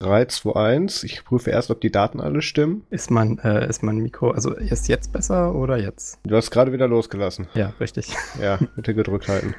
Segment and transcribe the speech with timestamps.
[0.00, 1.02] 3, 2, 1.
[1.02, 2.86] Ich prüfe erst, ob die Daten alle stimmen.
[2.90, 6.20] Ist mein, äh, ist mein Mikro, also ist jetzt besser oder jetzt?
[6.24, 7.48] Du hast gerade wieder losgelassen.
[7.54, 8.14] Ja, richtig.
[8.40, 9.56] Ja, bitte gedrückt halten.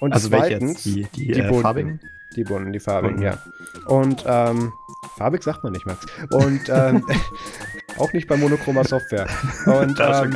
[0.00, 2.00] Und also zweitens, die, die, die äh, farbigen?
[2.34, 3.38] Die bunten, die farbigen, ja.
[3.86, 4.72] Und ähm,
[5.16, 6.04] farbig sagt man nicht, Max.
[6.30, 7.06] Und ähm,
[7.98, 9.28] auch nicht bei monochromer Software.
[9.66, 10.32] Und, das ähm,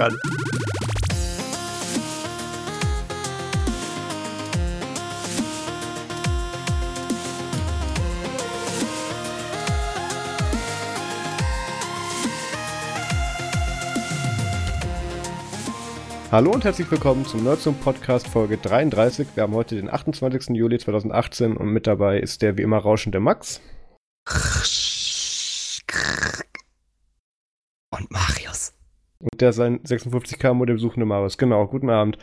[16.33, 19.29] Hallo und herzlich willkommen zum Nerdsum Podcast Folge 33.
[19.35, 20.57] Wir haben heute den 28.
[20.57, 23.61] Juli 2018 und mit dabei ist der wie immer rauschende Max.
[27.91, 28.73] Und Marius.
[29.19, 31.37] Und der sein 56k Modell suchende Marius.
[31.37, 32.17] Genau, guten Abend.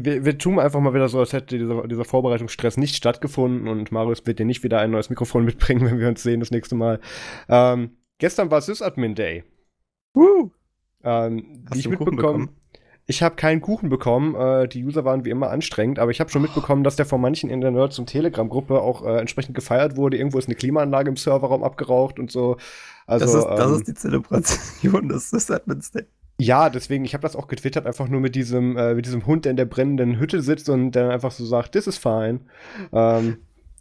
[0.00, 3.90] Wir, wir, tun einfach mal wieder so, als hätte dieser, dieser, Vorbereitungsstress nicht stattgefunden und
[3.90, 6.76] Marius wird dir nicht wieder ein neues Mikrofon mitbringen, wenn wir uns sehen das nächste
[6.76, 7.00] Mal.
[7.48, 9.42] Ähm, gestern war Sysadmin Day.
[10.14, 10.50] Uh.
[11.02, 12.59] Ähm, wie ich mitbekommen
[13.10, 14.36] ich habe keinen Kuchen bekommen.
[14.36, 17.20] Äh, die User waren wie immer anstrengend, aber ich habe schon mitbekommen, dass der von
[17.20, 20.16] manchen in der Nerds- und Telegram-Gruppe auch äh, entsprechend gefeiert wurde.
[20.16, 22.56] Irgendwo ist eine Klimaanlage im Serverraum abgeraucht und so.
[23.08, 26.04] Also, das, ist, das ähm, ist die Zelebration des Sysadmins Day.
[26.38, 29.44] Ja, deswegen, ich habe das auch getwittert, einfach nur mit diesem, äh, mit diesem Hund,
[29.44, 32.40] der in der brennenden Hütte sitzt und der einfach so sagt, this is fine.
[32.92, 33.38] Ähm,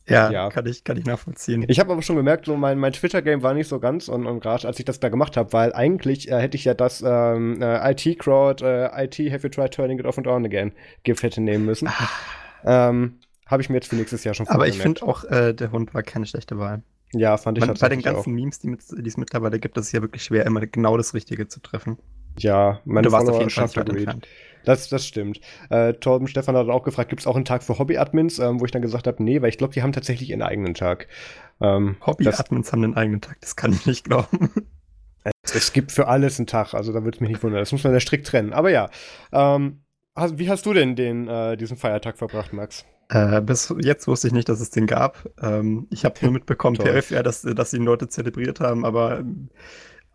[0.09, 1.65] ja, ja, Kann, ich, kann ich nachvollziehen.
[1.67, 4.39] Ich habe aber schon gemerkt, so mein, mein Twitter-Game war nicht so ganz on, on
[4.39, 7.61] Garage, als ich das da gemacht habe, weil eigentlich äh, hätte ich ja das ähm,
[7.61, 11.41] äh, IT-Crowd, äh, IT Have You Tried Turning It Off and On Again Gift hätte
[11.41, 11.87] nehmen müssen.
[11.87, 12.89] Ah.
[12.89, 15.71] Ähm, habe ich mir jetzt für nächstes Jahr schon Aber ich finde auch, äh, der
[15.71, 16.83] Hund war keine schlechte Wahl.
[17.13, 18.27] Ja, fand ich Man, Bei den ganzen auch.
[18.27, 21.47] Memes, die, die es mittlerweile gibt, ist es ja wirklich schwer, immer genau das Richtige
[21.47, 21.97] zu treffen.
[22.37, 24.27] Ja, meine du warst auf jeden Fall entfernt.
[24.65, 25.39] Das, das stimmt.
[25.69, 28.65] Äh, Torben Stefan hat auch gefragt, gibt es auch einen Tag für Hobby-Admins, ähm, wo
[28.65, 31.07] ich dann gesagt habe, nee, weil ich glaube, die haben tatsächlich ihren eigenen Tag.
[31.61, 34.51] Ähm, Hobby-Admins haben einen eigenen Tag, das kann ich nicht glauben.
[35.53, 37.59] Es gibt für alles einen Tag, also da würde es mich nicht wundern.
[37.59, 38.53] Das muss man ja strikt trennen.
[38.53, 38.89] Aber ja,
[39.31, 39.81] ähm,
[40.15, 42.85] wie hast du denn den, äh, diesen Feiertag verbracht, Max?
[43.09, 45.27] Äh, bis jetzt wusste ich nicht, dass es den gab.
[45.41, 49.23] Ähm, ich habe nur mitbekommen per FR, dass, dass die Leute zelebriert haben, aber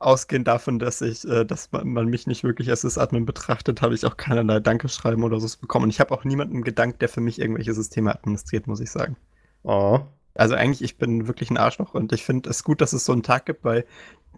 [0.04, 3.94] ausgehend davon, dass ich, äh, dass man, man, mich nicht wirklich als Sysadmin betrachtet, habe
[3.94, 5.84] ich auch keinerlei Dankeschreiben oder so bekommen.
[5.84, 9.16] Und ich habe auch niemanden gedankt, der für mich irgendwelche Systeme administriert, muss ich sagen.
[9.62, 10.00] Oh.
[10.34, 13.12] Also eigentlich, ich bin wirklich ein Arschloch und ich finde es gut, dass es so
[13.12, 13.84] einen Tag gibt, weil,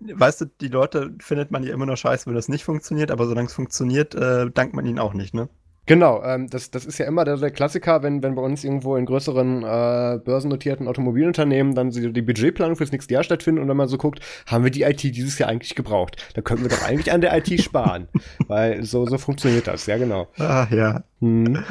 [0.01, 3.27] weißt du, die Leute findet man ja immer nur scheiße, wenn das nicht funktioniert, aber
[3.27, 5.49] solange es funktioniert, äh, dankt man ihnen auch nicht, ne?
[5.87, 8.97] Genau, ähm, das, das ist ja immer der, der Klassiker, wenn, wenn bei uns irgendwo
[8.97, 13.77] in größeren äh, börsennotierten Automobilunternehmen dann die, die Budgetplanung fürs nächste Jahr stattfindet und wenn
[13.77, 16.17] man so guckt, haben wir die IT dieses Jahr eigentlich gebraucht?
[16.35, 18.09] Da könnten wir doch eigentlich an der IT sparen.
[18.49, 20.27] Weil so, so funktioniert das, ja genau.
[20.39, 21.05] Ach ja.
[21.21, 21.65] Hm.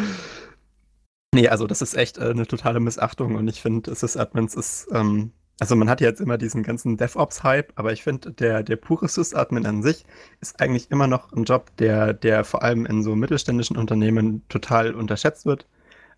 [1.33, 5.33] Nee, also das ist echt äh, eine totale Missachtung und ich finde, Sys-Admins ist ähm,
[5.59, 9.07] also man hat ja jetzt immer diesen ganzen DevOps-Hype, aber ich finde, der, der pure
[9.07, 10.05] Sys-Admin an sich
[10.41, 14.93] ist eigentlich immer noch ein Job, der, der vor allem in so mittelständischen Unternehmen total
[14.93, 15.65] unterschätzt wird.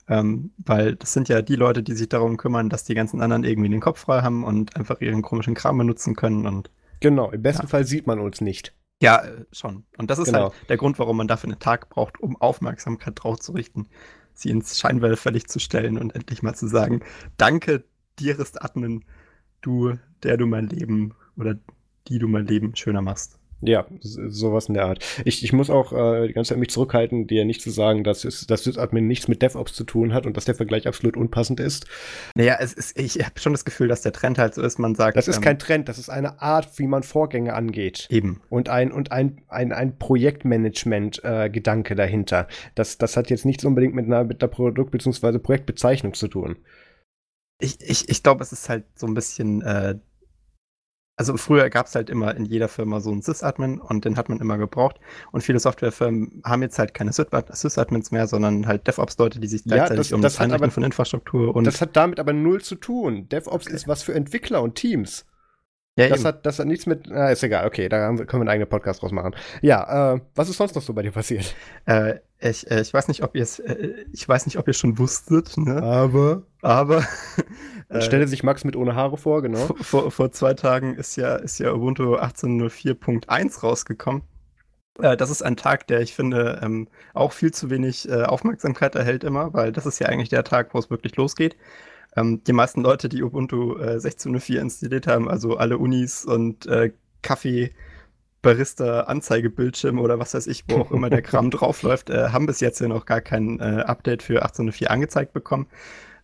[0.10, 3.44] Ähm, weil das sind ja die Leute, die sich darum kümmern, dass die ganzen anderen
[3.44, 6.48] irgendwie den Kopf frei haben und einfach ihren komischen Kram benutzen können.
[6.48, 6.72] Und,
[7.02, 7.68] genau, im besten ja.
[7.68, 8.74] Fall sieht man uns nicht.
[9.02, 9.84] Ja, äh, schon.
[9.98, 10.44] Und das ist genau.
[10.44, 13.88] halt der Grund, warum man dafür einen Tag braucht, um Aufmerksamkeit drauf zu richten,
[14.34, 17.02] sie ins Scheinwerferlicht zu stellen und endlich mal zu sagen,
[17.38, 17.84] danke,
[18.20, 19.04] dearest Admin,
[19.68, 21.58] du, der du mein Leben oder
[22.08, 23.38] die du mein Leben schöner machst.
[23.60, 25.04] Ja, sowas in der Art.
[25.26, 28.24] Ich, ich muss auch äh, die ganze Zeit mich zurückhalten, dir nicht zu sagen, dass,
[28.24, 31.60] es, dass Sysadmin nichts mit DevOps zu tun hat und dass der Vergleich absolut unpassend
[31.60, 31.88] ist.
[32.36, 34.94] Naja, es ist, ich habe schon das Gefühl, dass der Trend halt so ist, man
[34.94, 35.18] sagt.
[35.18, 38.08] Das ist ähm, kein Trend, das ist eine Art, wie man Vorgänge angeht.
[38.12, 38.42] Eben.
[38.50, 42.48] Und ein, und ein, ein, ein Projektmanagement-Gedanke äh, dahinter.
[42.76, 45.40] Das, das hat jetzt nichts unbedingt mit einer, mit einer Produkt- bzw.
[45.40, 46.58] Projektbezeichnung zu tun
[47.60, 49.96] ich, ich, ich glaube, es ist halt so ein bisschen, äh,
[51.16, 54.30] also früher gab es halt immer in jeder Firma so einen Sys-Admin und den hat
[54.30, 55.00] man immer gebraucht.
[55.32, 59.90] Und viele Softwarefirmen haben jetzt halt keine Sys-Admins mehr, sondern halt DevOps-Leute, die sich gleichzeitig
[59.90, 61.66] ja, das, um das, das Einrichten aber, von Infrastruktur und.
[61.66, 63.28] Das hat damit aber null zu tun.
[63.30, 63.76] DevOps okay.
[63.76, 65.26] ist was für Entwickler und Teams.
[65.98, 67.08] Ja, das, hat, das hat nichts mit.
[67.08, 69.36] Na, ist egal, okay, da können wir einen eigenen Podcast draus machen.
[69.62, 71.56] Ja, äh, was ist sonst noch so bei dir passiert?
[71.86, 74.76] Äh, ich, äh, ich weiß nicht, ob ihr es, äh, ich weiß nicht, ob ihr
[74.76, 75.82] schon wusstet, ne?
[75.82, 76.44] Aber.
[76.62, 77.04] Aber.
[77.90, 79.66] Dann stelle sich Max mit ohne Haare vor, genau.
[79.66, 84.22] Vor, vor, vor zwei Tagen ist ja, ist ja Ubuntu 18.04.1 rausgekommen.
[85.02, 88.96] Äh, das ist ein Tag, der ich finde ähm, auch viel zu wenig äh, Aufmerksamkeit
[88.96, 91.56] erhält immer, weil das ist ja eigentlich der Tag, wo es wirklich losgeht.
[92.18, 96.92] Ähm, die meisten Leute, die Ubuntu äh, 16.04 installiert haben, also alle Unis und äh,
[97.22, 97.74] Kaffee,
[98.42, 102.60] Barista, Anzeigebildschirm oder was weiß ich, wo auch immer der Kram draufläuft, äh, haben bis
[102.60, 105.68] jetzt ja noch gar kein äh, Update für 18.04 angezeigt bekommen.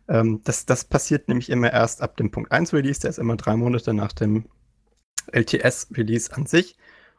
[0.08, 3.36] Ähm, das, das passiert nämlich immer erst ab dem Punkt 1 Release, der ist immer
[3.36, 4.46] drei Monate nach dem
[5.32, 6.76] LTS-Release an sich.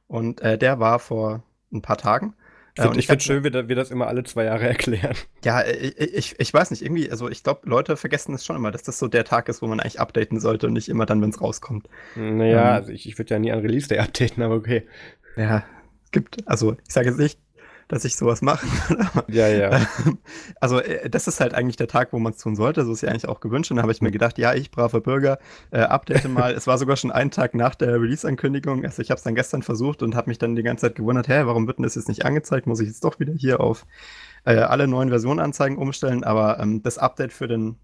[0.09, 2.35] Und äh, der war vor ein paar Tagen.
[2.77, 5.17] Find, äh, ich finde schön, wie, wir das immer alle zwei Jahre erklären.
[5.45, 8.71] Ja, ich, ich, ich weiß nicht, irgendwie, also ich glaube, Leute vergessen es schon immer,
[8.71, 11.23] dass das so der Tag ist, wo man eigentlich updaten sollte und nicht immer dann,
[11.23, 11.89] wenn es rauskommt.
[12.17, 14.87] Naja, ähm, also ich, ich würde ja nie an Release Day updaten, aber okay.
[15.37, 15.65] Ja,
[16.11, 17.39] gibt, also ich sage jetzt nicht,
[17.89, 18.67] dass ich sowas mache.
[19.29, 19.87] ja, ja.
[20.61, 22.85] Also äh, das ist halt eigentlich der Tag, wo man es tun sollte.
[22.85, 23.71] So ist ja eigentlich auch gewünscht.
[23.71, 25.39] Und da habe ich mir gedacht, ja, ich, braver Bürger,
[25.71, 26.53] äh, update mal.
[26.57, 28.85] es war sogar schon einen Tag nach der Release-Ankündigung.
[28.85, 31.29] Also ich habe es dann gestern versucht und habe mich dann die ganze Zeit gewundert,
[31.29, 32.67] hä, warum wird denn das jetzt nicht angezeigt?
[32.67, 33.87] Muss ich jetzt doch wieder hier auf
[34.45, 36.25] äh, alle neuen Versionen anzeigen umstellen?
[36.25, 37.77] Aber ähm, das Update für den,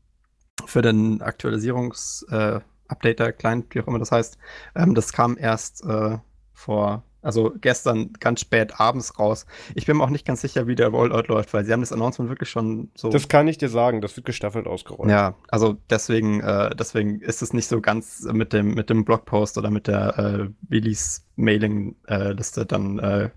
[0.66, 2.60] für den Aktualisierungs- äh,
[2.90, 4.36] Updater, Client, wie auch immer das heißt,
[4.74, 6.18] ähm, das kam erst äh,
[6.52, 9.46] vor also gestern ganz spät abends raus.
[9.74, 11.92] Ich bin mir auch nicht ganz sicher, wie der Rollout läuft, weil sie haben das
[11.92, 13.10] Announcement wirklich schon so.
[13.10, 15.10] Das kann ich dir sagen, das wird gestaffelt ausgerollt.
[15.10, 19.58] Ja, also deswegen, äh, deswegen ist es nicht so ganz mit dem, mit dem Blogpost
[19.58, 23.30] oder mit der äh, Release-Mailing-Liste dann äh,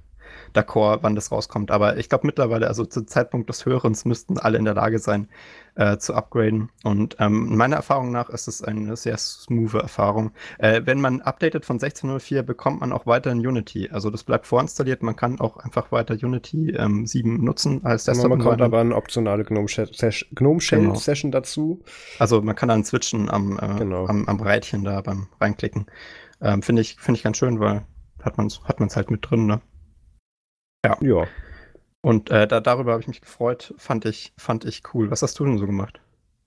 [0.53, 1.71] d'accord, wann das rauskommt.
[1.71, 5.27] Aber ich glaube mittlerweile, also zum Zeitpunkt des Hörens, müssten alle in der Lage sein,
[5.75, 6.69] äh, zu upgraden.
[6.83, 10.31] Und ähm, meiner Erfahrung nach ist es eine sehr smooth Erfahrung.
[10.59, 13.89] Äh, wenn man updatet von 16.04, bekommt man auch weiterhin Unity.
[13.91, 15.01] Also das bleibt vorinstalliert.
[15.03, 18.29] Man kann auch einfach weiter Unity ähm, 7 nutzen als Desktop.
[18.29, 19.89] Man bekommt aber eine optionale Gnome Shell,
[20.35, 20.95] Gnome -Shell genau.
[20.95, 21.81] Session dazu.
[22.19, 24.05] Also man kann dann switchen am, äh, genau.
[24.05, 25.87] am, am Rädchen da beim Reinklicken.
[26.41, 27.85] Ähm, Finde ich, find ich ganz schön, weil
[28.21, 29.61] hat man es hat man's halt mit drin, ne?
[30.85, 30.97] Ja.
[31.01, 31.27] Ja.
[32.01, 33.73] Und äh, da, darüber habe ich mich gefreut.
[33.77, 35.09] Fand ich, fand ich cool.
[35.09, 36.01] Was hast du denn so gemacht?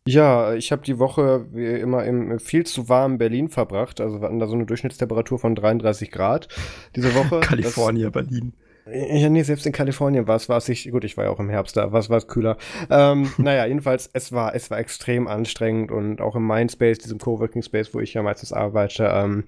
[0.06, 4.00] Ja, ich habe die Woche wie immer im viel zu warmen Berlin verbracht.
[4.00, 6.48] Also wir hatten da so eine Durchschnittstemperatur von 33 Grad
[6.94, 7.40] diese Woche.
[7.40, 8.52] Kalifornien, Berlin.
[8.88, 11.40] Ja, nee, selbst in Kalifornien war es, war es sich, gut, ich war ja auch
[11.40, 12.56] im Herbst da, war es kühler.
[12.88, 17.62] Ähm, naja, jedenfalls, es war, es war extrem anstrengend und auch im Mindspace, diesem Coworking
[17.62, 19.44] Space, wo ich ja meistens arbeite, ähm,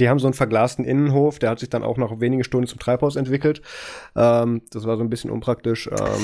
[0.00, 2.78] die haben so einen verglasten Innenhof, der hat sich dann auch nach wenigen Stunden zum
[2.78, 3.62] Treibhaus entwickelt.
[4.16, 5.88] Ähm, das war so ein bisschen unpraktisch.
[5.88, 6.22] Ähm,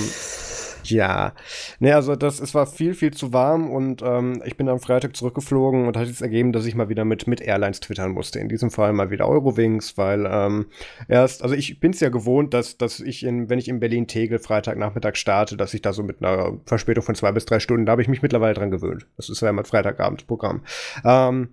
[0.85, 1.33] ja,
[1.79, 5.17] ne, also das, es war viel, viel zu warm und ähm, ich bin am Freitag
[5.17, 8.39] zurückgeflogen und hat jetzt ergeben, dass ich mal wieder mit, mit Airlines twittern musste.
[8.39, 10.67] In diesem Fall mal wieder Eurowings, weil ähm,
[11.09, 14.39] erst, also ich bin es ja gewohnt, dass, dass ich in, wenn ich in Berlin-Tegel
[14.39, 17.93] Freitagnachmittag starte, dass ich da so mit einer Verspätung von zwei bis drei Stunden, da
[17.93, 19.07] habe ich mich mittlerweile dran gewöhnt.
[19.17, 20.63] Das ist ja mein Freitagabendprogramm.
[21.05, 21.51] Ähm,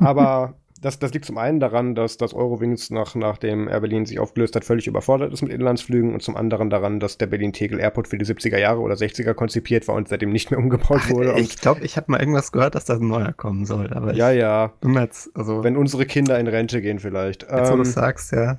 [0.00, 0.54] aber
[0.84, 4.54] das, das liegt zum einen daran, dass das Eurowings nach, nachdem Air Berlin sich aufgelöst
[4.54, 8.18] hat, völlig überfordert ist mit Inlandsflügen und zum anderen daran, dass der Berlin-Tegel Airport für
[8.18, 11.40] die 70er Jahre oder 60er konzipiert war und seitdem nicht mehr umgebaut wurde.
[11.40, 13.94] ich glaube, ich habe mal irgendwas gehört, dass da ein neuer kommen soll.
[13.94, 14.74] Aber ja, ja.
[14.84, 17.44] Jetzt, also Wenn unsere Kinder in Rente gehen vielleicht.
[17.44, 18.58] Jetzt, ähm, wo du sagst, ja.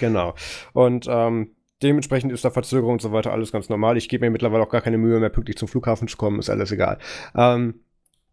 [0.00, 0.34] Genau.
[0.72, 1.50] Und ähm,
[1.80, 3.96] Dementsprechend ist da Verzögerung und so weiter alles ganz normal.
[3.96, 6.50] Ich gebe mir mittlerweile auch gar keine Mühe mehr, pünktlich zum Flughafen zu kommen, ist
[6.50, 6.98] alles egal.
[7.36, 7.74] Ähm,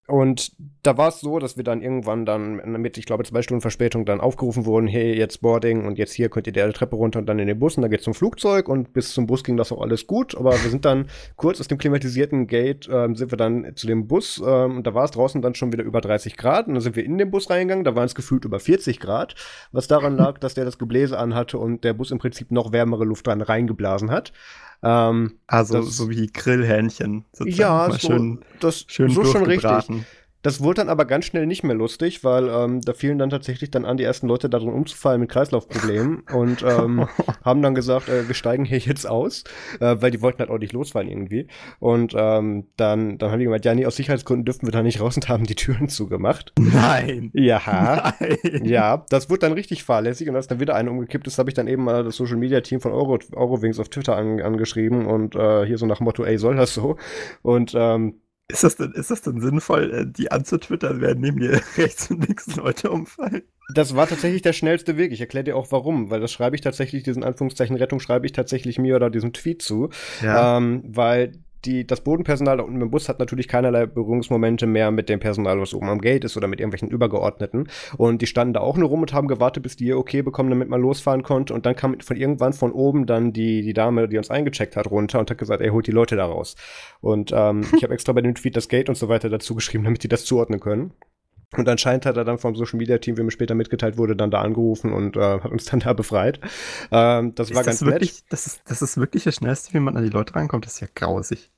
[0.07, 0.51] und
[0.83, 4.05] da war es so, dass wir dann irgendwann dann mit, ich glaube, zwei Stunden Verspätung
[4.05, 7.25] dann aufgerufen wurden, hey, jetzt Boarding und jetzt hier könnt ihr die Treppe runter und
[7.25, 9.71] dann in den Bus und dann geht's zum Flugzeug und bis zum Bus ging das
[9.71, 11.07] auch alles gut, aber wir sind dann
[11.37, 14.93] kurz aus dem klimatisierten Gate, ähm, sind wir dann zu dem Bus ähm, und da
[14.93, 17.31] war es draußen dann schon wieder über 30 Grad und dann sind wir in den
[17.31, 19.33] Bus reingegangen, da waren es gefühlt über 40 Grad,
[19.71, 23.05] was daran lag, dass der das Gebläse anhatte und der Bus im Prinzip noch wärmere
[23.05, 24.33] Luft dran reingeblasen hat.
[24.83, 27.25] Ähm, also das, so wie Grillhähnchen.
[27.45, 29.89] Ja, so, schön, das schön so schon richtig.
[30.45, 33.71] Das wurde dann aber ganz schnell nicht mehr lustig, weil ähm, da fielen dann tatsächlich
[33.71, 37.07] dann an, die ersten Leute darin umzufallen mit Kreislaufproblemen und ähm,
[37.43, 39.43] haben dann gesagt, äh, wir steigen hier jetzt aus,
[39.79, 41.47] äh, weil die wollten halt auch nicht losfallen irgendwie.
[41.79, 45.01] Und ähm, dann, dann haben die gemeint, ja, nee, aus Sicherheitsgründen dürfen wir da nicht
[45.01, 46.53] raus und haben die Türen zugemacht.
[46.59, 47.31] Nein.
[47.33, 48.13] Ja.
[48.19, 48.65] Nein.
[48.65, 51.55] Ja, das wurde dann richtig fahrlässig und als dann wieder eine umgekippt ist, habe ich
[51.55, 55.35] dann eben mal das Social Media Team von Euro, Eurowings auf Twitter an, angeschrieben und
[55.35, 56.97] äh, hier so nach dem Motto, ey, soll das so?
[57.41, 61.61] Und ähm, ist das denn, ist das denn sinnvoll, äh, die anzutwittern, werden neben dir
[61.77, 63.43] rechts und links Leute umfallen?
[63.73, 65.11] Das war tatsächlich der schnellste Weg.
[65.11, 68.31] Ich erkläre dir auch warum, weil das schreibe ich tatsächlich, diesen Anführungszeichen Rettung schreibe ich
[68.31, 69.89] tatsächlich mir oder diesem Tweet zu.
[70.21, 70.57] Ja.
[70.57, 71.31] Ähm, weil
[71.65, 75.59] die, das Bodenpersonal da unten im Bus hat natürlich keinerlei Berührungsmomente mehr mit dem Personal,
[75.59, 77.69] was oben am Gate ist oder mit irgendwelchen Übergeordneten.
[77.97, 80.49] Und die standen da auch nur rum und haben gewartet, bis die ihr okay bekommen,
[80.49, 81.53] damit man losfahren konnte.
[81.53, 84.89] Und dann kam von irgendwann von oben dann die, die Dame, die uns eingecheckt hat,
[84.89, 86.55] runter und hat gesagt, ey, holt die Leute da raus.
[87.01, 89.83] Und ähm, ich habe extra bei dem Tweet das Gate und so weiter dazu geschrieben,
[89.83, 90.93] damit die das zuordnen können.
[91.55, 94.31] Und anscheinend hat er dann vom Social Media Team, wie mir später mitgeteilt wurde, dann
[94.31, 96.39] da angerufen und äh, hat uns dann da befreit.
[96.91, 98.23] Ähm, das ist war das ganz wirklich, nett.
[98.29, 100.65] Das ist, das ist wirklich das Schnellste, wie man an die Leute reinkommt.
[100.65, 101.51] Das ist ja grausig.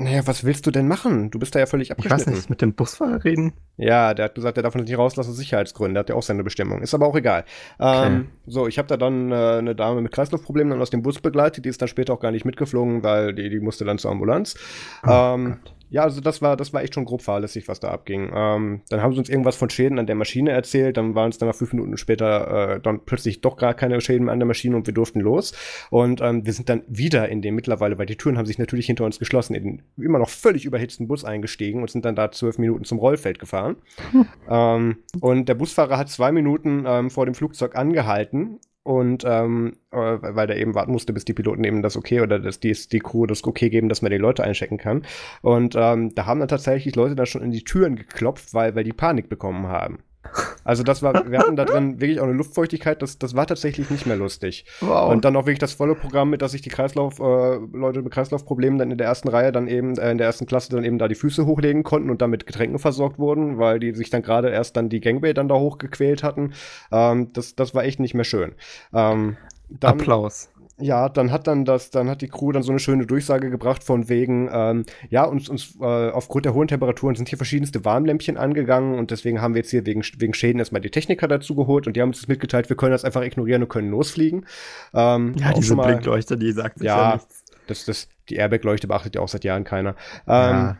[0.00, 1.32] Naja, was willst du denn machen?
[1.32, 2.20] Du bist da ja völlig abgeschnitten.
[2.20, 3.54] Ich weiß nicht, mit dem Busfahrer reden?
[3.76, 5.94] Ja, der hat gesagt, der darf uns nicht rauslassen, Sicherheitsgründe.
[5.94, 6.82] Der hat ja auch seine Bestimmung.
[6.82, 7.44] Ist aber auch egal.
[7.78, 8.06] Okay.
[8.06, 11.20] Ähm, so, ich habe da dann äh, eine Dame mit Kreislaufproblemen dann aus dem Bus
[11.20, 11.64] begleitet.
[11.64, 14.54] Die ist dann später auch gar nicht mitgeflogen, weil die, die musste dann zur Ambulanz.
[15.04, 15.56] Oh, ähm,
[15.90, 18.30] Ja, also das war, das war echt schon grob fahrlässig, was da abging.
[18.34, 21.38] Ähm, dann haben sie uns irgendwas von Schäden an der Maschine erzählt, dann waren es
[21.38, 24.46] dann nach fünf Minuten später äh, dann plötzlich doch gar keine Schäden mehr an der
[24.46, 25.52] Maschine und wir durften los.
[25.90, 28.86] Und ähm, wir sind dann wieder in dem mittlerweile, weil die Türen haben sich natürlich
[28.86, 32.30] hinter uns geschlossen, in den immer noch völlig überhitzten Bus eingestiegen und sind dann da
[32.30, 33.76] zwölf Minuten zum Rollfeld gefahren.
[34.50, 39.98] ähm, und der Busfahrer hat zwei Minuten ähm, vor dem Flugzeug angehalten und ähm, äh,
[39.98, 43.00] weil der eben warten musste, bis die Piloten eben das okay oder dass die, die
[43.00, 45.04] Crew das okay geben, dass man die Leute einchecken kann.
[45.42, 48.84] Und ähm, da haben dann tatsächlich Leute dann schon in die Türen geklopft, weil, weil
[48.84, 49.98] die Panik bekommen haben.
[50.64, 53.88] Also das war, wir hatten da drin wirklich auch eine Luftfeuchtigkeit, das, das war tatsächlich
[53.90, 54.66] nicht mehr lustig.
[54.80, 55.10] Wow.
[55.10, 58.12] Und dann auch wirklich das volle Programm mit, dass sich die Kreislauf, äh, Leute mit
[58.12, 60.98] Kreislaufproblemen dann in der ersten Reihe dann eben, äh, in der ersten Klasse dann eben
[60.98, 64.50] da die Füße hochlegen konnten und damit Getränken versorgt wurden, weil die sich dann gerade
[64.50, 66.52] erst dann die Gangway dann da hochgequält hatten.
[66.92, 68.52] Ähm, das, das war echt nicht mehr schön.
[68.92, 69.36] Ähm,
[69.70, 73.06] dann, Applaus ja, dann hat dann das, dann hat die Crew dann so eine schöne
[73.06, 77.38] Durchsage gebracht von wegen, ähm, ja, uns, uns äh, aufgrund der hohen Temperaturen sind hier
[77.38, 81.28] verschiedenste Warnlämpchen angegangen und deswegen haben wir jetzt hier wegen, wegen Schäden erstmal die Techniker
[81.28, 83.90] dazu geholt und die haben uns das mitgeteilt, wir können das einfach ignorieren und können
[83.90, 84.46] losfliegen.
[84.94, 87.44] Ähm, ja, diese mal, Blinkleuchte, die sagt ja, ja nichts.
[87.66, 89.90] Das, das, die Airbag-Leuchte beachtet ja auch seit Jahren keiner.
[90.26, 90.76] Ähm, ja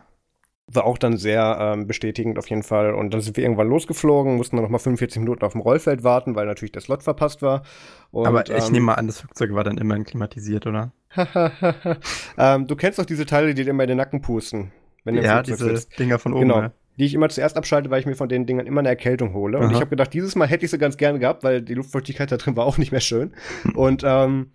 [0.71, 2.95] war auch dann sehr ähm, bestätigend auf jeden Fall.
[2.95, 6.35] Und dann sind wir irgendwann losgeflogen, mussten dann nochmal 45 Minuten auf dem Rollfeld warten,
[6.35, 7.63] weil natürlich der Slot verpasst war.
[8.11, 10.93] Und, Aber ich ähm, nehme mal an, das Flugzeug war dann immerhin klimatisiert, oder?
[12.39, 14.73] ähm, du kennst doch diese Teile, die dir immer in den Nacken pusten.
[15.05, 15.99] Wenn du ja, diese sitzt.
[15.99, 16.43] Dinger von oben.
[16.43, 16.61] Genau.
[16.61, 16.73] Ja.
[16.99, 19.57] Die ich immer zuerst abschalte, weil ich mir von den Dingern immer eine Erkältung hole.
[19.57, 19.65] Aha.
[19.65, 22.31] Und ich habe gedacht, dieses Mal hätte ich sie ganz gerne gehabt, weil die Luftfeuchtigkeit
[22.31, 23.35] da drin war auch nicht mehr schön.
[23.75, 24.53] Und ähm,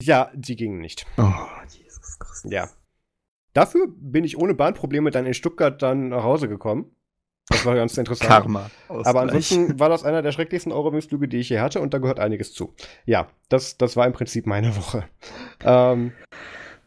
[0.00, 1.04] ja, die gingen nicht.
[1.18, 1.32] Oh,
[1.68, 2.50] Jesus Christus.
[2.50, 2.68] Ja.
[3.54, 6.94] Dafür bin ich ohne Bahnprobleme dann in Stuttgart dann nach Hause gekommen.
[7.48, 8.28] Das war ganz interessant.
[8.28, 8.70] Karma.
[8.88, 9.06] Ausgleich.
[9.06, 12.18] Aber ansonsten war das einer der schrecklichsten Eurowings-Flüge, die ich je hatte, und da gehört
[12.18, 12.74] einiges zu.
[13.04, 15.04] Ja, das, das war im Prinzip meine Woche.
[15.62, 16.12] Ähm,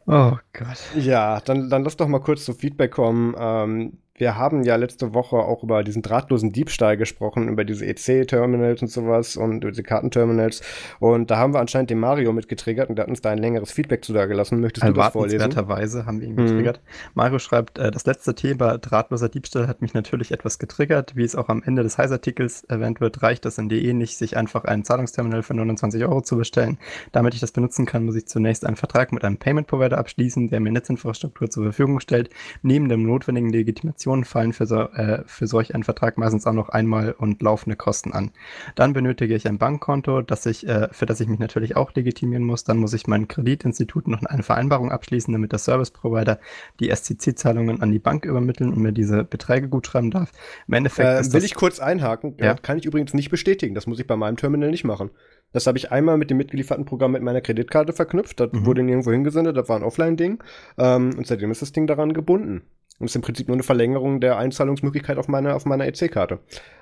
[0.08, 0.80] oh Gott.
[0.96, 3.36] Ja, dann, dann lass doch mal kurz zu Feedback kommen.
[3.38, 8.82] Ähm, wir haben ja letzte Woche auch über diesen drahtlosen Diebstahl gesprochen, über diese EC-Terminals
[8.82, 10.62] und sowas und diese Kartenterminals.
[11.00, 13.72] Und da haben wir anscheinend den Mario mitgetriggert und der hat uns da ein längeres
[13.72, 14.60] Feedback zu da gelassen.
[14.60, 15.38] Möchtest du das vorlesen?
[15.68, 16.82] Weise haben wir ihn getriggert.
[16.84, 17.12] Mhm.
[17.14, 21.16] Mario schreibt, äh, das letzte Thema drahtloser Diebstahl hat mich natürlich etwas getriggert.
[21.16, 24.36] Wie es auch am Ende des Heiß-Artikels erwähnt wird, reicht das in DE nicht, sich
[24.36, 26.80] einfach ein Zahlungsterminal für 29 Euro zu bestellen.
[27.12, 30.60] Damit ich das benutzen kann, muss ich zunächst einen Vertrag mit einem Payment-Provider abschließen, der
[30.60, 32.30] mir Netzinfrastruktur zur Verfügung stellt,
[32.64, 36.54] neben dem notwendigen Legitimation Investitionen fallen für, so, äh, für solch einen Vertrag meistens auch
[36.54, 38.32] noch einmal und laufende Kosten an.
[38.76, 42.44] Dann benötige ich ein Bankkonto, das ich, äh, für das ich mich natürlich auch legitimieren
[42.44, 42.64] muss.
[42.64, 46.40] Dann muss ich mein Kreditinstitut noch eine Vereinbarung abschließen, damit der Service Provider
[46.80, 50.32] die SCC-Zahlungen an die Bank übermitteln und mir diese Beträge gutschreiben darf.
[50.68, 52.36] Im Endeffekt äh, will ich kurz einhaken.
[52.40, 52.56] Ja?
[52.56, 53.76] Kann ich übrigens nicht bestätigen.
[53.76, 55.12] Das muss ich bei meinem Terminal nicht machen.
[55.54, 58.40] Das habe ich einmal mit dem mitgelieferten Programm mit meiner Kreditkarte verknüpft.
[58.40, 58.66] Das mhm.
[58.66, 59.56] wurde nirgendwo hingesendet.
[59.56, 60.44] Das war ein Offline-Ding.
[60.78, 62.64] Ähm, und seitdem ist das Ding daran gebunden.
[63.00, 66.40] Und ist im Prinzip nur eine Verlängerung der Einzahlungsmöglichkeit auf meiner, auf meiner EC-Karte.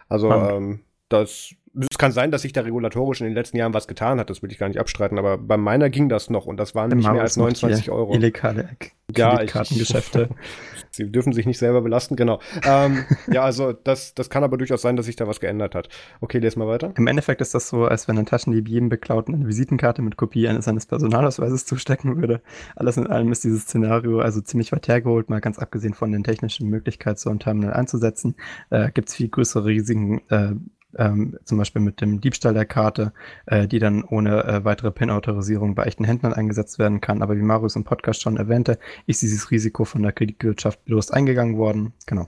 [0.08, 3.88] Also, ähm, das, es kann sein, dass sich da regulatorisch in den letzten Jahren was
[3.88, 6.58] getan hat, das will ich gar nicht abstreiten, aber bei meiner ging das noch und
[6.58, 8.14] das waren nicht mehr als 29 Euro.
[8.14, 8.70] Illegale
[9.14, 10.30] Kreditkartengeschäfte.
[10.30, 10.36] Ja,
[10.92, 12.40] Sie dürfen sich nicht selber belasten, genau.
[12.64, 15.90] ähm, ja, also das, das kann aber durchaus sein, dass sich da was geändert hat.
[16.22, 16.94] Okay, lese mal weiter.
[16.96, 20.48] Im Endeffekt ist das so, als wenn ein Taschendieb jedem Beklauten eine Visitenkarte mit Kopie
[20.48, 22.42] eines seines Personalausweises zustecken würde.
[22.78, 26.24] Alles in allem ist dieses Szenario also ziemlich weit hergeholt, mal ganz abgesehen von den
[26.24, 28.36] technischen Möglichkeiten, so ein Terminal einzusetzen.
[28.70, 30.54] Äh, Gibt es viel größere Risiken, äh,
[30.98, 33.14] ähm, zum Beispiel mit dem Diebstahl der Karte,
[33.46, 37.22] äh, die dann ohne äh, weitere PIN-Autorisierung bei echten Händlern eingesetzt werden kann.
[37.22, 41.58] Aber wie Marius im Podcast schon erwähnte, ist dieses Risiko von der Kreditwirtschaft bewusst eingegangen
[41.58, 41.94] worden.
[42.06, 42.28] Genau.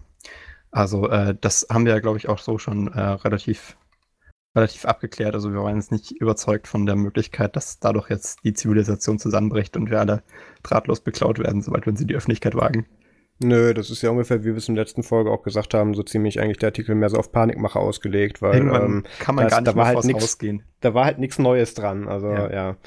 [0.72, 3.78] Also äh, das haben wir ja, glaube ich, auch so schon äh, relativ
[4.56, 5.36] relativ abgeklärt.
[5.36, 9.78] Also wir waren jetzt nicht überzeugt von der Möglichkeit, dass dadurch jetzt die Zivilisation zusammenbricht
[9.78, 10.24] und wir alle
[10.64, 12.86] drahtlos beklaut werden, sobald wir uns in die Öffentlichkeit wagen.
[13.40, 15.94] Nö, das ist ja ungefähr, wie wir es in der letzten Folge auch gesagt haben,
[15.94, 19.46] so ziemlich eigentlich der Artikel mehr so auf Panikmacher ausgelegt, weil Irgendwann ähm, kann man
[19.46, 20.64] das, gar nicht da war halt nix, ausgehen.
[20.82, 22.08] Da war halt nichts Neues dran.
[22.08, 22.52] Also ja.
[22.52, 22.78] ja.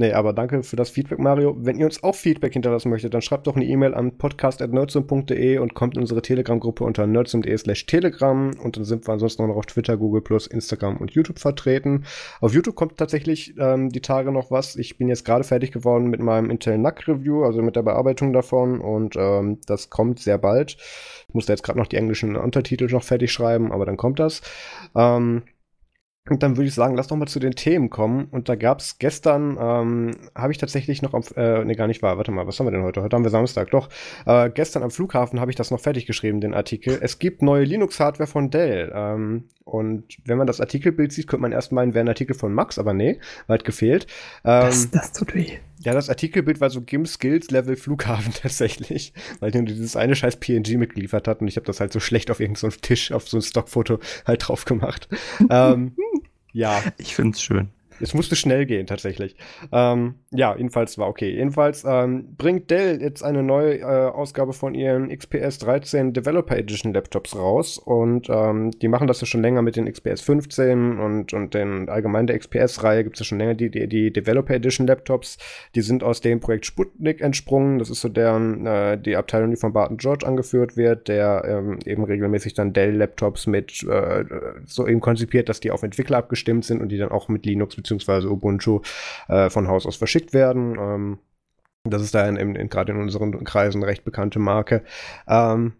[0.00, 1.56] Nee, aber danke für das Feedback, Mario.
[1.58, 5.74] Wenn ihr uns auch Feedback hinterlassen möchtet, dann schreibt doch eine E-Mail an podcast.nerdsum.de und
[5.74, 9.66] kommt in unsere Telegram-Gruppe unter nerdsum.de slash telegram und dann sind wir ansonsten noch auf
[9.66, 12.04] Twitter, Google+, Instagram und YouTube vertreten.
[12.40, 14.76] Auf YouTube kommt tatsächlich ähm, die Tage noch was.
[14.76, 18.32] Ich bin jetzt gerade fertig geworden mit meinem Intel NUC Review, also mit der Bearbeitung
[18.32, 20.76] davon und ähm, das kommt sehr bald.
[21.26, 24.42] Ich musste jetzt gerade noch die englischen Untertitel noch fertig schreiben, aber dann kommt das.
[24.94, 25.42] Ähm,
[26.30, 28.28] und dann würde ich sagen, lass doch mal zu den Themen kommen.
[28.30, 32.02] Und da gab es gestern, ähm, habe ich tatsächlich noch am, äh, nee, gar nicht
[32.02, 33.02] wahr, warte mal, was haben wir denn heute?
[33.02, 33.88] Heute haben wir Samstag, doch.
[34.26, 36.98] Äh, gestern am Flughafen habe ich das noch fertig geschrieben, den Artikel.
[37.00, 38.92] Es gibt neue Linux-Hardware von Dell.
[38.94, 42.52] Ähm, und wenn man das Artikelbild sieht, könnte man erst meinen, wäre ein Artikel von
[42.52, 44.06] Max, aber nee, weit gefehlt.
[44.44, 45.58] Ähm, das, das tut weh.
[45.80, 50.36] Ja, das Artikelbild war so Gim Skills Level Flughafen tatsächlich, weil die dieses eine scheiß
[50.36, 53.28] PNG mitgeliefert hat und ich habe das halt so schlecht auf irgendeinem so Tisch, auf
[53.28, 55.08] so ein Stockfoto halt drauf gemacht.
[55.50, 55.92] ähm,
[56.52, 56.82] ja.
[56.98, 57.70] Ich find's schön.
[58.00, 59.36] Es musste schnell gehen, tatsächlich.
[59.72, 61.30] Ähm, ja, jedenfalls war okay.
[61.30, 66.94] Jedenfalls ähm, bringt Dell jetzt eine neue äh, Ausgabe von ihren XPS 13 Developer Edition
[66.94, 67.78] Laptops raus.
[67.78, 71.88] Und ähm, die machen das ja schon länger mit den XPS 15 und, und den
[71.88, 75.38] allgemein der XPS-Reihe gibt es ja schon länger die, die, die, Developer Edition Laptops.
[75.74, 77.78] Die sind aus dem Projekt Sputnik entsprungen.
[77.78, 81.78] Das ist so deren, äh, die Abteilung, die von Barton George angeführt wird, der ähm,
[81.84, 84.24] eben regelmäßig dann Dell-Laptops mit äh,
[84.66, 87.76] so eben konzipiert, dass die auf Entwickler abgestimmt sind und die dann auch mit Linux
[87.88, 88.82] beziehungsweise Ubuntu
[89.28, 90.76] äh, von Haus aus verschickt werden.
[90.78, 91.18] Ähm,
[91.84, 94.84] das ist da in, in, gerade in unseren Kreisen recht bekannte Marke.
[95.26, 95.72] Ähm,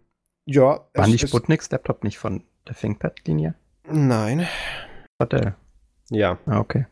[0.45, 0.81] ja.
[0.93, 3.53] War nicht Sputniks Laptop nicht von der ThinkPad-Linie?
[3.87, 4.47] Nein.
[5.19, 5.55] War der?
[6.09, 6.39] Ja.
[6.47, 6.87] Ah, okay.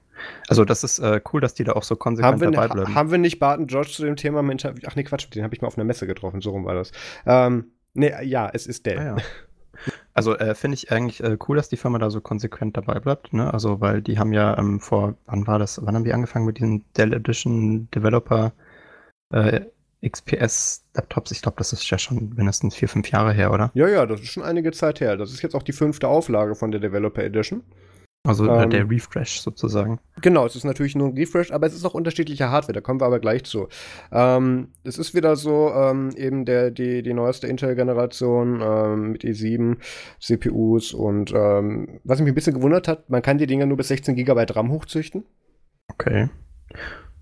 [0.47, 2.95] Also das ist äh, cool, dass die da auch so konsequent haben dabei bleiben.
[2.95, 5.61] Haben wir nicht Barton George zu dem Thema Mental Ach nee, Quatsch, den habe ich
[5.61, 6.91] mal auf einer Messe getroffen, so rum war das.
[7.25, 8.99] Ähm, nee, ja, es ist Dell.
[8.99, 9.15] Ah, ja.
[10.17, 13.33] Also äh, finde ich eigentlich äh, cool, dass die Firma da so konsequent dabei bleibt,
[13.33, 13.53] ne?
[13.53, 16.57] Also weil die haben ja ähm, vor, wann war das, wann haben die angefangen mit
[16.57, 18.51] diesen Dell Edition Developer
[19.31, 19.61] äh,
[20.03, 21.29] XPS Laptops?
[21.29, 23.69] Ich glaube, das ist ja schon mindestens vier, fünf Jahre her, oder?
[23.75, 25.17] Ja, ja, das ist schon einige Zeit her.
[25.17, 27.61] Das ist jetzt auch die fünfte Auflage von der Developer Edition.
[28.27, 29.99] Also äh, ähm, der Refresh sozusagen.
[30.21, 32.99] Genau, es ist natürlich nur ein Refresh, aber es ist auch unterschiedliche Hardware, da kommen
[32.99, 33.69] wir aber gleich zu.
[34.11, 39.77] Ähm, es ist wieder so, ähm, eben der, die, die neueste Intel-Generation ähm, mit i7
[40.19, 43.87] CPUs und ähm, was mich ein bisschen gewundert hat, man kann die Dinger nur bis
[43.87, 45.23] 16 GB RAM hochzüchten.
[45.87, 46.29] Okay.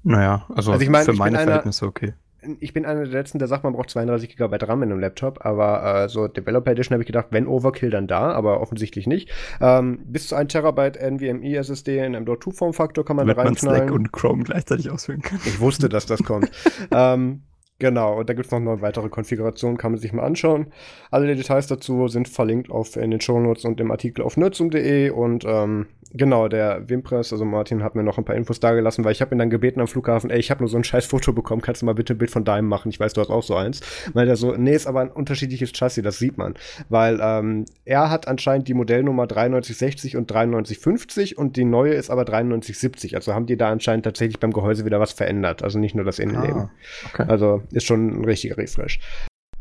[0.01, 2.13] Naja, also, also ich mein, für meine Verhältnisse okay
[2.59, 5.45] ich bin einer der letzten, der sagt, man braucht 32 GB RAM in einem Laptop,
[5.45, 9.29] aber äh, so Developer Edition habe ich gedacht, wenn Overkill, dann da, aber offensichtlich nicht.
[9.61, 13.43] Ähm, bis zu 1 Terabyte NVMe SSD in einem Dot2 Formfaktor kann man Damit da
[13.43, 13.79] reinknallen.
[13.79, 15.39] Man Slack und Chrome gleichzeitig ausführen kann.
[15.45, 16.49] Ich wusste, dass das kommt.
[16.91, 17.43] ähm,
[17.77, 20.67] Genau, und da gibt es noch eine weitere Konfiguration, kann man sich mal anschauen.
[21.11, 25.43] Alle Details dazu sind verlinkt auf, in den Shownotes und im Artikel auf nerdsum.de und
[25.45, 25.87] ähm,
[26.17, 29.35] Genau, der Wimpress, also Martin, hat mir noch ein paar Infos dagelassen, weil ich habe
[29.35, 31.81] ihn dann gebeten am Flughafen, ey, ich habe nur so ein scheiß Foto bekommen, kannst
[31.81, 32.89] du mal bitte ein Bild von deinem machen?
[32.89, 33.81] Ich weiß, du hast auch so eins.
[34.13, 36.53] Weil er so, nee, ist aber ein unterschiedliches Chassis, das sieht man.
[36.87, 42.23] Weil ähm, er hat anscheinend die Modellnummer 9360 und 9350 und die neue ist aber
[42.23, 43.15] 9370.
[43.15, 45.63] Also haben die da anscheinend tatsächlich beim Gehäuse wieder was verändert.
[45.63, 46.61] Also nicht nur das Innenleben.
[46.61, 46.71] Ah,
[47.13, 47.25] okay.
[47.27, 48.99] Also ist schon ein richtiger Refresh.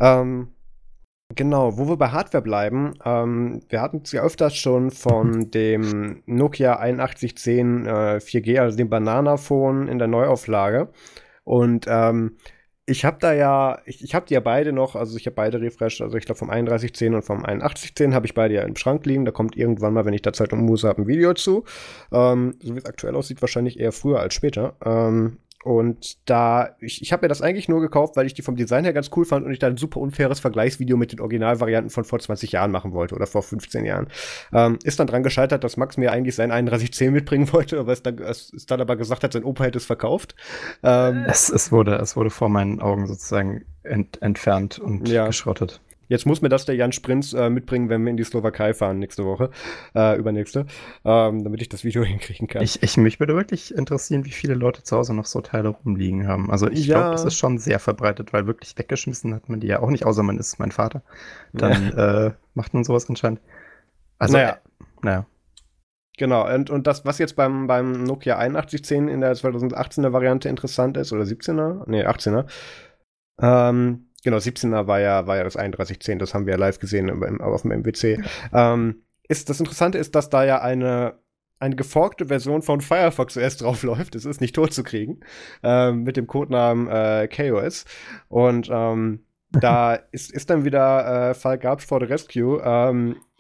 [0.01, 0.49] Ähm,
[1.37, 6.23] Genau, wo wir bei Hardware bleiben, ähm, wir hatten es ja öfters schon von dem
[6.27, 10.91] Nokia 8110 äh, 4G, also dem Banana-Phone in der Neuauflage.
[11.45, 12.37] Und ähm,
[12.87, 15.61] ich habe da ja, ich, ich habe die ja beide noch, also ich habe beide
[15.61, 19.07] refreshed, also ich glaube vom 3110 und vom 8110 habe ich beide ja im Schrank
[19.07, 19.25] liegen.
[19.25, 21.65] Da kommt irgendwann mal, wenn ich da Zeit und Muße habe, ein Video zu.
[22.13, 24.77] Ähm, so wie es aktuell aussieht, wahrscheinlich eher früher als später.
[24.85, 28.55] Ähm, und da, ich, ich habe mir das eigentlich nur gekauft, weil ich die vom
[28.55, 31.89] Design her ganz cool fand und ich da ein super unfaires Vergleichsvideo mit den Originalvarianten
[31.89, 34.09] von vor 20 Jahren machen wollte oder vor 15 Jahren.
[34.53, 38.03] Ähm, ist dann dran gescheitert, dass Max mir eigentlich sein 3110 mitbringen wollte, aber es
[38.03, 40.37] dann, es, es dann aber gesagt hat, sein Opa hätte es verkauft.
[40.83, 45.27] Ähm, es, es, wurde, es wurde vor meinen Augen sozusagen ent, entfernt und ja.
[45.27, 45.81] geschrottet.
[46.15, 49.01] Jetzt muss mir das der Jan Sprinz äh, mitbringen, wenn wir in die Slowakei fahren
[49.01, 49.51] nächste Woche,
[49.97, 50.65] äh, übernächste,
[51.05, 52.63] ähm, damit ich das Video hinkriegen kann.
[52.63, 56.29] Ich, ich mich würde wirklich interessieren, wie viele Leute zu Hause noch so Teile rumliegen
[56.29, 56.53] haben.
[56.53, 56.99] Also ich ja.
[56.99, 60.07] glaube, das ist schon sehr verbreitet, weil wirklich weggeschmissen hat man die ja auch nicht,
[60.07, 61.03] außer man ist mein Vater.
[61.53, 62.27] Dann ja.
[62.27, 63.41] äh, macht man sowas anscheinend.
[64.19, 64.51] Also, naja.
[64.51, 65.27] Äh, naja.
[66.17, 70.97] Genau, und, und das, was jetzt beim, beim Nokia 8110 in der 2018er Variante interessant
[70.97, 71.83] ist, oder 17er?
[71.89, 72.47] Nee, 18er,
[73.43, 77.09] ähm, Genau, 17er war ja, war ja das 3110, das haben wir ja live gesehen
[77.09, 78.23] im, auf dem MWC.
[78.53, 81.19] Ähm, ist, das Interessante ist, dass da ja eine,
[81.59, 84.15] eine geforkte Version von Firefox OS draufläuft.
[84.17, 85.21] Es ist nicht tot zu kriegen.
[85.63, 87.85] Ähm, mit dem Codenamen äh, KOS.
[88.29, 92.61] Und ähm, da ist, ist dann wieder äh, Fall Garbage for the Rescue.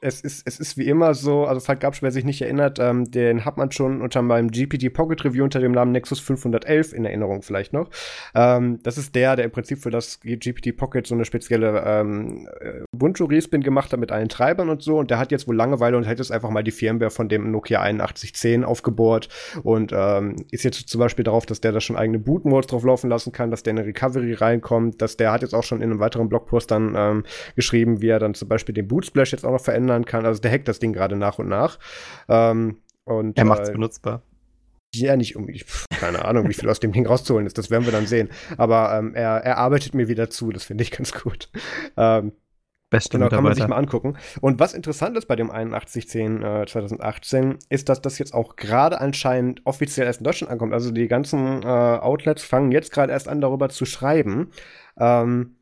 [0.04, 3.10] Es ist, es ist wie immer so, also Falk Gabsch, wer sich nicht erinnert, ähm,
[3.10, 7.06] den hat man schon unter meinem GPT Pocket Review unter dem Namen Nexus 511 in
[7.06, 7.88] Erinnerung vielleicht noch.
[8.34, 12.46] Ähm, das ist der, der im Prinzip für das GPT Pocket so eine spezielle ähm,
[12.94, 14.98] Ubuntu Respin gemacht hat mit allen Treibern und so.
[14.98, 17.50] Und der hat jetzt wohl Langeweile und hat jetzt einfach mal die Firmware von dem
[17.50, 19.30] Nokia 8110 aufgebohrt
[19.62, 23.08] und ähm, ist jetzt zum Beispiel darauf, dass der da schon eigene Boot-Modes drauf laufen
[23.08, 25.90] lassen kann, dass der in eine Recovery reinkommt, dass der hat jetzt auch schon in
[25.90, 27.24] einem weiteren Blogpost dann ähm,
[27.56, 30.26] geschrieben, wie er dann zum Beispiel den Boot Splash jetzt auch noch verändert verändern kann.
[30.26, 31.78] Also der hackt das Ding gerade nach und nach.
[32.28, 34.22] Ähm, und, er macht es äh, benutzbar.
[34.94, 35.66] Ja, nicht unbedingt.
[35.90, 37.58] Keine Ahnung, wie viel aus dem Ding rauszuholen ist.
[37.58, 38.28] Das werden wir dann sehen.
[38.56, 40.52] Aber ähm, er, er arbeitet mir wieder zu.
[40.52, 41.50] Das finde ich ganz gut.
[41.96, 42.32] Ähm,
[42.90, 44.16] Beste genau, kann man sich mal angucken.
[44.40, 49.00] Und was interessant ist bei dem 8110 äh, 2018, ist, dass das jetzt auch gerade
[49.00, 50.72] anscheinend offiziell erst in Deutschland ankommt.
[50.72, 54.52] Also die ganzen äh, Outlets fangen jetzt gerade erst an, darüber zu schreiben.
[54.96, 55.56] Ähm,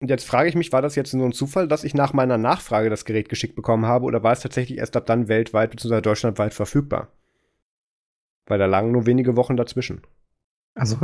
[0.00, 2.38] und jetzt frage ich mich, war das jetzt nur ein Zufall, dass ich nach meiner
[2.38, 6.00] Nachfrage das Gerät geschickt bekommen habe, oder war es tatsächlich erst ab dann weltweit bzw.
[6.00, 7.08] deutschlandweit verfügbar?
[8.46, 10.02] Weil da lagen nur wenige Wochen dazwischen.
[10.74, 10.98] Also,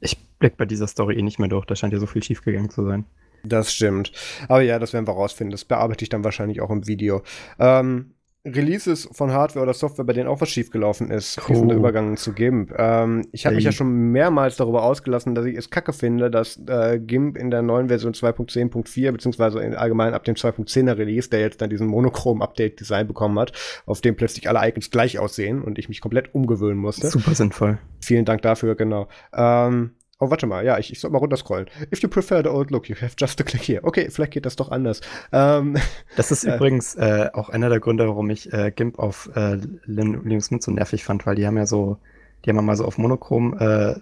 [0.00, 1.64] ich blick bei dieser Story eh nicht mehr durch.
[1.66, 3.06] Da scheint ja so viel schiefgegangen zu sein.
[3.42, 4.12] Das stimmt.
[4.48, 5.50] Aber ja, das werden wir rausfinden.
[5.50, 7.22] Das bearbeite ich dann wahrscheinlich auch im Video.
[7.58, 8.14] Ähm,
[8.46, 11.46] Releases von Hardware oder Software, bei denen auch was schiefgelaufen ist, Oh.
[11.48, 12.74] diesen Übergang zu GIMP.
[12.76, 16.60] Ähm, ich habe mich ja schon mehrmals darüber ausgelassen, dass ich es kacke finde, dass
[16.66, 21.40] äh, GIMP in der neuen Version 2.10.4, beziehungsweise in allgemein ab dem 2.10er Release, der
[21.40, 23.52] jetzt dann diesen Monochrom-Update-Design bekommen hat,
[23.86, 27.08] auf dem plötzlich alle Icons gleich aussehen und ich mich komplett umgewöhnen musste.
[27.08, 27.78] Super sinnvoll.
[28.00, 29.08] Vielen Dank dafür, genau.
[29.34, 31.66] Ähm, oh, warte mal, ja, ich, ich soll mal runterscrollen.
[31.92, 33.80] If you prefer the old look, you have just to click here.
[33.84, 35.00] Okay, vielleicht geht das doch anders.
[35.32, 35.76] Ähm,
[36.16, 36.56] Das ist Ja.
[36.56, 40.62] übrigens äh, auch einer der Gründe, warum ich äh, GIMP auf äh, Lin- Linux Mint
[40.62, 41.98] so nervig fand, weil die haben ja so,
[42.44, 43.94] die haben ja mal so auf Monochrom äh,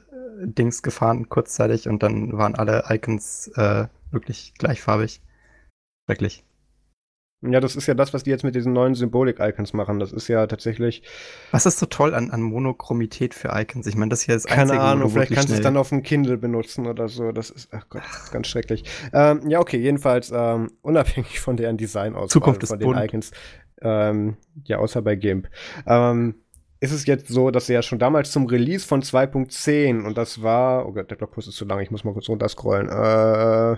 [0.45, 5.21] Dings gefahren kurzzeitig und dann waren alle Icons äh, wirklich gleichfarbig.
[6.07, 6.45] Schrecklich.
[7.43, 9.99] Ja, das ist ja das, was die jetzt mit diesen neuen Symbolik-Icons machen.
[9.99, 11.03] Das ist ja tatsächlich,
[11.51, 13.87] Was ist so toll an, an Monochromität für Icons?
[13.87, 16.03] Ich meine, das hier ist keine Einzige, Ahnung, vielleicht kannst du es dann auf dem
[16.03, 17.33] Kindle benutzen oder so.
[17.33, 18.85] Das ist, ach Gott, ist ganz schrecklich.
[19.13, 23.01] Ähm, ja, okay, jedenfalls unabhängig unabhängig von deren Design aus Zukunft ist von den bunt.
[23.01, 23.31] Icons,
[23.81, 25.49] ähm, ja, außer bei GIMP.
[25.87, 26.37] Ähm,
[26.81, 30.43] ist es jetzt so, dass sie ja schon damals zum Release von 2.10 und das
[30.43, 32.89] war, oh Gott, der Blogpost ist zu lang, ich muss mal kurz runterscrollen.
[32.89, 33.77] Äh,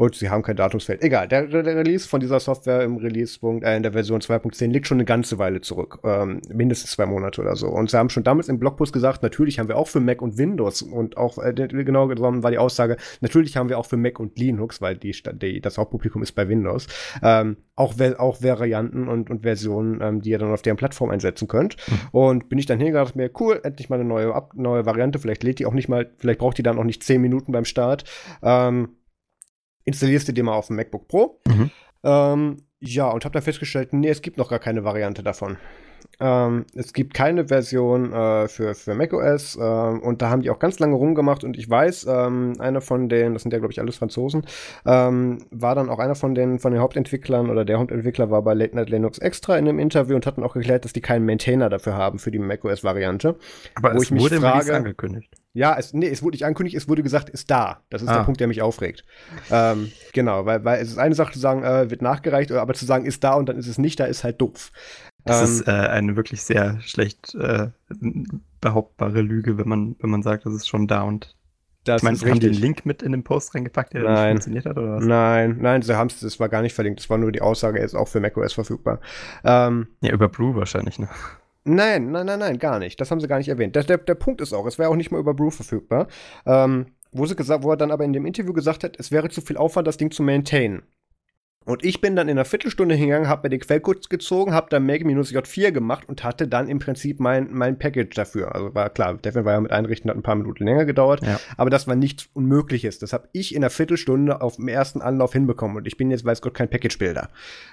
[0.00, 1.02] und sie haben kein Datumsfeld.
[1.02, 4.86] Egal, der, der, Release von dieser Software im Release-Punkt, äh, in der Version 2.10 liegt
[4.86, 5.98] schon eine ganze Weile zurück.
[6.04, 7.68] Ähm, mindestens zwei Monate oder so.
[7.68, 10.38] Und sie haben schon damals im Blogpost gesagt, natürlich haben wir auch für Mac und
[10.38, 14.18] Windows und auch, äh, genau genommen war die Aussage, natürlich haben wir auch für Mac
[14.20, 16.86] und Linux, weil die, die, das Hauptpublikum ist bei Windows,
[17.22, 21.46] ähm, auch, auch Varianten und, und Versionen, ähm, die ihr dann auf deren Plattform einsetzen
[21.46, 21.76] könnt.
[22.10, 25.18] Und bin ich dann hingegangen, dachte mir, cool, endlich mal eine neue, neue Variante.
[25.18, 27.66] Vielleicht lädt die auch nicht mal, vielleicht braucht die dann auch nicht 10 Minuten beim
[27.66, 28.04] Start.
[28.42, 28.96] Ähm,
[29.90, 31.40] installierst du dir mal auf dem MacBook Pro.
[31.46, 31.70] Mhm.
[32.02, 35.58] Ähm, ja, und habe dann festgestellt, nee, es gibt noch gar keine Variante davon.
[36.20, 40.58] Ähm, es gibt keine Version äh, für, für macOS ähm, und da haben die auch
[40.58, 43.80] ganz lange rumgemacht und ich weiß, ähm, einer von den, das sind ja glaube ich
[43.80, 44.44] alles Franzosen,
[44.86, 48.54] ähm, war dann auch einer von den, von den Hauptentwicklern oder der Hauptentwickler war bei
[48.54, 51.24] Late Night Linux Extra in einem Interview und hat dann auch geklärt, dass die keinen
[51.24, 53.36] Maintainer dafür haben für die macOS-Variante.
[53.74, 55.34] Aber wo es ich mich wurde frage- angekündigt.
[55.52, 57.80] Ja, es, nee, es wurde nicht angekündigt, es wurde gesagt, ist da.
[57.90, 58.18] Das ist Ah.
[58.18, 59.04] der Punkt, der mich aufregt.
[59.50, 62.84] ähm, genau, weil, weil es ist eine Sache zu sagen, äh, wird nachgereicht, aber zu
[62.84, 64.70] sagen, ist da und dann ist es nicht da, ist halt doof.
[65.24, 67.68] Das Ähm, ist äh, eine wirklich sehr schlecht äh,
[68.60, 71.36] behauptbare Lüge, wenn man, wenn man sagt, das ist schon da und
[71.84, 72.56] das ich meine, ist haben die einen.
[72.56, 74.30] Link mit in den Post reingepackt, der nicht Nein.
[74.32, 75.04] funktioniert hat oder was?
[75.04, 77.78] Nein, nein, sie haben es, das war gar nicht verlinkt, das war nur die Aussage,
[77.78, 79.00] er ist auch für macOS verfügbar.
[79.44, 81.08] Ähm, Ja, über Brew wahrscheinlich, ne?
[81.64, 83.00] Nein, nein, nein, nein, gar nicht.
[83.00, 83.76] Das haben sie gar nicht erwähnt.
[83.76, 86.08] Der, der, der Punkt ist auch, es wäre auch nicht mal über Brew verfügbar.
[86.46, 89.28] Ähm, wo, sie gesagt, wo er dann aber in dem Interview gesagt hat, es wäre
[89.28, 90.82] zu viel Aufwand, das Ding zu maintainen.
[91.66, 94.86] Und ich bin dann in einer Viertelstunde hingegangen, habe mir den Quellcode gezogen, habe dann
[94.86, 98.54] Make-J4 gemacht und hatte dann im Prinzip mein, mein Package dafür.
[98.54, 101.38] Also war klar, Devin war ja mit einrichten, hat ein paar Minuten länger gedauert, Ja.
[101.58, 102.98] aber das war nichts Unmögliches.
[102.98, 106.24] Das habe ich in einer Viertelstunde auf dem ersten Anlauf hinbekommen und ich bin jetzt,
[106.24, 107.28] weiß Gott, kein Package-Builder.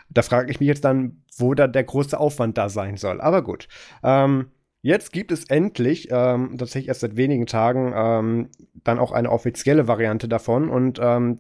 [0.10, 3.21] Da frage ich mich jetzt dann, wo da der große Aufwand da sein soll.
[3.21, 3.69] Aber gut.
[4.04, 4.47] Ähm,
[4.82, 8.50] jetzt gibt es endlich, ähm, tatsächlich erst seit wenigen Tagen, ähm,
[8.84, 11.39] dann auch eine offizielle Variante davon und ähm,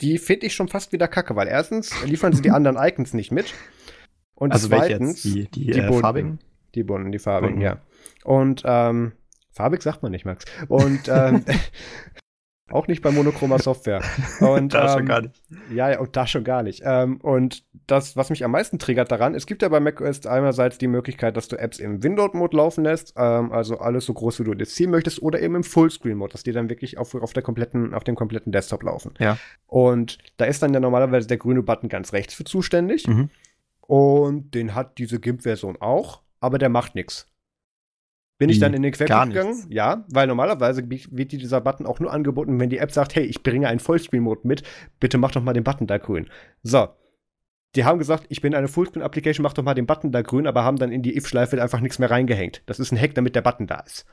[0.00, 3.30] die finde ich schon fast wieder kacke, weil erstens liefern sie die anderen Icons nicht
[3.30, 3.54] mit.
[4.34, 5.22] Und Also zweitens?
[5.22, 6.00] Die, die, die äh, bunten.
[6.00, 6.38] farbigen?
[6.74, 7.64] die bunten, die farbigen, Bunten.
[7.66, 7.82] ja.
[8.24, 9.12] Und ähm,
[9.52, 10.44] farbig sagt man nicht, Max.
[10.68, 11.44] Und ähm,
[12.72, 14.02] auch nicht bei monochromer Software.
[14.40, 15.42] Und, da schon ähm, gar nicht.
[15.72, 16.82] ja, ja, und da schon gar nicht.
[16.84, 20.78] Ähm, und das, was mich am meisten triggert daran, es gibt ja bei macOS einerseits
[20.78, 24.44] die Möglichkeit, dass du Apps im Window-Mode laufen lässt, ähm, also alles so groß, wie
[24.44, 27.42] du das ziehen möchtest, oder eben im Fullscreen-Mode, dass die dann wirklich auf, auf, der
[27.42, 29.14] kompletten, auf dem kompletten Desktop laufen.
[29.18, 29.38] Ja.
[29.66, 33.06] Und da ist dann ja normalerweise der grüne Button ganz rechts für zuständig.
[33.06, 33.30] Mhm.
[33.80, 37.31] Und den hat diese GIMP-Version auch, aber der macht nichts.
[38.38, 39.66] Bin ich dann in den Quellcode gegangen?
[39.68, 43.24] Ja, weil normalerweise wird dir dieser Button auch nur angeboten, wenn die App sagt, hey,
[43.24, 44.64] ich bringe einen Vollscreen-Mode mit,
[44.98, 46.28] bitte mach doch mal den Button da grün.
[46.62, 46.88] So.
[47.74, 50.64] Die haben gesagt, ich bin eine Fullscreen-Application, mach doch mal den Button da grün, aber
[50.64, 52.62] haben dann in die if-Schleife einfach nichts mehr reingehängt.
[52.66, 54.04] Das ist ein Hack, damit der Button da ist.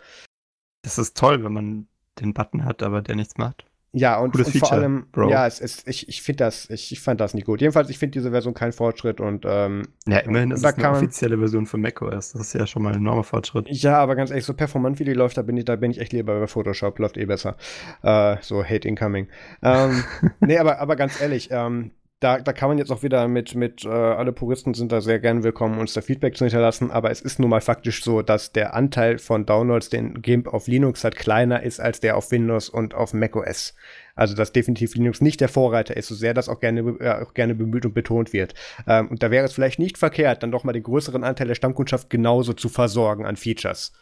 [0.84, 1.88] Das ist toll, wenn man
[2.21, 3.65] den Button hat, aber der nichts macht.
[3.91, 5.32] Ja, und, und vor Feature, allem, Bro.
[5.32, 7.60] ja, es ist, ich, ich finde das, ich, ich fand das nicht gut.
[7.60, 11.39] Jedenfalls, ich finde diese Version kein Fortschritt und ähm, Ja, immerhin ist es eine offizielle
[11.39, 12.34] Version von macOS.
[12.34, 13.67] Das ist ja schon mal ein enormer Fortschritt.
[13.69, 15.99] Ja, aber ganz ehrlich, so performant wie die läuft, da bin ich, da bin ich
[15.99, 17.58] echt lieber bei Photoshop, läuft eh besser.
[18.04, 19.28] Äh, so Hate Incoming.
[19.63, 20.04] Ähm,
[20.39, 23.86] nee, aber, aber ganz ehrlich, ähm, da, da kann man jetzt auch wieder mit, mit
[23.86, 27.21] äh, alle Puristen sind da sehr gerne willkommen, uns da Feedback zu hinterlassen, aber es
[27.21, 31.15] ist nun mal faktisch so, dass der Anteil von Downloads, den GIMP auf Linux hat,
[31.15, 33.73] kleiner ist als der auf Windows und auf macOS.
[34.15, 37.34] Also dass definitiv Linux nicht der Vorreiter ist, so sehr das auch gerne, äh, auch
[37.34, 38.53] gerne bemüht und betont wird.
[38.86, 41.55] Ähm, und da wäre es vielleicht nicht verkehrt, dann doch mal den größeren Anteil der
[41.55, 43.93] Stammkundschaft genauso zu versorgen an Features.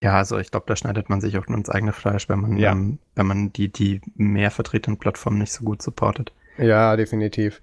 [0.00, 2.58] Ja, also ich glaube, da schneidet man sich auch nur ins eigene Fleisch, wenn man,
[2.58, 2.70] ja.
[2.70, 6.32] ähm, wenn man die, die mehr vertretenen Plattformen nicht so gut supportet.
[6.58, 7.60] Ja, definitiv.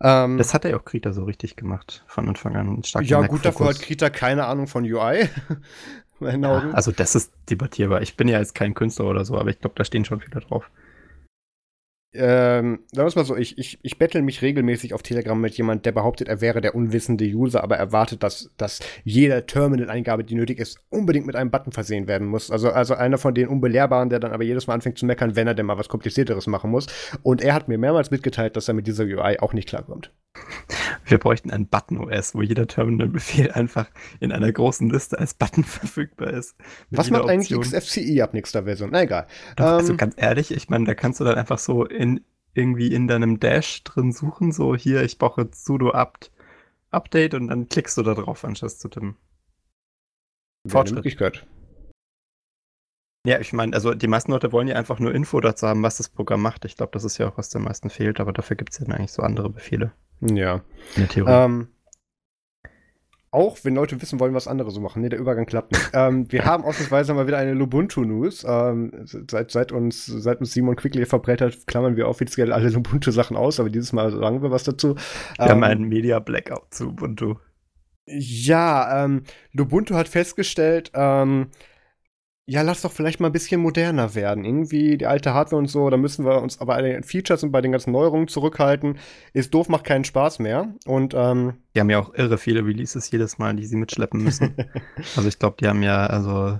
[0.00, 2.84] Ähm, das hat er ja auch Krita so richtig gemacht, von Anfang an.
[2.84, 5.28] Stark ja, gut, dafür hat Krita keine Ahnung von UI.
[6.20, 8.02] ja, also das ist debattierbar.
[8.02, 10.40] Ich bin ja jetzt kein Künstler oder so, aber ich glaube, da stehen schon viele
[10.40, 10.70] drauf
[12.18, 15.86] ähm, sagen wir mal so, ich, ich, ich bettel mich regelmäßig auf Telegram mit jemand,
[15.86, 20.58] der behauptet, er wäre der unwissende User, aber erwartet, dass, dass jede Terminal-Eingabe, die nötig
[20.58, 22.50] ist, unbedingt mit einem Button versehen werden muss.
[22.50, 25.46] Also, also einer von den Unbelehrbaren, der dann aber jedes Mal anfängt zu meckern, wenn
[25.46, 26.86] er denn mal was Komplizierteres machen muss.
[27.22, 30.12] Und er hat mir mehrmals mitgeteilt, dass er mit dieser UI auch nicht klarkommt.
[31.04, 33.88] Wir bräuchten ein Button-OS, wo jeder Terminal-Befehl einfach
[34.20, 36.56] in einer großen Liste als Button verfügbar ist.
[36.90, 38.90] Was macht eigentlich XFCE ab nächster Version?
[38.92, 39.26] Na egal.
[39.56, 42.20] Doch, also ähm, also ganz ehrlich, ich meine, da kannst du dann einfach so in
[42.54, 46.32] irgendwie in deinem Dash drin suchen, so hier, ich brauche sudo apt
[46.90, 49.16] Update und dann klickst du da drauf, anstatt zu tippen.
[50.66, 51.46] Fortschritt.
[53.26, 55.96] Ja, ich meine, also die meisten Leute wollen ja einfach nur Info dazu haben, was
[55.96, 56.64] das Programm macht.
[56.64, 58.86] Ich glaube, das ist ja auch, was den meisten fehlt, aber dafür gibt es ja
[58.86, 59.92] eigentlich so andere Befehle.
[60.20, 60.62] Ja.
[60.94, 61.30] In der Theorie.
[61.30, 61.68] Ähm,
[63.30, 65.02] auch wenn Leute wissen wollen, was andere so machen.
[65.02, 65.90] Nee, der Übergang klappt nicht.
[65.92, 68.44] ähm, wir haben ausnahmsweise mal wieder eine Lubuntu-News.
[68.48, 73.36] Ähm, seit, seit, uns, seit uns Simon Quickly verbreitet hat, klammern wir offiziell alle Lubuntu-Sachen
[73.36, 74.94] aus, aber dieses Mal sagen wir was dazu.
[75.36, 77.34] Wir ähm, haben einen Media-Blackout zu Ubuntu.
[78.06, 81.48] Ja, ähm, Lubuntu hat festgestellt, ähm,
[82.50, 84.46] ja, lass doch vielleicht mal ein bisschen moderner werden.
[84.46, 87.52] Irgendwie die alte Hardware und so, da müssen wir uns aber bei den Features und
[87.52, 88.98] bei den ganzen Neuerungen zurückhalten.
[89.34, 90.72] Ist doof, macht keinen Spaß mehr.
[90.86, 94.54] Und ähm, die haben ja auch irre viele Releases jedes Mal, die sie mitschleppen müssen.
[95.14, 96.58] also ich glaube, die haben ja also,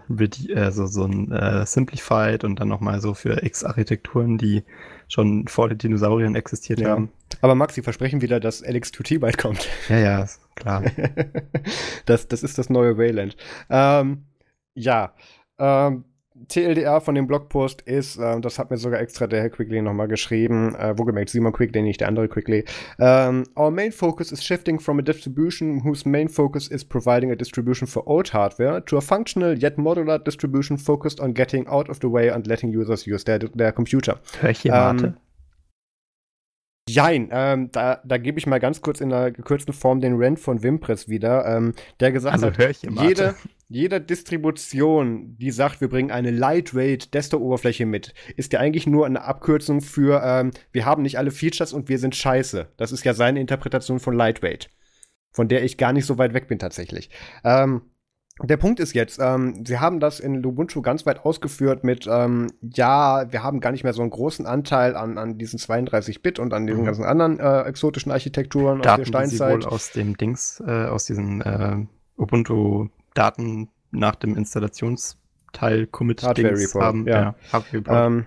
[0.54, 4.64] also so ein äh, Simplified und dann nochmal so für X-Architekturen, die
[5.08, 6.90] schon vor den Dinosauriern existiert ja.
[6.90, 7.10] haben.
[7.40, 9.66] Aber Max, sie versprechen wieder, dass LX2T bald kommt.
[9.88, 10.82] Ja, ja, klar.
[12.04, 13.38] das, das ist das neue Wayland.
[13.70, 14.26] Ähm,
[14.74, 15.14] ja.
[15.58, 16.04] Ähm,
[16.46, 20.08] TLDR von dem Blogpost ist, äh, das hat mir sogar extra der Herr Quigley nochmal
[20.08, 22.64] geschrieben, äh, wo gemerkt, Simon Quigley, nicht der andere Quigley.
[22.98, 27.32] Um, ähm, our main focus is shifting from a distribution whose main focus is providing
[27.32, 31.88] a distribution for old hardware to a functional yet modular distribution focused on getting out
[31.88, 34.20] of the way and letting users use their, their computer.
[34.48, 35.14] Ich hier ähm,
[36.88, 40.40] Jein, ähm, da, da gebe ich mal ganz kurz in einer gekürzten Form den Rent
[40.40, 43.34] von Wimpress wieder, ähm, der gesagt also, hat, jede,
[43.68, 49.22] jede Distribution, die sagt, wir bringen eine Lightweight Desktop-Oberfläche mit, ist ja eigentlich nur eine
[49.22, 52.68] Abkürzung für, ähm, wir haben nicht alle Features und wir sind scheiße.
[52.78, 54.70] Das ist ja seine Interpretation von Lightweight,
[55.32, 57.10] von der ich gar nicht so weit weg bin tatsächlich.
[57.44, 57.82] Ähm,
[58.42, 62.46] der Punkt ist jetzt, ähm, sie haben das in Ubuntu ganz weit ausgeführt mit, ähm,
[62.62, 66.54] ja, wir haben gar nicht mehr so einen großen Anteil an, an diesen 32-Bit und
[66.54, 66.86] an diesen mhm.
[66.86, 69.56] ganzen anderen äh, exotischen Architekturen Daten, aus der Steinzeit.
[69.56, 71.84] Die sie wohl aus dem Dings, äh, aus diesen äh,
[73.18, 77.06] Ubuntu-Daten nach dem Installationsteil Commit Dings haben.
[77.06, 77.34] Ja.
[77.52, 78.26] Ja, ähm,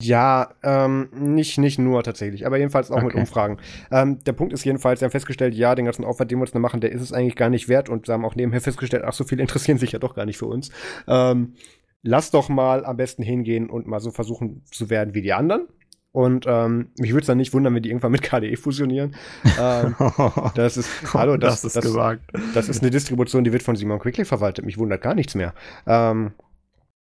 [0.00, 3.06] ja, ähm, nicht, nicht nur tatsächlich, aber jedenfalls auch okay.
[3.06, 3.58] mit Umfragen.
[3.90, 6.52] Ähm, der Punkt ist jedenfalls, sie haben festgestellt, ja, den ganzen Aufwand, den wir uns
[6.52, 9.02] da machen, der ist es eigentlich gar nicht wert und sie haben auch nebenher festgestellt,
[9.04, 10.70] ach, so viele interessieren sich ja doch gar nicht für uns.
[11.08, 11.54] Ähm,
[12.02, 15.66] lass doch mal am besten hingehen und mal so versuchen zu werden wie die anderen.
[16.12, 19.14] Und ähm, mich würde es dann nicht wundern, wenn die irgendwann mit KDE fusionieren.
[19.60, 19.94] ähm,
[20.54, 22.22] das ist, hallo, das, das, ist das, gewagt.
[22.54, 24.64] das ist eine Distribution, die wird von Simon Quickly verwaltet.
[24.64, 25.54] Mich wundert gar nichts mehr.
[25.86, 26.32] Ähm,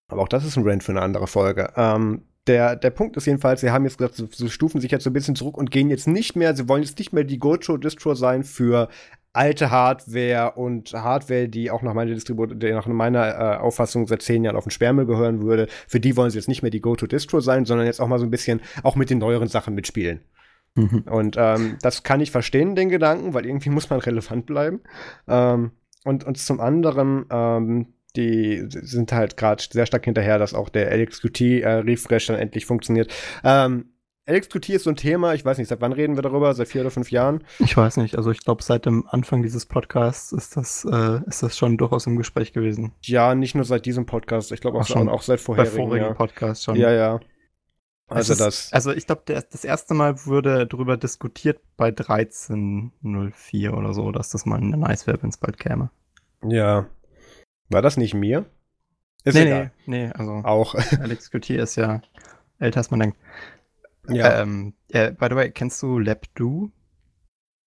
[0.09, 1.71] aber auch das ist ein Rant für eine andere Folge.
[1.75, 5.03] Ähm, der, der Punkt ist jedenfalls, sie haben jetzt gesagt, sie, sie stufen sich jetzt
[5.03, 7.39] so ein bisschen zurück und gehen jetzt nicht mehr, sie wollen jetzt nicht mehr die
[7.39, 8.89] Gocho-Distro sein für
[9.33, 14.43] alte Hardware und Hardware, die auch nach meiner Distribution, nach meiner äh, Auffassung seit zehn
[14.43, 15.67] Jahren auf den Sperrmüll gehören würde.
[15.87, 18.25] Für die wollen sie jetzt nicht mehr die Go-To-Distro sein, sondern jetzt auch mal so
[18.25, 20.21] ein bisschen auch mit den neueren Sachen mitspielen.
[20.73, 21.03] Mhm.
[21.09, 24.81] Und ähm, das kann ich verstehen, den Gedanken, weil irgendwie muss man relevant bleiben.
[25.27, 25.71] Ähm,
[26.03, 30.91] und, und zum anderen, ähm, die sind halt gerade sehr stark hinterher, dass auch der
[30.97, 33.13] LXQT-Refresh äh, dann endlich funktioniert.
[33.43, 33.91] Ähm,
[34.29, 36.53] LXQT ist so ein Thema, ich weiß nicht, seit wann reden wir darüber?
[36.53, 37.45] Seit vier oder fünf Jahren?
[37.59, 41.43] Ich weiß nicht, also ich glaube, seit dem Anfang dieses Podcasts ist das, äh, ist
[41.43, 42.91] das schon durchaus im Gespräch gewesen.
[43.03, 45.77] Ja, nicht nur seit diesem Podcast, ich glaube auch, auch, auch, seit vorherigen.
[45.77, 46.13] Bei vorigen ja.
[46.13, 46.75] Podcasts schon.
[46.75, 47.21] Ja, ja.
[48.09, 48.73] Also ist, das.
[48.73, 54.45] Also ich glaube, das erste Mal wurde darüber diskutiert bei 13.04 oder so, dass das
[54.45, 55.89] mal nice wäre, wenn es bald käme.
[56.43, 56.85] Ja.
[57.69, 58.45] War das nicht mir?
[59.23, 59.71] Ist nee, egal.
[59.85, 60.75] nee, nee, also auch.
[61.01, 62.01] Alex Gautier ist ja
[62.59, 63.17] älter als man denkt.
[64.07, 64.41] Ja.
[64.41, 66.71] Ähm, äh, by the way, kennst du LabDo?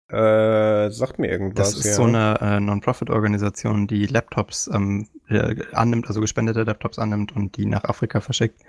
[0.08, 1.72] Äh, sagt mir irgendwas.
[1.72, 1.94] Das ist ja.
[1.94, 7.66] so eine äh, Non-Profit-Organisation, die Laptops ähm, äh, annimmt, also gespendete Laptops annimmt und die
[7.66, 8.62] nach Afrika verschickt.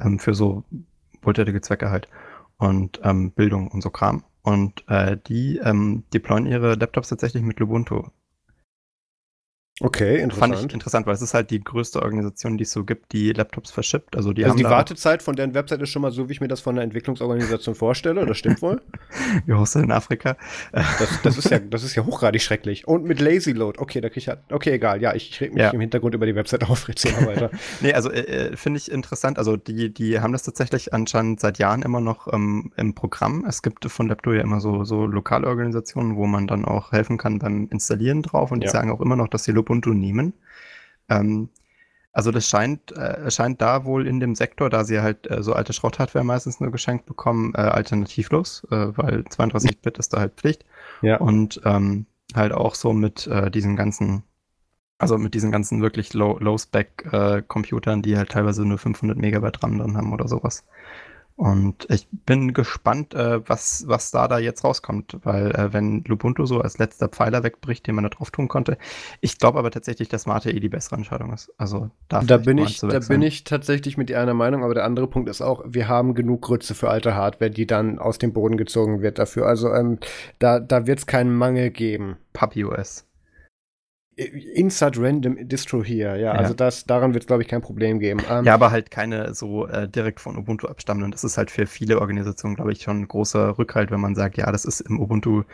[0.00, 0.64] Ähm, für so
[1.22, 2.08] wohltätige Zwecke halt.
[2.56, 4.24] Und ähm, Bildung und so Kram.
[4.42, 8.04] Und äh, die ähm, deployen ihre Laptops tatsächlich mit Lubuntu.
[9.82, 10.54] Okay, interessant.
[10.54, 13.32] Fand ich interessant, weil es ist halt die größte Organisation, die es so gibt, die
[13.32, 14.14] Laptops verschippt.
[14.14, 16.48] Also die, also die Wartezeit von deren Website ist schon mal so, wie ich mir
[16.48, 18.26] das von einer Entwicklungsorganisation vorstelle.
[18.26, 18.82] Das stimmt wohl.
[19.46, 20.36] Wir hosten in Afrika.
[20.72, 22.86] Das, das, ist ja, das ist ja hochgradig schrecklich.
[22.86, 23.78] Und mit Lazy Load.
[23.80, 25.00] Okay, da krieg ich ja, okay, egal.
[25.00, 25.70] Ja, ich reg mich ja.
[25.70, 26.86] im Hintergrund über die Website auf.
[26.86, 27.50] Erzähl mal weiter.
[27.80, 29.38] nee, also äh, äh, finde ich interessant.
[29.38, 33.46] Also die, die haben das tatsächlich anscheinend seit Jahren immer noch ähm, im Programm.
[33.48, 37.16] Es gibt von Lepto ja immer so, so lokale Organisationen, wo man dann auch helfen
[37.16, 38.52] kann beim Installieren drauf.
[38.52, 38.72] Und die ja.
[38.72, 40.34] sagen auch immer noch, dass sie Lubuntu nehmen.
[41.08, 41.48] Ähm,
[42.12, 45.52] also das scheint, äh, scheint da wohl in dem Sektor, da sie halt äh, so
[45.52, 50.64] alte Schrotthardware meistens nur geschenkt bekommen, äh, alternativlos, äh, weil 32-Bit ist da halt Pflicht.
[51.02, 51.18] Ja.
[51.18, 54.24] Und ähm, halt auch so mit äh, diesen ganzen,
[54.98, 59.96] also mit diesen ganzen wirklich Low-Spec-Computern, Low die halt teilweise nur 500 Megabyte RAM drin
[59.96, 60.64] haben oder sowas.
[61.40, 66.44] Und ich bin gespannt, äh, was, was da da jetzt rauskommt, weil äh, wenn Lubuntu
[66.44, 68.76] so als letzter Pfeiler wegbricht, den man da drauf tun konnte,
[69.22, 71.50] ich glaube aber tatsächlich, dass Mate eh die bessere Entscheidung ist.
[71.56, 74.84] Also da, da bin ich, da bin ich tatsächlich mit dir einer Meinung, aber der
[74.84, 78.34] andere Punkt ist auch, wir haben genug Grütze für alte Hardware, die dann aus dem
[78.34, 79.46] Boden gezogen wird dafür.
[79.46, 79.98] Also ähm,
[80.40, 82.18] da, da wird es keinen Mangel geben.
[82.34, 83.06] Puppy OS.
[84.16, 86.32] Inside Random Distro hier, ja, ja.
[86.32, 88.20] also das, daran wird es, glaube ich, kein Problem geben.
[88.28, 91.12] Ähm, ja, aber halt keine so äh, direkt von Ubuntu abstammenden.
[91.12, 94.36] Das ist halt für viele Organisationen, glaube ich, schon ein großer Rückhalt, wenn man sagt,
[94.36, 95.44] ja, das ist im Ubuntu,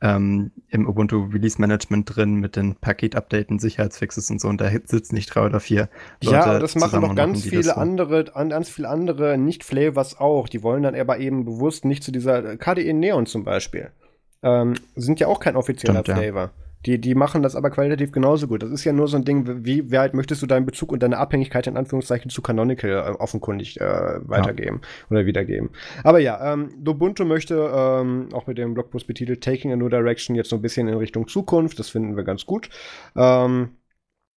[0.00, 5.14] ähm, im Ubuntu Release Management drin mit den Paket-Updaten, Sicherheitsfixes und so und da sitzen
[5.14, 5.88] nicht drei oder vier
[6.22, 7.72] Leute Ja, das machen noch ganz machen, viele so.
[7.72, 10.48] andere, ganz viele andere Nicht-Flavors auch.
[10.48, 13.90] Die wollen dann aber eben bewusst nicht zu dieser KDE Neon zum Beispiel.
[14.42, 16.42] Ähm, sind ja auch kein offizieller Stimmt, Flavor.
[16.42, 16.65] Ja.
[16.86, 18.62] Die, die machen das aber qualitativ genauso gut.
[18.62, 21.18] Das ist ja nur so ein Ding, wie weit möchtest du deinen Bezug und deine
[21.18, 24.88] Abhängigkeit in Anführungszeichen zu Canonical äh, offenkundig äh, weitergeben ja.
[25.10, 25.70] oder wiedergeben.
[26.04, 30.36] Aber ja, ähm, Ubuntu möchte ähm, auch mit dem Blogpost betitelt Taking a New Direction
[30.36, 31.78] jetzt so ein bisschen in Richtung Zukunft.
[31.78, 32.70] Das finden wir ganz gut.
[33.16, 33.70] Ähm,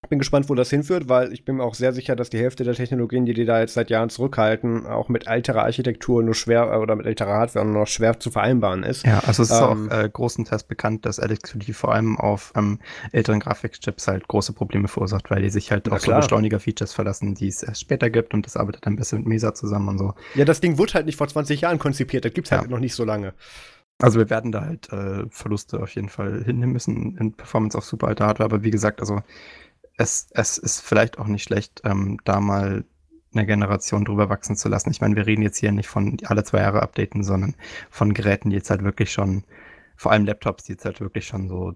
[0.09, 2.63] bin gespannt, wo das hinführt, weil ich bin mir auch sehr sicher, dass die Hälfte
[2.63, 6.71] der Technologien, die die da jetzt seit Jahren zurückhalten, auch mit älterer Architektur nur schwer
[6.73, 9.05] äh, oder mit älterer Hardware nur noch schwer zu vereinbaren ist.
[9.05, 12.79] Ja, also es ist ähm, auch äh, großenteils bekannt, dass LXQt vor allem auf ähm,
[13.11, 17.49] älteren Grafikchips halt große Probleme verursacht, weil die sich halt auf so Beschleuniger-Features verlassen, die
[17.49, 20.15] es erst später gibt und das arbeitet dann besser mit Mesa zusammen und so.
[20.37, 22.63] Ja, das Ding wurde halt nicht vor 20 Jahren konzipiert, das gibt's halt ja.
[22.63, 23.35] halt noch nicht so lange.
[24.01, 27.85] Also wir werden da halt äh, Verluste auf jeden Fall hinnehmen müssen in Performance auf
[27.85, 29.23] super alter Hardware, aber wie gesagt, also
[29.99, 32.85] es, es ist vielleicht auch nicht schlecht, ähm, da mal
[33.35, 34.91] eine Generation drüber wachsen zu lassen.
[34.91, 37.55] Ich meine, wir reden jetzt hier nicht von alle zwei Jahre updaten, sondern
[37.91, 39.45] von Geräten, die jetzt halt wirklich schon,
[39.97, 41.75] vor allem Laptops, die jetzt halt wirklich schon so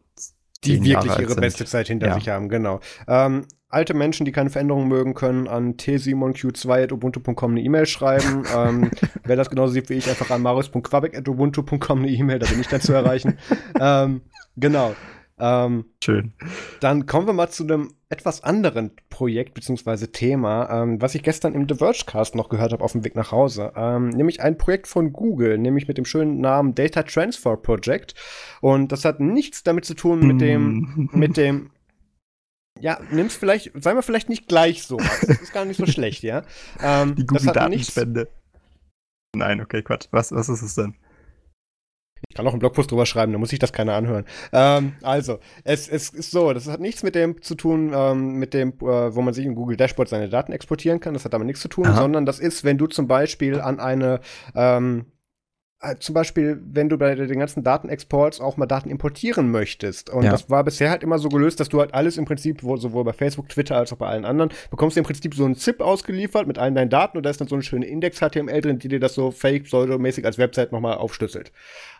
[0.64, 1.40] die wirklich ihre sind.
[1.40, 2.14] beste Zeit hinter ja.
[2.14, 2.80] sich haben, genau.
[3.08, 8.44] Ähm, alte Menschen, die keine Veränderungen mögen, können an tsimonq2.ubuntu.com eine E-Mail schreiben.
[8.56, 8.90] ähm,
[9.24, 12.80] wer das genauso sieht wie ich, einfach an marius.quabeck.ubuntu.com eine E-Mail, da bin ich dann
[12.80, 13.38] zu erreichen.
[13.80, 14.22] ähm,
[14.56, 14.94] genau.
[15.44, 16.32] Ähm, Schön.
[16.78, 20.06] Dann kommen wir mal zu einem etwas anderen Projekt bzw.
[20.06, 23.32] Thema, ähm, was ich gestern im The Vergecast noch gehört habe auf dem Weg nach
[23.32, 23.72] Hause.
[23.74, 28.14] Ähm, nämlich ein Projekt von Google, nämlich mit dem schönen Namen Data Transfer Project.
[28.60, 31.70] Und das hat nichts damit zu tun mit dem, mit dem
[32.78, 34.96] ja, nimm's vielleicht, sei mal vielleicht nicht gleich so.
[34.96, 36.42] Das ist gar nicht so schlecht, ja.
[36.80, 38.28] Ähm, Die Google-Datenspende.
[39.34, 40.06] Nein, okay, Quatsch.
[40.10, 40.94] Was, was ist es denn?
[42.28, 44.24] Ich kann auch einen Blogpost drüber schreiben, da muss ich das keiner anhören.
[44.52, 48.54] Ähm, also, es, es ist so, das hat nichts mit dem zu tun, ähm, mit
[48.54, 51.14] dem, äh, wo man sich in Google Dashboard seine Daten exportieren kann.
[51.14, 51.96] Das hat damit nichts zu tun, Aha.
[51.96, 54.20] sondern das ist, wenn du zum Beispiel an eine
[54.54, 55.11] ähm, äh,
[55.98, 60.10] zum Beispiel, wenn du bei den ganzen Datenexports auch mal Daten importieren möchtest.
[60.10, 60.30] Und ja.
[60.30, 63.04] das war bisher halt immer so gelöst, dass du halt alles im Prinzip, wo, sowohl
[63.04, 65.80] bei Facebook, Twitter als auch bei allen anderen, bekommst du im Prinzip so einen ZIP
[65.80, 68.88] ausgeliefert mit allen deinen Daten und da ist dann so eine schöne Index-HTML drin, die
[68.88, 71.52] dir das so fake, pseudomäßig als Website nochmal aufschlüsselt.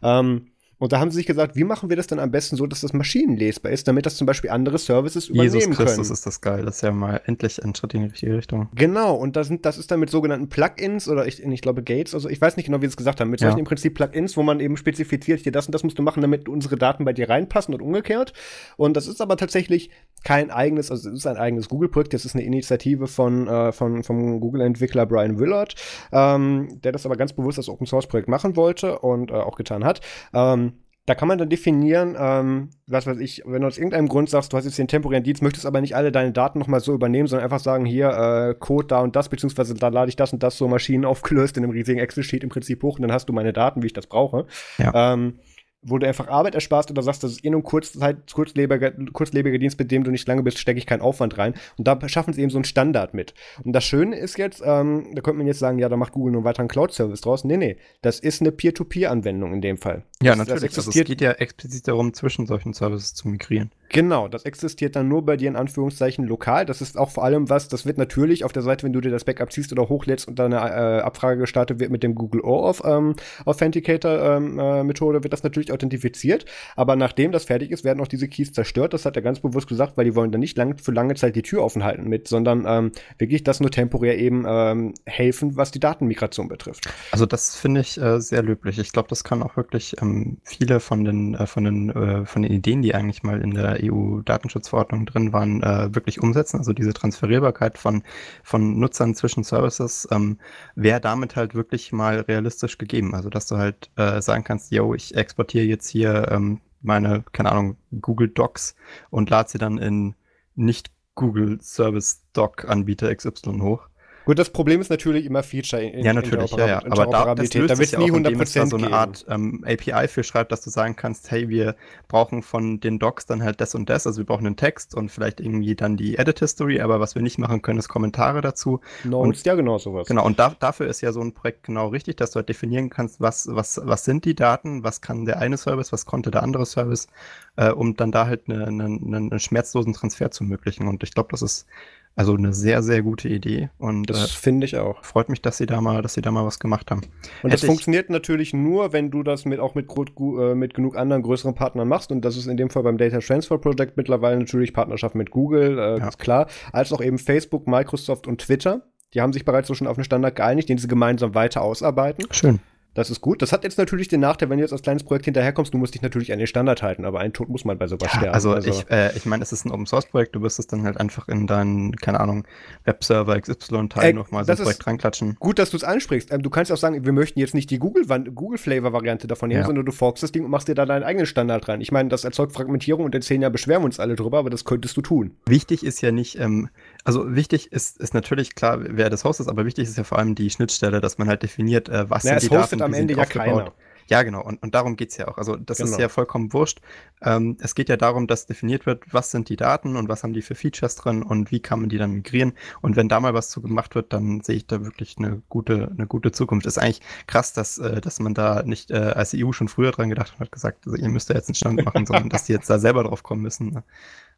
[0.03, 2.67] Ähm, und da haben sie sich gesagt, wie machen wir das dann am besten so,
[2.67, 6.13] dass das maschinenlesbar ist, damit das zum Beispiel andere Services übernehmen Jesus Christus können.
[6.13, 6.65] ist das geil.
[6.65, 8.69] Das ist ja mal endlich ein Schritt in die richtige Richtung.
[8.75, 9.15] Genau.
[9.15, 12.29] Und das, sind, das ist dann mit sogenannten Plugins oder ich, ich glaube Gates, also
[12.29, 13.47] ich weiß nicht genau, wie sie es gesagt haben, mit ja.
[13.47, 16.21] solchen im Prinzip Plugins, wo man eben spezifiziert, hier das und das musst du machen,
[16.21, 18.33] damit unsere Daten bei dir reinpassen und umgekehrt.
[18.77, 19.89] Und das ist aber tatsächlich
[20.25, 24.03] kein eigenes, also es ist ein eigenes Google-Projekt, das ist eine Initiative von, äh, von
[24.03, 25.77] vom Google-Entwickler Brian Willard,
[26.11, 30.01] ähm, der das aber ganz bewusst als Open-Source-Projekt machen wollte und äh, auch getan hat.
[30.35, 30.72] Ähm,
[31.07, 34.53] da kann man dann definieren, ähm, was weiß ich, wenn du aus irgendeinem Grund sagst,
[34.53, 37.27] du hast jetzt den temporären Dienst, möchtest aber nicht alle deine Daten nochmal so übernehmen,
[37.27, 40.45] sondern einfach sagen, hier, äh, Code da und das, beziehungsweise da lade ich das und
[40.45, 43.33] das so Maschinen aufgelöst in einem riesigen Excel-Sheet im Prinzip hoch und dann hast du
[43.33, 44.47] meine Daten, wie ich das brauche.
[44.79, 45.15] Ja.
[45.15, 45.41] Ähm,
[45.83, 49.59] wo du einfach Arbeit ersparst oder sagst, das ist eh nur ein Kurzzeit, kurzlebiger, kurzlebiger
[49.59, 51.55] Dienst, mit dem du nicht lange bist, stecke ich keinen Aufwand rein.
[51.77, 53.35] Und da schaffen sie eben so einen Standard mit.
[53.65, 56.33] Und das Schöne ist jetzt, ähm, da könnte man jetzt sagen, ja, da macht Google
[56.33, 57.45] nur einen weiteren Cloud-Service draus.
[57.45, 60.05] Nee, nee, das ist eine Peer-to-Peer-Anwendung in dem Fall.
[60.23, 60.61] Ja, das, natürlich.
[60.61, 60.87] Das existiert.
[60.87, 63.71] Also es geht ja explizit darum, zwischen solchen Services zu migrieren.
[63.89, 66.65] Genau, das existiert dann nur bei dir in Anführungszeichen lokal.
[66.65, 69.11] Das ist auch vor allem was, das wird natürlich auf der Seite, wenn du dir
[69.11, 72.41] das Backup ziehst oder hochlädst und dann eine äh, Abfrage gestartet wird mit dem Google
[72.41, 73.15] OAuth ähm,
[73.45, 76.45] Authenticator ähm, äh, Methode, wird das natürlich authentifiziert.
[76.77, 78.93] Aber nachdem das fertig ist, werden auch diese Keys zerstört.
[78.93, 81.37] Das hat er ganz bewusst gesagt, weil die wollen dann nicht lang, für lange Zeit
[81.37, 85.71] die Tür offen halten mit, sondern ähm, wirklich das nur temporär eben ähm, helfen, was
[85.71, 86.89] die Datenmigration betrifft.
[87.11, 88.79] Also das finde ich äh, sehr löblich.
[88.79, 92.43] Ich glaube, das kann auch wirklich ähm, viele von den, äh, von den, äh, von
[92.43, 96.59] den Ideen, die eigentlich mal in der EU-Datenschutzverordnung drin waren, äh, wirklich umsetzen.
[96.59, 98.03] Also diese Transferierbarkeit von,
[98.43, 100.39] von Nutzern zwischen Services ähm,
[100.75, 103.15] wäre damit halt wirklich mal realistisch gegeben.
[103.15, 107.53] Also dass du halt äh, sagen kannst, yo, ich exportiere jetzt hier ähm, meine, keine
[107.53, 108.75] Ahnung, Google Docs
[109.11, 110.15] und lade sie dann in
[110.55, 113.89] nicht Google Service Doc Anbieter XY hoch.
[114.25, 116.83] Gut, das Problem ist natürlich immer Feature in, ja, natürlich, in ja, ja.
[116.85, 120.09] Aber da, das löst da wird nie 100% indem da so eine Art ähm, API
[120.09, 121.75] für schreibt, dass du sagen kannst, hey, wir
[122.09, 125.11] brauchen von den Docs dann halt das und das, also wir brauchen einen Text und
[125.11, 128.81] vielleicht irgendwie dann die Edit History, aber was wir nicht machen können, ist Kommentare dazu.
[129.05, 130.07] Notes, und, ja genau sowas.
[130.07, 132.91] Genau, und da, dafür ist ja so ein Projekt genau richtig, dass du halt definieren
[132.91, 136.43] kannst, was, was, was sind die Daten, was kann der eine Service, was konnte der
[136.43, 137.09] andere Service,
[137.57, 140.87] äh, um dann da halt einen eine, eine schmerzlosen Transfer zu ermöglichen.
[140.87, 141.67] Und ich glaube, das ist
[142.15, 143.71] also eine sehr, sehr gute Idee.
[143.79, 145.03] Und das äh, finde ich auch.
[145.05, 147.01] Freut mich, dass sie da mal, dass sie da mal was gemacht haben.
[147.43, 150.97] Und Hätte das funktioniert natürlich nur, wenn du das mit auch mit, äh, mit genug
[150.97, 152.13] anderen größeren Partnern machst.
[152.13, 155.79] Und das ist in dem Fall beim Data Transfer Project mittlerweile natürlich Partnerschaft mit Google,
[155.79, 156.09] äh, ja.
[156.09, 158.83] ist klar, als auch eben Facebook, Microsoft und Twitter.
[159.15, 162.27] Die haben sich bereits so schon auf einen Standard geeinigt, den sie gemeinsam weiter ausarbeiten.
[162.31, 162.61] Schön.
[162.95, 163.41] Das ist gut.
[163.41, 165.95] Das hat jetzt natürlich den Nachteil, wenn du jetzt als kleines Projekt hinterherkommst, du musst
[165.95, 168.35] dich natürlich an den Standard halten, aber einen Tod muss man bei sowas ja, sterben.
[168.35, 170.67] Also, also ich, äh, ich meine, es ist ein Open Source Projekt, du wirst es
[170.67, 172.45] dann halt einfach in deinen, keine Ahnung,
[172.85, 175.37] Webserver XY-Teil äh, nochmal so ein Projekt reinklatschen.
[175.41, 176.33] Gut, dass du es ansprichst.
[176.33, 179.67] Ähm, du kannst auch sagen, wir möchten jetzt nicht die Google-Flavor-Variante davon nehmen, ja.
[179.67, 181.81] sondern du forkst das Ding und machst dir da deinen eigenen Standard rein.
[181.81, 184.51] Ich meine, das erzeugt Fragmentierung und in zehn Jahren beschweren wir uns alle drüber, aber
[184.51, 185.37] das könntest du tun.
[185.47, 186.69] Wichtig ist ja nicht, ähm,
[187.05, 190.35] also wichtig ist, ist natürlich klar, wer das hostet, aber wichtig ist ja vor allem
[190.35, 193.25] die Schnittstelle, dass man halt definiert, äh, was Na, sind die Daten, am Ende ja
[193.25, 193.73] keiner.
[194.09, 194.43] Ja, genau.
[194.43, 195.39] Und, und darum geht's ja auch.
[195.39, 195.91] Also das genau.
[195.91, 196.81] ist ja vollkommen wurscht.
[197.23, 200.33] Ähm, es geht ja darum, dass definiert wird, was sind die Daten und was haben
[200.33, 202.53] die für Features drin und wie kann man die dann migrieren.
[202.81, 205.91] Und wenn da mal was zu gemacht wird, dann sehe ich da wirklich eine gute,
[205.97, 206.67] eine gute Zukunft.
[206.67, 210.11] Ist eigentlich krass, dass, äh, dass man da nicht äh, als EU schon früher dran
[210.11, 212.45] gedacht hat und hat gesagt, also ihr müsst da jetzt einen Stand machen, sondern dass
[212.45, 213.71] die jetzt da selber drauf kommen müssen.
[213.71, 213.85] Ne?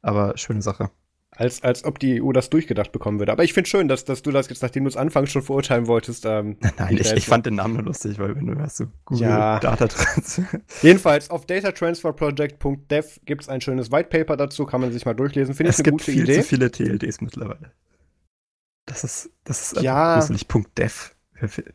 [0.03, 0.91] Aber schöne Sache.
[1.37, 3.33] Als, als ob die EU das durchgedacht bekommen würde.
[3.33, 5.89] Aber ich finde schön, dass, dass du das jetzt, nachdem du es anfangs schon verurteilen
[5.89, 6.25] wolltest.
[6.27, 9.29] Ähm, Nein, ich, ich fand den Namen nur lustig, weil wenn du hast so Google
[9.29, 9.59] ja.
[9.59, 10.45] Data Transfer.
[10.83, 15.55] Jedenfalls auf datatransferproject.dev gibt es ein schönes White Paper dazu, kann man sich mal durchlesen.
[15.55, 16.21] Finde ich eine gute Idee.
[16.21, 17.73] Es gibt viel zu viele TLDs mittlerweile.
[18.87, 20.19] Das ist, das ist ja.
[20.19, 20.47] gruselig.
[20.79, 21.11] .dev.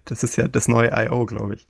[0.05, 1.67] Das ist ja das neue I.O., glaube ich.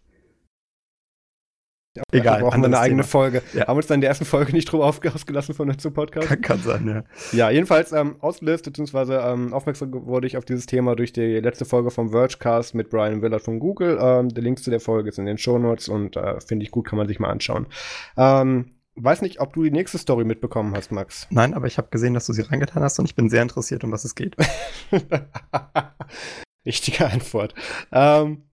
[2.12, 2.42] Egal.
[2.42, 3.10] Brauchen wir eine eigene Thema.
[3.10, 3.42] Folge.
[3.54, 3.68] Ja.
[3.68, 6.28] Haben uns dann in der ersten Folge nicht drüber ausgelassen von unserem Podcast?
[6.28, 7.38] Kann, kann sein, ja.
[7.38, 11.66] Ja, jedenfalls ähm, ausgelöst, beziehungsweise ähm, aufmerksam wurde ich auf dieses Thema durch die letzte
[11.66, 13.98] Folge vom Vergecast mit Brian Willard von Google.
[14.02, 16.88] Ähm, der Link zu der Folge ist in den Shownotes und äh, finde ich gut,
[16.88, 17.68] kann man sich mal anschauen.
[18.18, 21.28] Ähm, weiß nicht, ob du die nächste Story mitbekommen hast, Max.
[21.30, 23.84] Nein, aber ich habe gesehen, dass du sie reingetan hast und ich bin sehr interessiert,
[23.84, 24.36] um was es geht.
[26.66, 27.54] Richtige Antwort.
[27.92, 28.44] Ähm,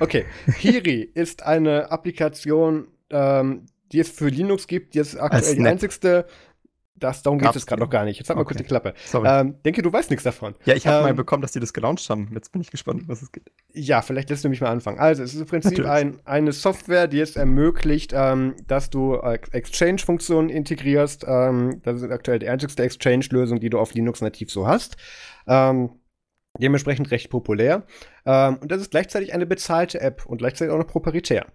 [0.00, 0.24] Okay,
[0.58, 6.26] Hiri ist eine Applikation, ähm, die es für Linux gibt, die ist aktuell die einzigste.
[7.00, 8.18] Das, darum geht es gerade noch gar nicht.
[8.18, 8.54] Jetzt hat mal okay.
[8.54, 8.92] kurz die Klappe.
[9.06, 9.28] Sorry.
[9.30, 10.56] Ähm, denke, du weißt nichts davon.
[10.64, 12.28] Ja, ich habe ähm, mal bekommen, dass die das gelauncht haben.
[12.34, 13.52] Jetzt bin ich gespannt, was es geht.
[13.72, 14.98] Ja, vielleicht lässt du mich mal anfangen.
[14.98, 19.38] Also, es ist im Prinzip ein, eine Software, die es ermöglicht, ähm, dass du äh,
[19.52, 21.24] Exchange-Funktionen integrierst.
[21.28, 24.96] Ähm, das ist aktuell die einzigste Exchange-Lösung, die du auf Linux nativ so hast.
[25.46, 25.90] Ähm,
[26.60, 27.84] Dementsprechend recht populär.
[28.26, 31.46] Ähm, und das ist gleichzeitig eine bezahlte App und gleichzeitig auch noch proprietär.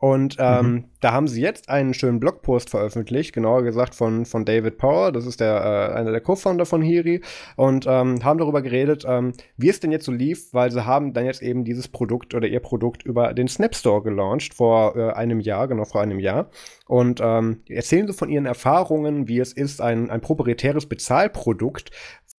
[0.00, 0.84] Und ähm, mhm.
[1.00, 5.26] da haben sie jetzt einen schönen Blogpost veröffentlicht, genauer gesagt von, von David Power, das
[5.26, 7.20] ist der, äh, einer der Co-Founder von Hiri,
[7.56, 11.12] und ähm, haben darüber geredet, ähm, wie es denn jetzt so lief, weil sie haben
[11.12, 15.12] dann jetzt eben dieses Produkt oder ihr Produkt über den Snap Store gelauncht vor äh,
[15.12, 16.48] einem Jahr, genau vor einem Jahr.
[16.86, 21.90] Und ähm, erzählen sie von ihren Erfahrungen, wie es ist, ein, ein proprietäres Bezahlprodukt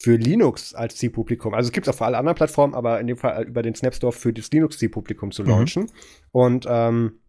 [0.01, 1.53] für Linux als Zielpublikum.
[1.53, 3.75] Also es gibt es auch für alle anderen Plattformen, aber in dem Fall über den
[3.75, 5.49] Snap Store für das Linux-Zielpublikum zu mhm.
[5.49, 5.83] launchen.
[5.83, 5.89] Mhm.
[6.31, 7.21] Und ähm,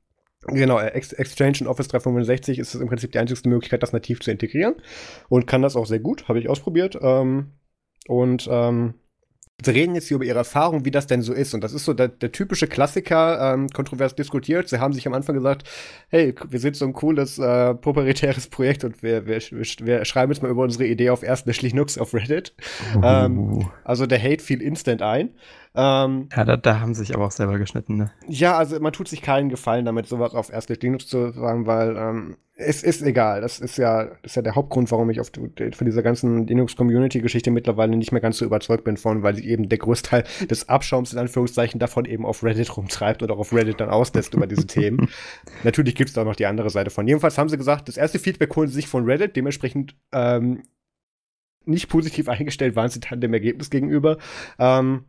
[0.48, 4.74] Genau, Exchange und Office 365 ist im Prinzip die einzigste Möglichkeit, das nativ zu integrieren
[5.28, 6.98] und kann das auch sehr gut, habe ich ausprobiert.
[7.00, 7.52] Ähm,
[8.08, 8.94] und ähm,
[9.66, 11.54] reden jetzt hier über ihre Erfahrung, wie das denn so ist.
[11.54, 14.68] Und das ist so der, der typische Klassiker, ähm, kontrovers diskutiert.
[14.68, 15.68] Sie haben sich am Anfang gesagt,
[16.08, 20.42] hey, wir sind so ein cooles äh, proprietäres Projekt und wir, wir, wir, schreiben jetzt
[20.42, 22.54] mal über unsere Idee auf erst Linux auf Reddit.
[22.96, 23.00] Uh.
[23.04, 25.30] Ähm, also der Hate fiel instant ein.
[25.74, 28.10] Ähm, ja, da, da, haben sie sich aber auch selber geschnitten, ne?
[28.28, 31.96] Ja, also man tut sich keinen Gefallen damit, sowas auf erst Linux zu sagen, weil
[31.96, 33.40] ähm, es ist egal.
[33.40, 37.50] Das ist ja, das ist ja der Hauptgrund, warum ich auf, von dieser ganzen Linux-Community-Geschichte
[37.50, 41.14] mittlerweile nicht mehr ganz so überzeugt bin von, weil sich eben der Großteil des Abschaums
[41.14, 45.08] in Anführungszeichen davon eben auf Reddit rumtreibt oder auf Reddit dann auslässt über diese Themen.
[45.64, 47.06] Natürlich gibt es da noch die andere Seite von.
[47.06, 50.64] Jedenfalls haben sie gesagt, das erste Feedback holen sie sich von Reddit, dementsprechend ähm,
[51.64, 54.18] nicht positiv eingestellt waren sie dann dem Ergebnis gegenüber.
[54.58, 55.04] Ähm,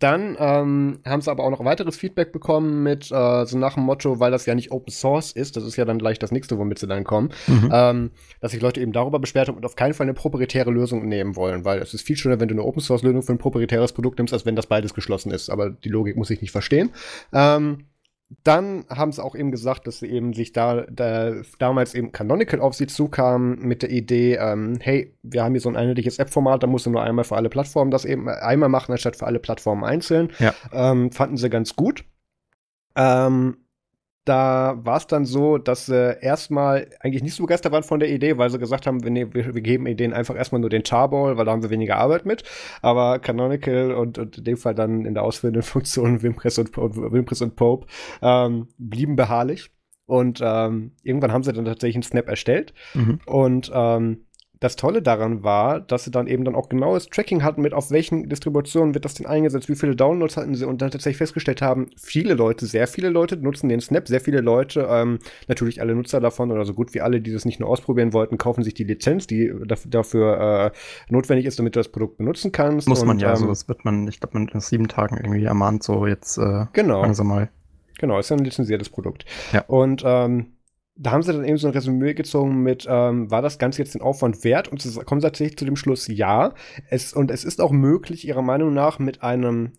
[0.00, 3.84] dann ähm, haben sie aber auch noch weiteres Feedback bekommen mit äh, so nach dem
[3.84, 6.58] Motto, weil das ja nicht Open Source ist, das ist ja dann gleich das nächste,
[6.58, 7.70] womit sie dann kommen, mhm.
[7.72, 11.06] ähm, dass sich Leute eben darüber beschwert haben und auf keinen Fall eine proprietäre Lösung
[11.06, 13.38] nehmen wollen, weil es ist viel schöner, wenn du eine Open Source Lösung für ein
[13.38, 15.50] proprietäres Produkt nimmst, als wenn das beides geschlossen ist.
[15.50, 16.90] Aber die Logik muss ich nicht verstehen.
[17.32, 17.84] Ähm,
[18.44, 22.60] dann haben sie auch eben gesagt, dass sie eben sich da, da damals eben Canonical
[22.60, 26.62] auf sie zukam mit der Idee, ähm, hey, wir haben hier so ein einheitliches App-Format,
[26.62, 29.40] da musst du nur einmal für alle Plattformen das eben einmal machen, anstatt für alle
[29.40, 30.32] Plattformen einzeln.
[30.38, 30.54] Ja.
[30.72, 32.04] Ähm, fanden sie ganz gut.
[32.96, 33.56] Ähm,
[34.30, 38.10] da war es dann so, dass sie erstmal eigentlich nicht so begeistert waren von der
[38.10, 41.36] Idee, weil sie gesagt haben, wir, ne, wir, geben denen einfach erstmal nur den Charball,
[41.36, 42.44] weil da haben wir weniger Arbeit mit.
[42.80, 47.42] Aber Canonical und, und in dem Fall dann in der ausführenden Funktion Wimpress und, Wimpress
[47.42, 47.88] und Pope
[48.22, 49.72] ähm, blieben beharrlich.
[50.06, 52.72] Und ähm, irgendwann haben sie dann tatsächlich einen Snap erstellt.
[52.94, 53.18] Mhm.
[53.26, 54.26] Und ähm,
[54.60, 57.90] das Tolle daran war, dass sie dann eben dann auch genaues Tracking hatten mit, auf
[57.90, 61.62] welchen Distributionen wird das denn eingesetzt, wie viele Downloads hatten sie und dann tatsächlich festgestellt
[61.62, 65.94] haben, viele Leute, sehr viele Leute nutzen den Snap, sehr viele Leute, ähm, natürlich alle
[65.94, 68.74] Nutzer davon oder so gut wie alle, die das nicht nur ausprobieren wollten, kaufen sich
[68.74, 72.86] die Lizenz, die dafür äh, notwendig ist, damit du das Produkt benutzen kannst.
[72.86, 75.16] Muss man und, ja, ähm, so das wird man, ich glaube, man in sieben Tagen
[75.16, 77.00] irgendwie ermahnt, so jetzt äh, genau.
[77.00, 77.48] langsam mal.
[77.98, 79.24] Genau, ist ja ein lizenziertes Produkt.
[79.52, 79.62] Ja.
[79.66, 80.52] Und ähm,
[80.96, 83.94] da haben sie dann eben so ein Resümee gezogen mit, ähm, war das Ganze jetzt
[83.94, 84.68] den Aufwand wert?
[84.68, 86.54] Und sie kommen tatsächlich zu dem Schluss, ja.
[86.90, 89.72] Es, und es ist auch möglich, ihrer Meinung nach, mit einem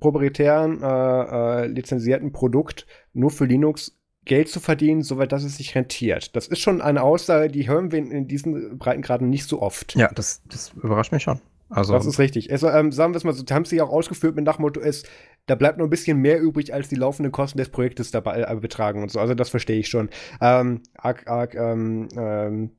[0.00, 5.74] proprietären, äh, äh, lizenzierten Produkt nur für Linux Geld zu verdienen, soweit dass es sich
[5.74, 6.34] rentiert.
[6.34, 9.94] Das ist schon eine Aussage, die hören wir in, in diesen Breitengraden nicht so oft.
[9.94, 11.40] Ja, das, das überrascht mich schon.
[11.68, 12.50] Also, das ist richtig.
[12.52, 15.04] Also, ähm, sagen wir es mal so, haben sie auch ausgeführt mit nach Motto, es,
[15.46, 18.56] da bleibt nur ein bisschen mehr übrig, als die laufenden Kosten des Projektes dabei äh,
[18.56, 19.18] betragen und so.
[19.18, 20.08] Also das verstehe ich schon.
[20.40, 22.70] Ähm, arg, arg, ähm, ähm,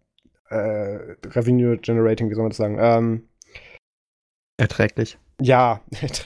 [0.50, 2.78] äh, Revenue Generating, wie soll man das sagen?
[2.80, 3.28] Ähm,
[4.58, 5.20] Erträglich.
[5.40, 5.82] Ja,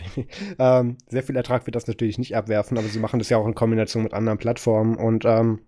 [0.59, 3.45] ähm, sehr viel Ertrag wird das natürlich nicht abwerfen, aber sie machen das ja auch
[3.45, 5.59] in Kombination mit anderen Plattformen und ähm,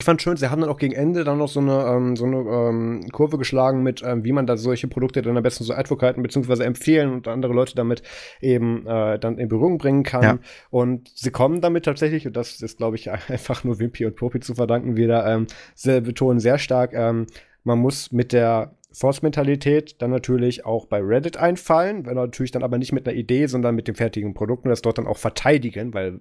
[0.00, 2.24] ich fand schön, sie haben dann auch gegen Ende dann noch so eine, ähm, so
[2.24, 5.72] eine ähm, Kurve geschlagen mit, ähm, wie man da solche Produkte dann am besten so
[5.72, 6.64] advocaten bzw.
[6.64, 8.02] empfehlen und andere Leute damit
[8.40, 10.22] eben äh, dann in Berührung bringen kann.
[10.22, 10.38] Ja.
[10.70, 14.40] Und sie kommen damit tatsächlich, und das ist, glaube ich, einfach nur Wimpy und Popi
[14.40, 17.26] zu verdanken, wieder, ähm, sie betonen sehr stark, ähm,
[17.62, 22.78] man muss mit der Force-Mentalität dann natürlich auch bei Reddit einfallen, wenn natürlich dann aber
[22.78, 25.94] nicht mit einer Idee, sondern mit dem fertigen Produkt und das dort dann auch verteidigen,
[25.94, 26.20] weil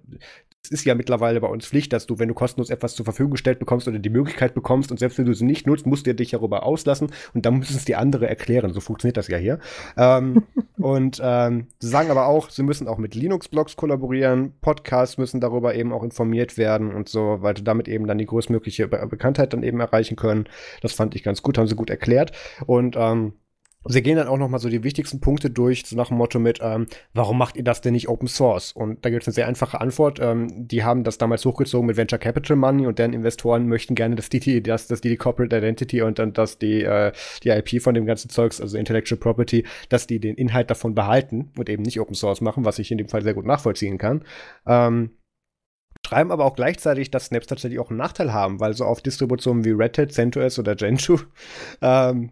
[0.66, 3.32] es ist ja mittlerweile bei uns Pflicht, dass du, wenn du kostenlos etwas zur Verfügung
[3.32, 6.16] gestellt bekommst oder die Möglichkeit bekommst und selbst wenn du sie nicht nutzt, musst du
[6.16, 8.72] dich darüber auslassen und dann müssen es die andere erklären.
[8.72, 9.60] So funktioniert das ja hier.
[9.98, 10.44] ähm,
[10.78, 15.76] und ähm, sie sagen aber auch, sie müssen auch mit Linux-Blogs kollaborieren, Podcasts müssen darüber
[15.76, 19.52] eben auch informiert werden und so, weil du damit eben dann die größtmögliche Be Bekanntheit
[19.52, 20.46] dann eben erreichen können.
[20.82, 22.32] Das fand ich ganz gut, haben sie gut erklärt.
[22.66, 23.34] Und ähm,
[23.86, 26.40] Sie gehen dann auch noch mal so die wichtigsten Punkte durch, so nach dem Motto
[26.40, 28.72] mit, ähm, warum macht ihr das denn nicht Open Source?
[28.72, 30.20] Und da gibt es eine sehr einfache Antwort.
[30.22, 34.16] Ähm, die haben das damals hochgezogen mit Venture Capital Money und deren Investoren möchten gerne,
[34.16, 37.12] dass die, dass, dass die, die Corporate Identity und dann, dass die, äh,
[37.44, 41.52] die IP von dem ganzen Zeugs, also Intellectual Property, dass die den Inhalt davon behalten
[41.58, 44.24] und eben nicht Open Source machen, was ich in dem Fall sehr gut nachvollziehen kann.
[44.66, 45.12] Ähm,
[46.06, 49.66] schreiben aber auch gleichzeitig, dass Snaps tatsächlich auch einen Nachteil haben, weil so auf Distributionen
[49.66, 51.20] wie Red Hat, CentOS oder Gentoo
[51.82, 52.32] ähm,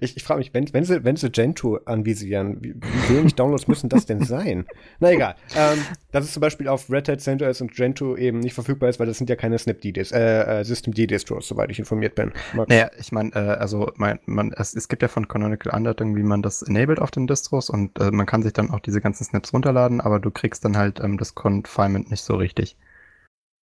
[0.00, 3.68] ich, ich frage mich, wenn, wenn, sie, wenn sie Gentoo anvisieren, wie, wie wenig Downloads
[3.68, 4.66] müssen das denn sein?
[5.00, 5.34] Na egal.
[5.56, 5.78] Ähm,
[6.12, 9.06] dass es zum Beispiel auf Red Hat, CentOS und Gentoo eben nicht verfügbar ist, weil
[9.06, 12.32] das sind ja keine Snap-D-Distros, äh, äh, System-D-Distros, soweit ich informiert bin.
[12.54, 12.68] Max?
[12.68, 16.22] Naja, ich meine, äh, also mein, man, es, es gibt ja von Canonical Anleitungen, wie
[16.22, 19.24] man das enabled auf den Distros und äh, man kann sich dann auch diese ganzen
[19.24, 22.76] Snaps runterladen, aber du kriegst dann halt ähm, das Confinement nicht so richtig.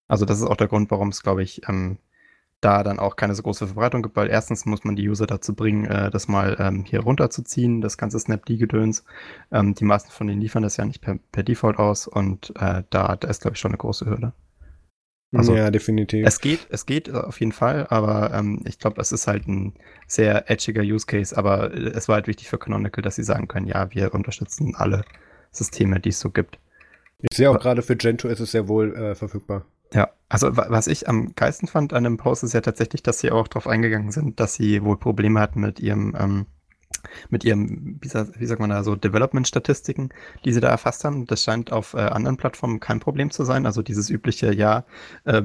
[0.07, 1.97] Also das ist auch der Grund, warum es, glaube ich, ähm,
[2.63, 5.53] da dann auch keine so große Verbreitung gibt, weil erstens muss man die User dazu
[5.53, 9.03] bringen, äh, das mal ähm, hier runterzuziehen, das ganze Snapd-Gedöns.
[9.51, 12.83] Ähm, die meisten von denen liefern das ja nicht per, per Default aus und äh,
[12.89, 14.33] da, da ist, glaube ich, schon eine große Hürde.
[15.35, 16.27] Also, ja, definitiv.
[16.27, 19.73] Es geht, es geht auf jeden Fall, aber ähm, ich glaube, es ist halt ein
[20.07, 23.65] sehr edgiger Use Case, aber es war halt wichtig für Canonical, dass sie sagen können,
[23.65, 25.03] ja, wir unterstützen alle
[25.51, 26.59] Systeme, die es so gibt.
[27.19, 29.65] Ich sehe auch gerade für Gentoo ist es sehr wohl äh, verfügbar.
[29.93, 33.31] Ja, also was ich am geilsten fand an dem Post ist ja tatsächlich, dass sie
[33.31, 36.45] auch darauf eingegangen sind, dass sie wohl Probleme hatten mit ihrem ähm,
[37.29, 40.09] mit ihrem, wie, wie sagt man da, so Development-Statistiken,
[40.45, 41.25] die sie da erfasst haben.
[41.25, 43.65] Das scheint auf äh, anderen Plattformen kein Problem zu sein.
[43.65, 44.85] Also dieses übliche, ja,
[45.25, 45.43] äh,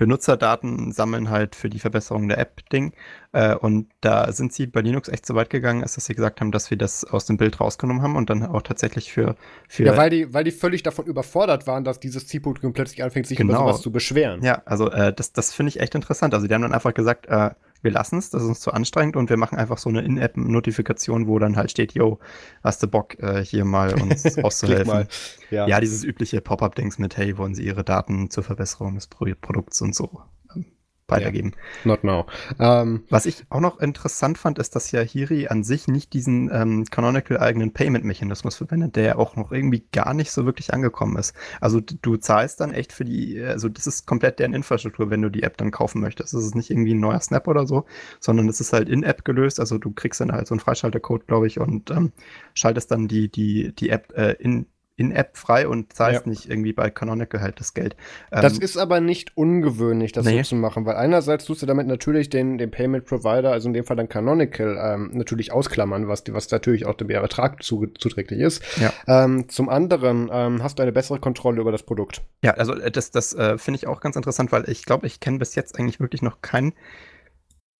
[0.00, 2.94] Benutzerdaten sammeln halt für die Verbesserung der App-Ding.
[3.32, 6.40] Äh, und da sind sie bei Linux echt so weit gegangen, ist, dass sie gesagt
[6.40, 9.36] haben, dass wir das aus dem Bild rausgenommen haben und dann auch tatsächlich für.
[9.68, 13.26] für ja, weil die, weil die völlig davon überfordert waren, dass dieses Zielpublikum plötzlich anfängt,
[13.26, 13.52] sich genau.
[13.52, 14.42] über sowas zu beschweren.
[14.42, 16.32] Ja, also äh, das, das finde ich echt interessant.
[16.32, 17.50] Also die haben dann einfach gesagt, äh,
[17.82, 21.26] wir lassen es, das ist uns zu anstrengend und wir machen einfach so eine In-App-Notifikation,
[21.26, 22.18] wo dann halt steht, yo,
[22.62, 25.06] hast du Bock, äh, hier mal uns auszuhelfen.
[25.50, 25.66] ja.
[25.66, 25.80] ja.
[25.80, 29.94] dieses übliche Pop-Up-Dings mit, hey, wollen Sie Ihre Daten zur Verbesserung des Pro Produkts und
[29.94, 30.22] so
[31.10, 31.52] weitergeben.
[31.84, 31.96] Yeah.
[31.96, 32.26] Not now.
[32.58, 36.12] Um, ähm, Was ich auch noch interessant fand, ist, dass ja Hiri an sich nicht
[36.12, 40.72] diesen ähm, Canonical eigenen Payment-Mechanismus verwendet, der ja auch noch irgendwie gar nicht so wirklich
[40.72, 41.34] angekommen ist.
[41.60, 45.30] Also du zahlst dann echt für die, also das ist komplett deren Infrastruktur, wenn du
[45.30, 46.34] die App dann kaufen möchtest.
[46.34, 47.84] Das ist nicht irgendwie ein neuer Snap oder so,
[48.20, 49.60] sondern es ist halt in-App gelöst.
[49.60, 52.12] Also du kriegst dann halt so einen Freischaltercode, glaube ich, und ähm,
[52.54, 54.66] schaltest dann die, die, die App äh, in
[55.00, 56.30] in-App frei und zahlst ja.
[56.30, 57.96] nicht irgendwie bei Canonical halt das Geld.
[58.30, 60.42] Ähm, das ist aber nicht ungewöhnlich, das nee.
[60.42, 63.72] so zu machen, weil einerseits tust du damit natürlich den, den Payment Provider, also in
[63.72, 68.40] dem Fall dann Canonical, ähm, natürlich ausklammern, was, was natürlich auch dem Ertrag zu, zuträglich
[68.40, 68.62] ist.
[68.78, 68.92] Ja.
[69.06, 72.20] Ähm, zum anderen ähm, hast du eine bessere Kontrolle über das Produkt.
[72.42, 75.20] Ja, also äh, das, das äh, finde ich auch ganz interessant, weil ich glaube, ich
[75.20, 76.74] kenne bis jetzt eigentlich wirklich noch keinen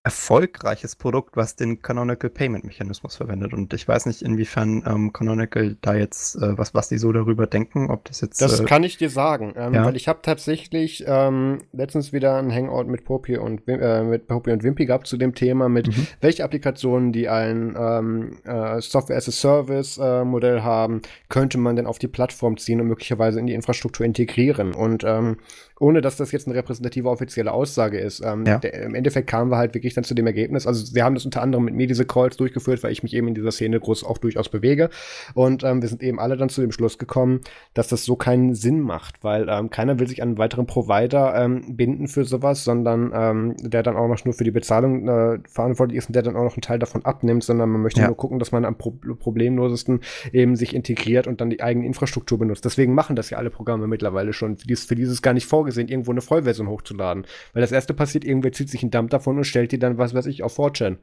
[0.03, 3.53] erfolgreiches Produkt, was den Canonical Payment Mechanismus verwendet.
[3.53, 7.47] Und ich weiß nicht, inwiefern ähm, Canonical da jetzt, äh, was, was die so darüber
[7.47, 8.41] denken, ob das jetzt.
[8.41, 9.85] Das äh, kann ich dir sagen, ähm, ja?
[9.85, 14.63] weil ich habe tatsächlich ähm, letztens wieder ein Hangout mit Poppy und äh, mit und
[14.63, 16.07] Wimpy gehabt zu dem Thema, mit mhm.
[16.23, 21.77] welche Applikationen, die ein ähm, äh, Software as a Service äh, Modell haben, könnte man
[21.77, 24.73] denn auf die Plattform ziehen und möglicherweise in die Infrastruktur integrieren.
[24.73, 25.37] Und ähm,
[25.81, 28.21] ohne dass das jetzt eine repräsentative offizielle Aussage ist.
[28.21, 28.59] Ähm, ja.
[28.59, 30.67] der, Im Endeffekt kamen wir halt wirklich dann zu dem Ergebnis.
[30.67, 33.29] Also sie haben das unter anderem mit mir diese Calls durchgeführt, weil ich mich eben
[33.29, 34.91] in dieser Szene groß auch durchaus bewege.
[35.35, 37.41] Und ähm, wir sind eben alle dann zu dem Schluss gekommen,
[37.75, 41.35] dass das so keinen Sinn macht, weil ähm, keiner will sich an einen weiteren Provider
[41.35, 45.39] ähm, binden für sowas, sondern ähm, der dann auch noch nur für die Bezahlung äh,
[45.49, 48.07] verantwortlich ist und der dann auch noch einen Teil davon abnimmt, sondern man möchte ja.
[48.07, 50.01] nur gucken, dass man am pro problemlosesten
[50.33, 52.65] eben sich integriert und dann die eigene Infrastruktur benutzt.
[52.65, 54.57] Deswegen machen das ja alle Programme mittlerweile schon.
[54.57, 57.27] Für dieses, für dieses gar nicht vorgesehen vorgesehen, irgendwo eine Vollversion hochzuladen.
[57.53, 60.15] Weil das erste passiert, irgendwer zieht sich einen Dump davon und stellt die dann, was
[60.15, 60.99] weiß ich, auf 4chan.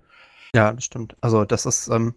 [0.55, 1.15] Ja, das stimmt.
[1.21, 2.15] Also das ist, ähm,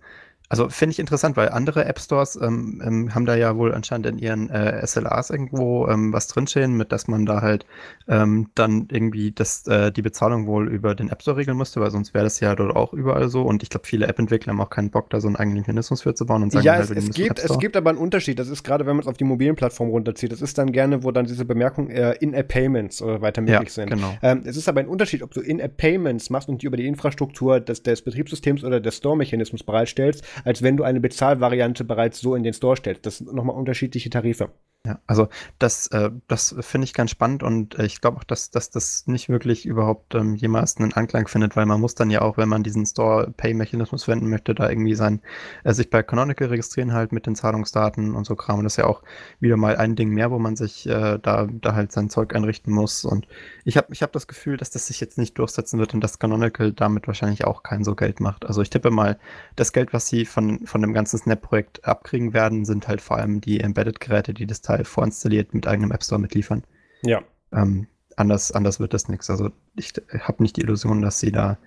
[0.50, 4.06] also finde ich interessant, weil andere App Stores ähm, ähm, haben da ja wohl anscheinend
[4.06, 7.66] in ihren äh, SLAs irgendwo ähm, was drinstehen, mit dass man da halt
[8.08, 11.92] ähm, dann irgendwie das, äh, die Bezahlung wohl über den App Store regeln musste, weil
[11.92, 13.42] sonst wäre das ja dort auch überall so.
[13.42, 16.14] Und ich glaube, viele App-Entwickler haben auch keinen Bock, da so einen eigenen Mechanismus für
[16.16, 18.40] zu bauen und sagen, ja, halt, es, es gibt, es gibt aber einen Unterschied.
[18.40, 20.32] Das ist gerade, wenn man es auf die mobilen Plattformen runterzieht.
[20.32, 23.90] Das ist dann gerne, wo dann diese Bemerkung äh, In-App-Payments oder weiter möglich ja, sind.
[23.90, 24.14] Genau.
[24.20, 27.60] Ähm, es ist aber ein Unterschied, ob du In-App-Payments machst und die über die Infrastruktur
[27.60, 32.42] des, des Betriebssystems oder des Store-Mechanismus bereitstellst, als wenn du eine Bezahlvariante bereits so in
[32.42, 33.06] den Store stellst.
[33.06, 34.50] Das sind nochmal unterschiedliche Tarife.
[34.86, 35.28] Ja, also
[35.58, 39.06] das, äh, das finde ich ganz spannend und äh, ich glaube auch, dass, dass das
[39.06, 42.48] nicht wirklich überhaupt ähm, jemals einen Anklang findet, weil man muss dann ja auch, wenn
[42.48, 45.20] man diesen Store-Pay-Mechanismus verwenden möchte, da irgendwie sein,
[45.64, 48.60] äh, sich bei Canonical registrieren halt mit den Zahlungsdaten und so Kram.
[48.60, 49.02] Und das ist ja auch
[49.38, 52.72] wieder mal ein Ding mehr, wo man sich äh, da, da halt sein Zeug einrichten
[52.72, 53.04] muss.
[53.04, 53.28] Und
[53.66, 56.18] ich habe ich hab das Gefühl, dass das sich jetzt nicht durchsetzen wird und dass
[56.18, 58.46] Canonical damit wahrscheinlich auch kein so Geld macht.
[58.46, 59.18] Also ich tippe mal,
[59.56, 63.42] das Geld, was sie von, von dem ganzen Snap-Projekt abkriegen werden, sind halt vor allem
[63.42, 66.64] die Embedded-Geräte, die das Teil vorinstalliert mit eigenem App Store mitliefern.
[67.02, 67.22] Ja.
[67.52, 69.30] Ähm, anders, anders wird das nichts.
[69.30, 71.58] Also ich habe nicht die Illusion, dass sie da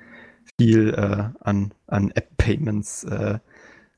[0.59, 3.39] viel äh, an, an App-Payments äh,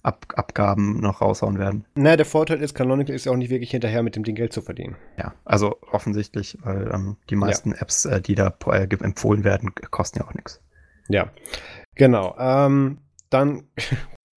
[0.04, 1.88] Ab Abgaben noch raushauen werden.
[1.96, 4.54] Na, der Vorteil ist, Canonical ist ja auch nicht wirklich hinterher, mit dem Ding Geld
[4.54, 4.98] zu verdienen.
[5.18, 7.78] Ja, also offensichtlich, weil ähm, die meisten ja.
[7.78, 10.62] Apps, äh, die da äh, empfohlen werden, kosten ja auch nichts.
[11.08, 11.32] Ja,
[11.96, 12.36] genau.
[12.38, 13.00] Ähm,
[13.32, 13.64] dann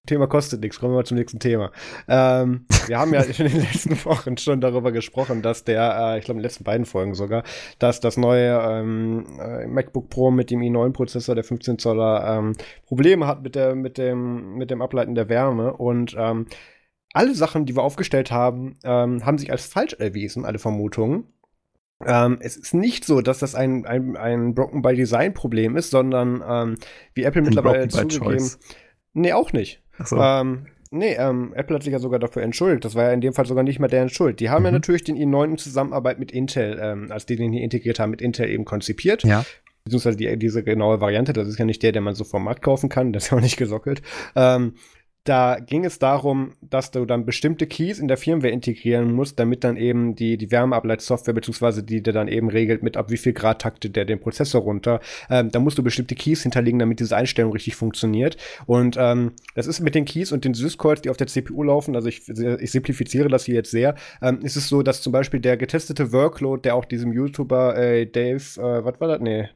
[0.09, 0.81] Thema kostet nichts.
[0.81, 1.71] Kommen wir mal zum nächsten Thema.
[2.09, 6.25] Ähm, wir haben ja in den letzten Wochen schon darüber gesprochen, dass der, äh, ich
[6.25, 7.45] glaube in den letzten beiden Folgen sogar,
[7.79, 12.55] dass das neue ähm, äh, MacBook Pro mit dem i9-Prozessor, der 15 Zoller, ähm,
[12.87, 15.75] Probleme hat mit, der, mit, dem, mit dem Ableiten der Wärme.
[15.75, 16.47] Und ähm,
[17.13, 21.25] alle Sachen, die wir aufgestellt haben, ähm, haben sich als falsch erwiesen, alle Vermutungen.
[22.07, 25.91] Ähm, es ist nicht so, dass das ein, ein, ein Broken by Design Problem ist,
[25.91, 26.79] sondern ähm,
[27.15, 28.49] wie Apple mittlerweile zugegeben.
[29.15, 29.83] Nee, auch nicht.
[30.05, 30.17] So.
[30.17, 32.85] Ähm, Nee, ähm, Apple hat sich ja sogar dafür entschuldigt.
[32.85, 34.41] Das war ja in dem Fall sogar nicht mal deren Schuld.
[34.41, 34.67] Die haben mhm.
[34.67, 38.11] ja natürlich den i9 in Zusammenarbeit mit Intel, ähm, als die den hier integriert haben,
[38.11, 39.23] mit Intel eben konzipiert.
[39.23, 39.45] Ja.
[39.85, 42.63] Beziehungsweise die, diese genaue Variante, das ist ja nicht der, der man so vom Markt
[42.63, 44.03] kaufen kann, das ist ja auch nicht gesockelt.
[44.35, 44.75] Ähm,
[45.29, 49.63] da ging es darum, dass du dann bestimmte Keys in der Firmware integrieren musst, damit
[49.63, 53.33] dann eben die, die Wärmeableitsoftware, beziehungsweise die der dann eben regelt, mit ab wie viel
[53.33, 55.01] Grad taktet der den Prozessor runter.
[55.29, 58.37] Ähm, da musst du bestimmte Keys hinterlegen, damit diese Einstellung richtig funktioniert.
[58.67, 61.95] Und ähm, das ist mit den Keys und den Syscalls, die auf der CPU laufen,
[61.95, 65.41] also ich, ich simplifiziere das hier jetzt sehr, ähm, ist es so, dass zum Beispiel
[65.41, 69.21] der getestete Workload, der auch diesem YouTuber äh, Dave, äh, was war das?
[69.21, 69.49] Nee,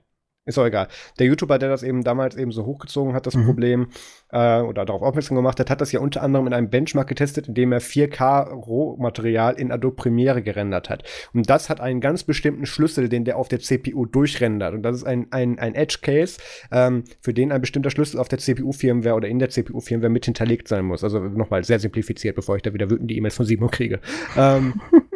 [0.44, 0.88] ist auch egal.
[1.18, 3.44] Der YouTuber, der das eben damals eben so hochgezogen hat, das mhm.
[3.46, 3.86] Problem,
[4.32, 7.46] äh, oder darauf aufmerksam gemacht hat, hat das ja unter anderem in einem Benchmark getestet,
[7.46, 11.04] in dem er 4K Rohmaterial in Adobe Premiere gerendert hat.
[11.32, 14.74] Und das hat einen ganz bestimmten Schlüssel, den der auf der CPU durchrendert.
[14.74, 16.40] Und das ist ein, ein, ein Edge-Case,
[16.72, 20.66] ähm, für den ein bestimmter Schlüssel auf der CPU-Firmware oder in der CPU-Firmware mit hinterlegt
[20.66, 21.04] sein muss.
[21.04, 24.00] Also nochmal sehr simplifiziert, bevor ich da wieder wütend die E-Mails von Simon kriege.
[24.36, 24.80] ähm,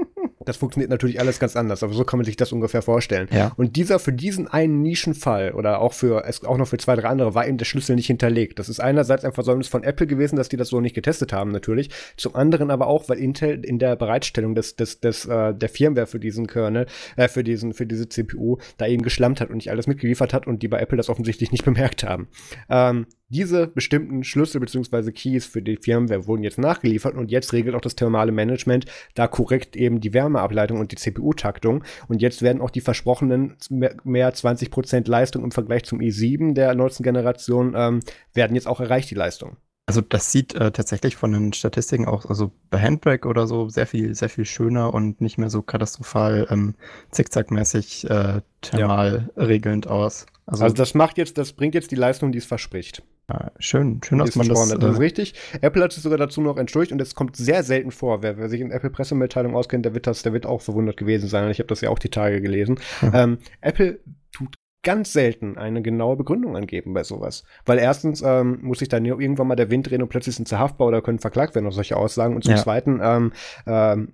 [0.46, 3.28] Das funktioniert natürlich alles ganz anders, aber so kann man sich das ungefähr vorstellen.
[3.30, 3.52] Ja.
[3.56, 7.08] Und dieser für diesen einen Nischenfall oder auch für es auch noch für zwei, drei
[7.08, 8.58] andere war eben der Schlüssel nicht hinterlegt.
[8.58, 11.50] Das ist einerseits ein Versäumnis von Apple gewesen, dass die das so nicht getestet haben,
[11.50, 11.90] natürlich.
[12.16, 16.06] Zum anderen aber auch, weil Intel in der Bereitstellung des, des, des, äh, der Firmware
[16.06, 16.86] für diesen Kernel,
[17.16, 20.46] äh, für diesen, für diese CPU da eben geschlammt hat und nicht alles mitgeliefert hat
[20.46, 22.28] und die bei Apple das offensichtlich nicht bemerkt haben.
[22.70, 25.10] Ähm, diese bestimmten Schlüssel bzw.
[25.10, 29.26] Keys für die Firmware wurden jetzt nachgeliefert und jetzt regelt auch das thermale Management da
[29.26, 31.84] korrekt eben die Wärmeableitung und die CPU-Taktung.
[32.08, 37.02] Und jetzt werden auch die versprochenen mehr 20% Leistung im Vergleich zum i7 der neuesten
[37.02, 38.00] Generation ähm,
[38.32, 39.56] werden jetzt auch erreicht, die Leistung.
[39.88, 43.86] Also das sieht äh, tatsächlich von den Statistiken auch, also bei Handbrake oder so, sehr
[43.86, 46.74] viel, sehr viel schöner und nicht mehr so katastrophal ähm,
[47.12, 49.42] zickzackmäßig äh, thermal ja.
[49.44, 50.26] regelnd aus.
[50.46, 53.02] Also, also, das macht jetzt, das bringt jetzt die Leistung, die es verspricht.
[53.28, 54.68] Ja, schön, schön, dass man das.
[54.68, 55.34] Das ist äh, richtig.
[55.60, 58.22] Apple hat es sogar dazu noch entschuldigt und es kommt sehr selten vor.
[58.22, 61.28] Wer, wer sich in Apple Pressemitteilungen auskennt, der wird das, der wird auch verwundert gewesen
[61.28, 61.50] sein.
[61.50, 62.78] Ich habe das ja auch die Tage gelesen.
[63.02, 63.10] Mhm.
[63.12, 63.98] Ähm, Apple
[64.30, 67.42] tut ganz selten eine genaue Begründung angeben bei sowas.
[67.64, 70.60] Weil erstens ähm, muss sich dann irgendwann mal der Wind drehen und plötzlich sind sie
[70.60, 72.36] haftbar oder können verklagt werden auf solche Aussagen.
[72.36, 72.62] Und zum ja.
[72.62, 73.32] Zweiten ähm,
[73.66, 74.12] ähm,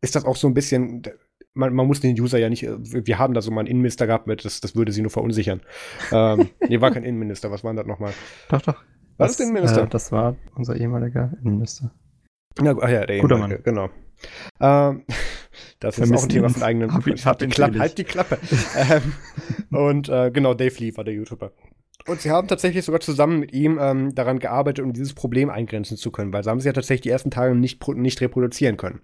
[0.00, 1.02] ist das auch so ein bisschen,
[1.56, 4.06] man, man, muss den User ja nicht, äh, wir haben da so mal einen Innenminister
[4.06, 5.60] gehabt mit, das, das würde sie nur verunsichern.
[6.12, 8.12] ähm, nee, war kein Innenminister, was war denn das nochmal?
[8.48, 8.76] Doch, doch.
[9.18, 9.84] Was ist Innenminister?
[9.84, 11.90] Äh, das war unser ehemaliger Innenminister.
[12.60, 13.58] Na, ach ja, der Guter Mann.
[13.62, 13.90] genau.
[14.60, 15.04] Ähm,
[15.80, 16.92] das ist auch ein Thema von eigenen.
[16.92, 18.38] Hab ich, hab die Klappe, halt die Klappe.
[18.76, 19.12] ähm,
[19.70, 21.52] und äh, genau, Dave Lee war der YouTuber.
[22.06, 25.96] Und sie haben tatsächlich sogar zusammen mit ihm ähm, daran gearbeitet, um dieses Problem eingrenzen
[25.96, 29.00] zu können, weil sie haben sie ja tatsächlich die ersten Tage nicht, nicht reproduzieren können.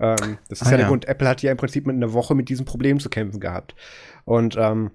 [0.00, 1.06] Ähm, das ist ah, ja der Grund.
[1.06, 3.74] Apple hat ja im Prinzip mit einer Woche mit diesem Problem zu kämpfen gehabt.
[4.24, 4.90] Und ähm,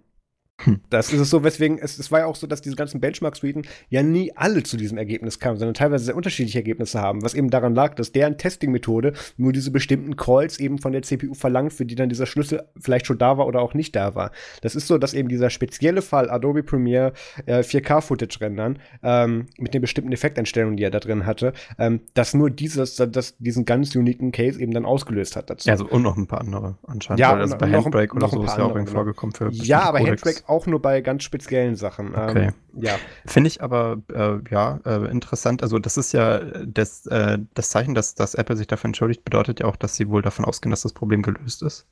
[0.63, 0.81] hm.
[0.89, 3.63] Das ist es so, weswegen es, es war ja auch so, dass diese ganzen Benchmark-Suiten
[3.89, 7.49] ja nie alle zu diesem Ergebnis kamen, sondern teilweise sehr unterschiedliche Ergebnisse haben, was eben
[7.49, 11.85] daran lag, dass deren Testing-Methode nur diese bestimmten Calls eben von der CPU verlangt, für
[11.85, 14.31] die dann dieser Schlüssel vielleicht schon da war oder auch nicht da war.
[14.61, 17.13] Das ist so, dass eben dieser spezielle Fall Adobe Premiere
[17.45, 22.33] äh, 4K-Footage rendern ähm, mit den bestimmten Effekteinstellungen, die er da drin hatte, ähm, dass
[22.33, 25.67] nur dieses, das, diesen ganz uniken Case eben dann ausgelöst hat dazu.
[25.67, 27.19] Ja, also und noch ein paar andere anscheinend.
[27.19, 28.91] Ja, also bei Handbrake oder so ist ja auch genau.
[28.91, 30.23] vorgekommen für Ja, aber Codex.
[30.25, 32.07] Handbrake auch nur bei ganz speziellen Sachen.
[32.07, 32.45] Ähm, okay.
[32.47, 32.95] Ähm, ja.
[33.25, 35.63] Finde ich aber, äh, ja, äh, interessant.
[35.63, 39.61] Also, das ist ja das, äh, das Zeichen, dass, dass Apple sich dafür entschuldigt, bedeutet
[39.61, 41.87] ja auch, dass sie wohl davon ausgehen, dass das Problem gelöst ist.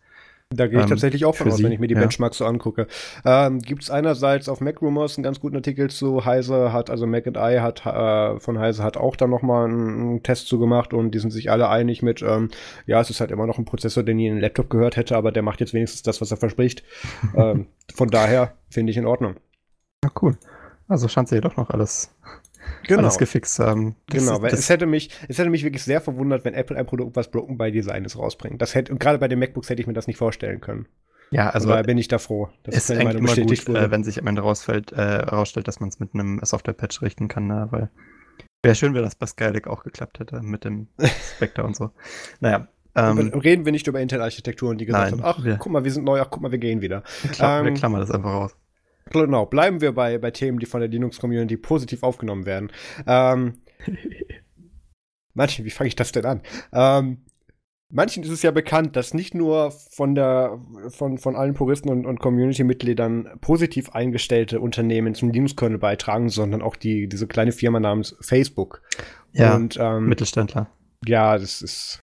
[0.49, 1.99] Da gehe ich ähm, tatsächlich auch von aus, Sie, wenn ich mir die ja.
[1.99, 2.87] Benchmarks so angucke.
[3.25, 7.05] Ähm, Gibt es einerseits auf Mac Rumors einen ganz guten Artikel zu Heise, hat, also
[7.05, 10.57] Mac and I hat äh, von Heise hat auch da nochmal einen, einen Test zu
[10.57, 12.49] gemacht und die sind sich alle einig mit, ähm,
[12.85, 15.17] ja, es ist halt immer noch ein Prozessor, den nie in einen Laptop gehört hätte,
[15.17, 16.83] aber der macht jetzt wenigstens das, was er verspricht.
[17.35, 19.35] ähm, von daher finde ich in Ordnung.
[20.01, 20.37] Ja, cool.
[20.87, 22.15] Also scheint sie doch noch alles
[22.87, 23.03] genau.
[23.03, 23.95] alles gefixt haben.
[24.07, 26.77] Das genau, ist, weil es hätte mich, es hätte mich wirklich sehr verwundert, wenn Apple
[26.77, 28.61] ein Produkt, was Broken by Design ist, rausbringt.
[28.61, 30.87] Das hätte, gerade bei den MacBooks hätte ich mir das nicht vorstellen können.
[31.31, 34.03] Ja, also da bin ich da froh, dass es ist eigentlich immer gut, äh, wenn
[34.03, 37.67] sich am Ende rausfällt, äh, rausstellt, dass man es mit einem Software-Patch richten kann, ne?
[37.69, 37.89] weil
[38.63, 40.87] wäre schön, wenn das bei Skylake auch geklappt hätte mit dem
[41.35, 41.91] Spectre und so.
[42.39, 42.67] Naja.
[42.95, 45.83] Ähm, reden wir nicht über Intel-Architektur und die gesagt nein, haben, ach, wir, guck mal,
[45.83, 47.03] wir sind neu, ach, guck mal, wir gehen wieder.
[47.21, 48.55] Wir, klam ähm, wir klammern das einfach raus.
[49.11, 52.71] Genau, bleiben wir bei, bei Themen, die von der Linux-Community positiv aufgenommen werden.
[53.05, 53.61] Ähm,
[55.33, 56.41] manchen, wie fange ich das denn an?
[56.73, 57.25] Ähm,
[57.89, 62.05] manchen ist es ja bekannt, dass nicht nur von der von, von allen Puristen und,
[62.05, 68.15] und Community-Mitgliedern positiv eingestellte Unternehmen zum Linux-Kernel beitragen, sondern auch die, diese kleine Firma namens
[68.21, 68.81] Facebook.
[69.33, 70.69] Ja, und, ähm, Mittelständler.
[71.05, 71.99] Ja, das ist.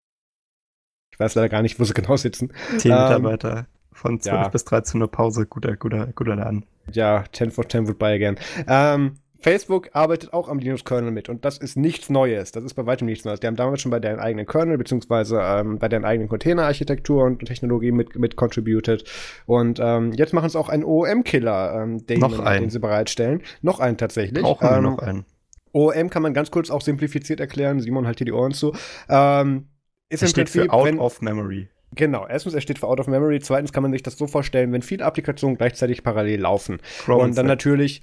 [1.11, 2.53] Ich weiß leider gar nicht, wo sie genau sitzen.
[2.77, 3.57] Zehn Mitarbeiter.
[3.59, 4.47] Ähm, von 12 ja.
[4.49, 6.65] bis 13 Uhr Pause, guter, guter, guter Laden.
[6.91, 8.37] Ja, 10 for 10 would buy again.
[8.67, 12.53] Ähm, Facebook arbeitet auch am Linux-Kernel mit und das ist nichts Neues.
[12.53, 13.41] Das ist bei weitem nichts Neues.
[13.41, 17.43] Die haben damals schon bei deren eigenen Kernel beziehungsweise ähm, bei deren eigenen Container-Architektur und
[17.45, 19.03] Technologie mit, mit contributed.
[19.45, 23.41] Und ähm, jetzt machen es auch einen OOM-Killer, ähm, den, den, sie bereitstellen.
[23.61, 24.43] Noch einen tatsächlich.
[24.43, 25.25] Brauchen wir ähm, noch einen.
[25.73, 27.81] OOM kann man ganz kurz auch simplifiziert erklären.
[27.81, 28.73] Simon, halt hier die Ohren zu.
[29.09, 29.67] Ähm,
[30.07, 31.67] ist das im steht Prinzip, für Out wenn, of Memory.
[31.95, 33.39] Genau, erstens, er steht für Out of Memory.
[33.39, 36.79] Zweitens kann man sich das so vorstellen, wenn viele Applikationen gleichzeitig parallel laufen.
[37.03, 38.01] Chrome und dann natürlich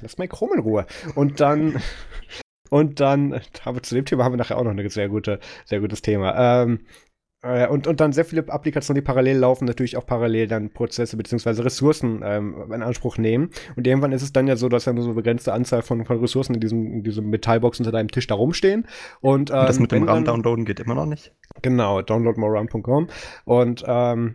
[0.00, 0.86] Lass mal Chrome in Ruhe.
[1.14, 1.82] Und dann,
[2.70, 5.80] und dann, aber zu dem Thema haben wir nachher auch noch ein sehr, gute, sehr
[5.80, 6.62] gutes Thema.
[6.62, 7.09] Ähm, äh,
[7.42, 11.62] und, und dann sehr viele Applikationen, die parallel laufen, natürlich auch parallel dann Prozesse bzw.
[11.62, 13.50] Ressourcen ähm, in Anspruch nehmen.
[13.76, 16.04] Und irgendwann ist es dann ja so, dass ja nur so eine begrenzte Anzahl von,
[16.04, 18.86] von Ressourcen in diesem, in diesem Metallbox unter deinem Tisch da rumstehen.
[19.20, 21.32] Und, ähm, und das mit dem RAM downloaden geht immer noch nicht?
[21.62, 23.08] Genau, downloadmoreram.com.
[23.46, 24.34] Und ähm,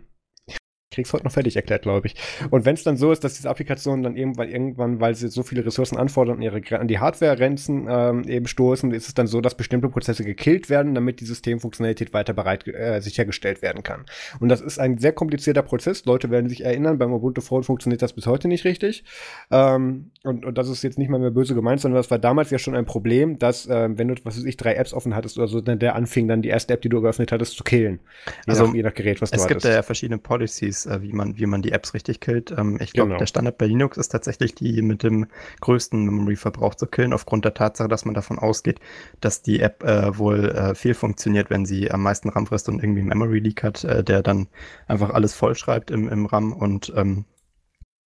[0.90, 2.14] krieg's heute noch fertig erklärt, glaube ich.
[2.50, 5.42] Und wenn es dann so ist, dass diese Applikationen dann irgendwann, irgendwann, weil sie so
[5.42, 9.56] viele Ressourcen anfordern, ihre, an die Hardware-Grenzen ähm, eben stoßen, ist es dann so, dass
[9.56, 14.04] bestimmte Prozesse gekillt werden, damit die Systemfunktionalität weiter bereit äh, sichergestellt werden kann.
[14.38, 16.04] Und das ist ein sehr komplizierter Prozess.
[16.04, 19.04] Leute werden sich erinnern, beim Ubuntu Phone funktioniert das bis heute nicht richtig.
[19.50, 22.50] Ähm, und, und das ist jetzt nicht mal mehr böse gemeint, sondern das war damals
[22.50, 25.36] ja schon ein Problem, dass, äh, wenn du, was weiß ich, drei Apps offen hattest
[25.36, 27.98] oder so, dann der anfing, dann die erste App, die du geöffnet hattest, zu killen.
[28.26, 29.56] Je also, nach, je nach Gerät, was du hattest.
[29.56, 32.50] Es gibt ja verschiedene Policies äh, wie man, wie man die Apps richtig killt.
[32.50, 33.18] Ähm, ich glaube, genau.
[33.18, 35.26] der Standard bei Linux ist tatsächlich die mit dem
[35.60, 38.80] größten Memory-Verbrauch zu killen, aufgrund der Tatsache, dass man davon ausgeht,
[39.20, 42.82] dass die App äh, wohl äh, viel funktioniert, wenn sie am meisten RAM frisst und
[42.82, 44.48] irgendwie Memory Leak hat, äh, der dann
[44.86, 47.24] einfach alles vollschreibt im, im RAM und ähm,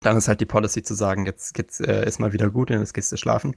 [0.02, 2.80] dann ist halt die Policy zu sagen, jetzt, jetzt äh, ist mal wieder gut und
[2.80, 3.56] jetzt gehst du schlafen.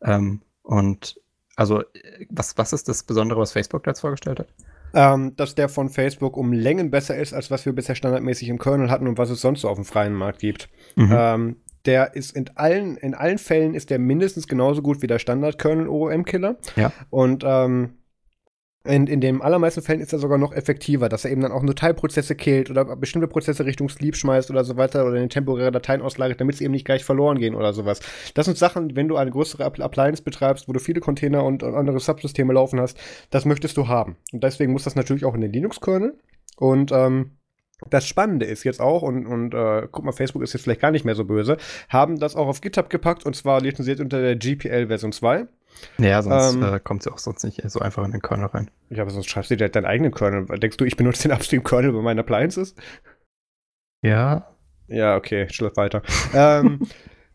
[0.00, 1.20] Ähm, und
[1.56, 4.48] also, äh, was, was ist das Besondere, was Facebook da jetzt vorgestellt hat?
[4.94, 8.58] Ähm, dass der von Facebook um Längen besser ist, als was wir bisher standardmäßig im
[8.58, 10.68] Kernel hatten und was es sonst so auf dem freien Markt gibt.
[10.96, 11.10] Mhm.
[11.12, 15.18] Ähm, der ist in allen, in allen Fällen ist der mindestens genauso gut wie der
[15.18, 16.56] Standard-Kernel OOM-Killer.
[16.76, 16.92] Ja.
[17.10, 17.94] Und ähm,
[18.84, 21.62] in, in den allermeisten Fällen ist er sogar noch effektiver, dass er eben dann auch
[21.62, 25.70] nur Teilprozesse killt oder bestimmte Prozesse Richtung Sleep schmeißt oder so weiter oder in temporäre
[25.70, 28.00] Dateien auslagert, damit sie eben nicht gleich verloren gehen oder sowas.
[28.34, 31.74] Das sind Sachen, wenn du eine größere Appliance betreibst, wo du viele Container und, und
[31.74, 32.98] andere Subsysteme laufen hast,
[33.30, 34.16] das möchtest du haben.
[34.32, 36.18] Und deswegen muss das natürlich auch in den Linux-Kernel.
[36.56, 37.32] Und ähm,
[37.90, 40.90] das Spannende ist jetzt auch, und, und äh, guck mal, Facebook ist jetzt vielleicht gar
[40.90, 41.56] nicht mehr so böse,
[41.88, 45.46] haben das auch auf GitHub gepackt und zwar lizenziert unter der GPL Version 2.
[45.98, 48.70] Ja, sonst ähm, äh, kommt sie auch sonst nicht so einfach in den Kernel rein.
[48.90, 50.46] Ja, aber sonst schreibst du dir deinen eigenen Kernel.
[50.58, 52.74] Denkst du, ich benutze den Upstream-Kernel bei meinen Appliances?
[54.02, 54.56] Ja.
[54.88, 56.02] Ja, okay, schlaf weiter.
[56.34, 56.86] ähm,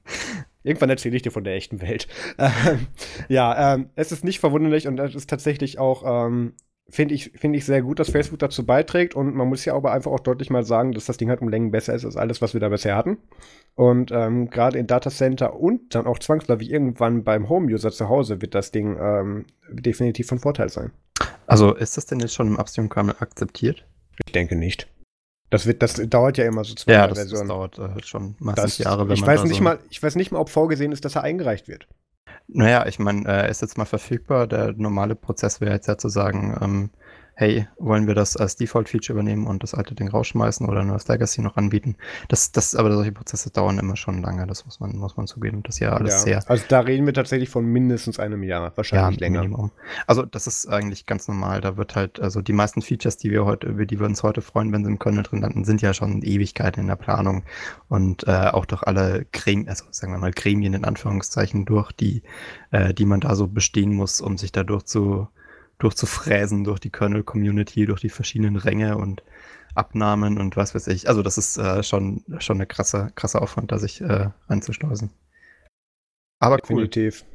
[0.63, 2.07] irgendwann erzähle ich dir von der echten Welt.
[2.37, 2.87] Ähm,
[3.29, 6.53] ja, ähm, es ist nicht verwunderlich und es ist tatsächlich auch ähm,
[6.89, 9.15] finde ich, finde ich sehr gut, dass Facebook dazu beiträgt.
[9.15, 11.49] Und man muss ja aber einfach auch deutlich mal sagen, dass das Ding halt um
[11.49, 13.17] Längen besser ist als alles, was wir da bisher hatten.
[13.75, 18.55] Und ähm, gerade in Datacenter und dann auch zwangsläufig irgendwann beim Home-User zu Hause wird
[18.55, 20.91] das Ding ähm, definitiv von Vorteil sein.
[21.45, 23.85] Also ist das denn jetzt schon im Upstream-Kernel akzeptiert?
[24.25, 24.87] Ich denke nicht.
[25.49, 27.47] Das wird, das dauert ja immer so zwei ja, das, Versionen.
[27.47, 29.07] das dauert äh, schon massig Jahre.
[29.07, 31.15] Wenn ich man weiß nicht so mal, ich weiß nicht mal, ob vorgesehen ist, dass
[31.15, 31.87] er eingereicht wird.
[32.49, 34.47] Naja, ich meine, äh, er ist jetzt mal verfügbar.
[34.47, 36.89] Der normale Prozess wäre jetzt ja zu sagen, ähm,
[37.39, 41.07] hey, wollen wir das als Default-Feature übernehmen und das alte Ding rausschmeißen oder nur als
[41.07, 41.95] Legacy noch anbieten?
[42.29, 45.61] Das, das, aber solche Prozesse dauern immer schon lange, das muss man, muss man zugeben.
[45.61, 46.49] Das ist ja alles ja, sehr.
[46.49, 49.41] Also da reden wir tatsächlich von mindestens einem Jahr, wahrscheinlich ja, länger.
[49.41, 49.71] Minimum.
[50.07, 51.61] Also das ist eigentlich ganz normal.
[51.61, 54.41] Da wird halt, also die meisten Features, die wir heute, über die wir uns heute
[54.41, 57.43] freuen, wenn sie im Kernel drin landen, sind ja schon Ewigkeiten in der Planung
[57.87, 62.23] und äh, auch durch alle Gremien, also sagen wir mal Gremien in Anführungszeichen durch, die,
[62.71, 65.27] äh, die man da so bestehen muss, um sich dadurch zu
[65.79, 69.23] durchzufräsen durch die Kernel-Community, durch die verschiedenen Ränge und
[69.75, 71.07] Abnahmen und was weiß ich.
[71.07, 75.11] Also das ist äh, schon, schon eine krasse, krasse Aufwand, da sich äh, anzuschleusen.
[76.39, 77.23] Aber Definitiv.
[77.23, 77.33] cool.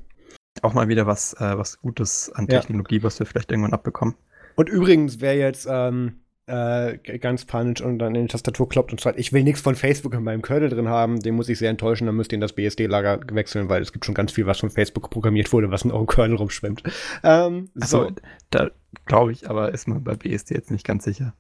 [0.63, 3.03] Auch mal wieder was, äh, was Gutes an Technologie, ja.
[3.05, 4.17] was wir vielleicht irgendwann abbekommen.
[4.57, 9.01] Und übrigens, wer jetzt ähm, äh, ganz panisch und dann in die Tastatur kloppt und
[9.01, 11.71] sagt, ich will nichts von Facebook in meinem Kernel drin haben, den muss ich sehr
[11.71, 14.61] enttäuschen, dann müsst ihr in das BSD-Lager wechseln, weil es gibt schon ganz viel, was
[14.61, 16.83] von Facebook programmiert wurde, was in eurem Kernel rumschwimmt.
[17.23, 18.11] Ähm, also, so.
[18.51, 18.71] da
[19.07, 21.35] glaube ich, aber ist man bei BSD jetzt nicht ganz sicher.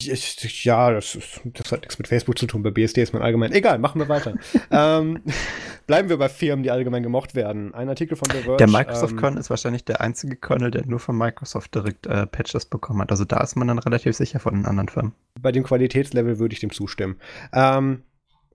[0.00, 2.62] Ja, das, ist, das, hat nichts mit Facebook zu tun.
[2.62, 3.50] Bei BSD ist man allgemein.
[3.50, 4.34] Egal, machen wir weiter.
[4.70, 5.22] ähm,
[5.88, 7.74] bleiben wir bei Firmen, die allgemein gemocht werden.
[7.74, 8.58] Ein Artikel von The Verge.
[8.58, 12.66] Der Microsoft-Kernel ähm, ist wahrscheinlich der einzige Kernel, der nur von Microsoft direkt äh, Patches
[12.66, 13.10] bekommen hat.
[13.10, 15.14] Also da ist man dann relativ sicher von den anderen Firmen.
[15.40, 17.16] Bei dem Qualitätslevel würde ich dem zustimmen.
[17.52, 18.04] Ähm,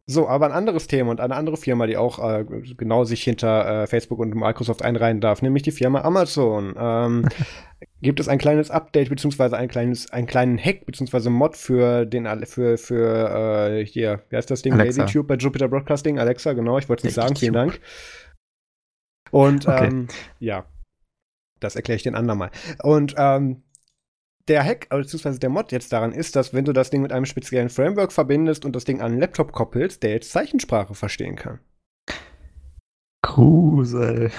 [0.05, 2.43] so, aber ein anderes Thema und eine andere Firma, die auch äh,
[2.77, 6.75] genau sich hinter äh, Facebook und Microsoft einreihen darf, nämlich die Firma Amazon.
[6.77, 7.27] Ähm,
[8.03, 12.27] gibt es ein kleines Update beziehungsweise ein kleines, einen kleinen Hack beziehungsweise Mod für den
[12.45, 14.75] für für äh, hier, wie heißt das Ding?
[14.75, 16.77] LazyTube bei Jupiter Broadcasting, Alexa, genau.
[16.77, 17.35] Ich wollte es nicht sagen.
[17.35, 17.79] Vielen Dank.
[19.31, 19.87] Und okay.
[19.87, 20.07] ähm,
[20.39, 20.65] ja,
[21.59, 22.51] das erkläre ich den andermal.
[22.83, 23.63] Und ähm,
[24.47, 27.25] der Hack, beziehungsweise der Mod jetzt daran ist, dass wenn du das Ding mit einem
[27.25, 31.59] speziellen Framework verbindest und das Ding an einen Laptop koppelst, der jetzt Zeichensprache verstehen kann.
[33.21, 34.31] Grusel.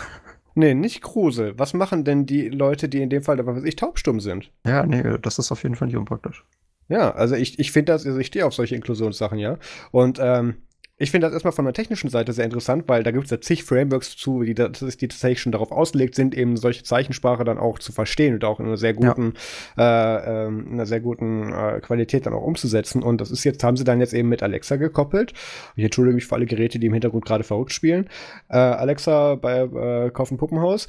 [0.55, 1.59] Nee, nicht Grusel.
[1.59, 4.53] Was machen denn die Leute, die in dem Fall, was weiß ich, taubstumm sind?
[4.67, 6.45] Ja, nee, das ist auf jeden Fall nicht unpraktisch.
[6.89, 9.59] Ja, also ich, ich finde das, also ich stehe auf solche Inklusionssachen, ja.
[9.91, 10.57] Und ähm,
[10.97, 13.41] ich finde das erstmal von der technischen Seite sehr interessant, weil da gibt es ja
[13.41, 17.81] zig Frameworks zu, die, die tatsächlich schon darauf ausgelegt sind, eben solche Zeichensprache dann auch
[17.81, 19.35] zu verstehen und auch in einer sehr guten,
[19.77, 20.19] ja.
[20.19, 23.03] äh, ähm, in einer sehr guten äh, Qualität dann auch umzusetzen.
[23.03, 25.33] Und das ist jetzt, haben sie dann jetzt eben mit Alexa gekoppelt.
[25.75, 28.09] Ich entschuldige mich für alle Geräte, die im Hintergrund gerade verrückt spielen.
[28.49, 30.87] Äh, Alexa bei äh, Kaufen Puppenhaus.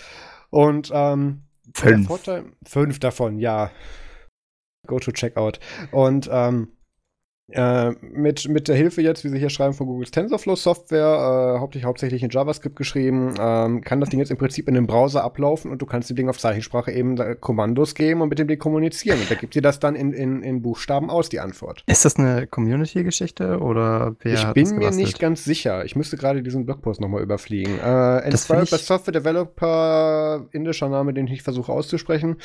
[0.51, 1.41] Und ähm,
[1.73, 2.07] fünf.
[2.07, 3.71] Vorteil, fünf davon, ja.
[4.85, 5.59] Go to Checkout.
[5.91, 6.74] Und ähm,
[7.49, 11.59] äh, mit, mit der Hilfe jetzt, wie Sie hier schreiben, von Googles TensorFlow Software, äh,
[11.59, 15.23] hauptsächlich, hauptsächlich in JavaScript geschrieben, ähm, kann das Ding jetzt im Prinzip in dem Browser
[15.23, 18.57] ablaufen und du kannst dem Ding auf Zeichensprache eben Kommandos geben und mit dem Ding
[18.57, 19.19] kommunizieren.
[19.19, 21.83] Und da gibt dir das dann in, in, in Buchstaben aus, die Antwort.
[21.85, 25.85] Ist das eine Community-Geschichte oder wer Ich bin mir nicht ganz sicher.
[25.85, 27.79] Ich müsste gerade diesen Blogpost nochmal überfliegen.
[27.79, 32.37] Äh, Inspired by Software Developer, indischer Name, den ich versuche auszusprechen,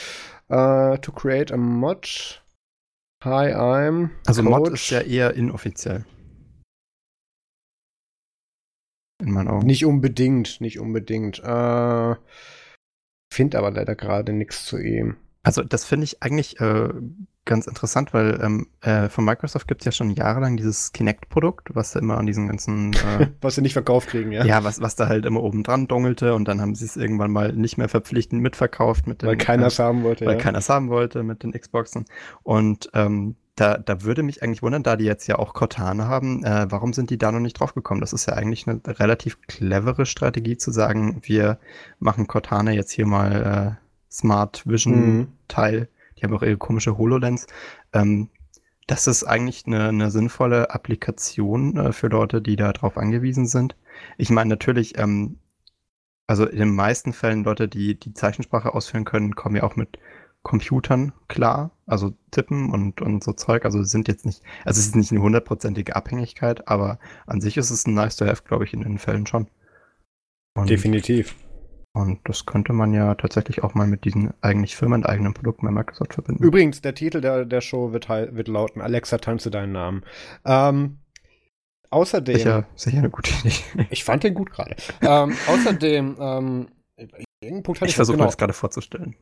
[0.50, 2.42] uh, to create a mod
[3.22, 4.10] Hi, I'm.
[4.26, 4.50] Also Coach.
[4.50, 6.06] Mod ist ja eher inoffiziell.
[9.20, 9.66] In meinen Augen.
[9.66, 11.38] Nicht unbedingt, nicht unbedingt.
[11.40, 12.14] Äh,
[13.32, 15.16] Finde aber leider gerade nichts zu ihm.
[15.42, 16.88] Also das finde ich eigentlich äh,
[17.44, 21.92] ganz interessant, weil ähm, äh, von Microsoft gibt es ja schon jahrelang dieses Kinect-Produkt, was
[21.92, 22.92] da immer an diesen ganzen...
[22.92, 24.44] Äh, was sie nicht verkauft kriegen, ja.
[24.44, 27.30] Ja, was, was da halt immer oben dran dongelte und dann haben sie es irgendwann
[27.30, 29.06] mal nicht mehr verpflichtend mitverkauft.
[29.06, 30.40] Mit weil keiner es haben wollte, Weil ja.
[30.40, 32.04] keiner es haben wollte mit den Xboxen.
[32.42, 36.44] Und ähm, da, da würde mich eigentlich wundern, da die jetzt ja auch Cortana haben,
[36.44, 38.00] äh, warum sind die da noch nicht drauf gekommen?
[38.00, 41.58] Das ist ja eigentlich eine relativ clevere Strategie zu sagen, wir
[41.98, 45.28] machen Cortana jetzt hier mal äh, Smart Vision mhm.
[46.20, 47.46] Die haben auch ihre komische HoloLens.
[47.92, 48.28] Ähm,
[48.86, 53.76] das ist eigentlich eine, eine sinnvolle Applikation äh, für Leute, die da drauf angewiesen sind.
[54.18, 55.38] Ich meine, natürlich, ähm,
[56.26, 59.98] also in den meisten Fällen Leute, die die Zeichensprache ausführen können, kommen ja auch mit
[60.42, 63.64] Computern klar, also tippen und, und so Zeug.
[63.64, 67.70] Also sind jetzt nicht, also es ist nicht eine hundertprozentige Abhängigkeit, aber an sich ist
[67.70, 69.48] es ein nice to have, glaube ich, in den Fällen schon.
[70.54, 71.36] Und Definitiv.
[71.92, 76.14] Und das könnte man ja tatsächlich auch mal mit diesen eigentlich firmeneigenen Produkten bei Microsoft
[76.14, 76.42] verbinden.
[76.42, 80.04] Übrigens, der Titel der, der Show wird, wird lauten: Alexa, tanze deinen Namen.
[80.44, 80.98] Ähm,
[81.90, 82.36] außerdem.
[82.36, 83.86] Sicher, sicher eine gute Idee.
[83.90, 84.76] ich fand den gut gerade.
[85.02, 86.68] ähm, außerdem, ähm,
[87.62, 88.24] Punkt hatte ich versuche genau.
[88.24, 89.16] mir das gerade vorzustellen.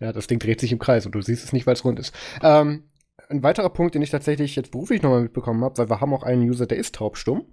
[0.00, 1.98] Ja, das Ding dreht sich im Kreis und du siehst es nicht, weil es rund
[1.98, 2.14] ist.
[2.42, 2.84] Ähm,
[3.28, 6.22] ein weiterer Punkt, den ich tatsächlich jetzt beruflich nochmal mitbekommen habe, weil wir haben auch
[6.22, 7.46] einen User, der ist taubstumm.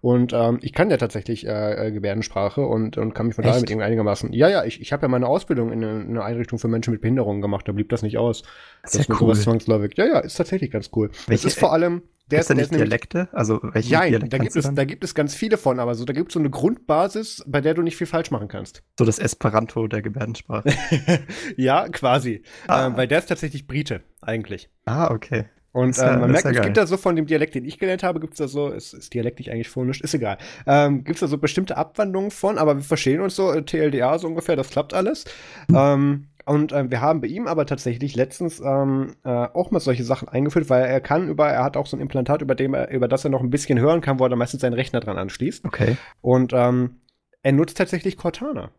[0.00, 3.50] Und ähm, ich kann ja tatsächlich äh, äh, Gebärdensprache und, und kann mich von Echt?
[3.50, 4.32] daher mit ihm einigermaßen.
[4.32, 7.00] Ja, ja, ich, ich habe ja meine Ausbildung in eine, eine, Einrichtung für Menschen mit
[7.00, 8.42] Behinderungen gemacht, da blieb das nicht aus.
[8.82, 9.20] Das ist ja cool.
[9.20, 9.96] sowas zwangsläufig.
[9.96, 11.10] Ja, ja, ist tatsächlich ganz cool.
[11.26, 12.02] Welche, das ist vor allem.
[12.30, 13.28] Der ist, da nicht Dialekte?
[13.32, 16.04] Also welche ja, Dialekte da gibt, es, da gibt es ganz viele von, aber so,
[16.04, 18.82] da gibt es so eine Grundbasis, bei der du nicht viel falsch machen kannst.
[18.98, 20.68] So das Esperanto der Gebärdensprache.
[21.56, 22.42] ja, quasi.
[22.66, 22.86] Ah.
[22.86, 24.68] Ähm, weil der ist tatsächlich Brite, eigentlich.
[24.84, 25.46] Ah, okay.
[25.78, 27.78] Und ja, ähm, man merkt, ja es gibt da so von dem Dialekt, den ich
[27.78, 30.36] gelernt habe, gibt es da so, ist, ist dialektisch eigentlich phonisch, ist egal.
[30.66, 34.18] Ähm, gibt es da so bestimmte Abwandlungen von, aber wir verstehen uns so, äh, TLDA
[34.18, 35.24] so ungefähr, das klappt alles.
[35.72, 40.02] Ähm, und äh, wir haben bei ihm aber tatsächlich letztens ähm, äh, auch mal solche
[40.02, 42.90] Sachen eingeführt, weil er kann über, er hat auch so ein Implantat, über dem er,
[42.90, 45.16] über das er noch ein bisschen hören kann, wo er dann meistens seinen Rechner dran
[45.16, 45.64] anschließt.
[45.64, 45.96] Okay.
[46.22, 47.02] Und ähm,
[47.42, 48.70] er nutzt tatsächlich Cortana.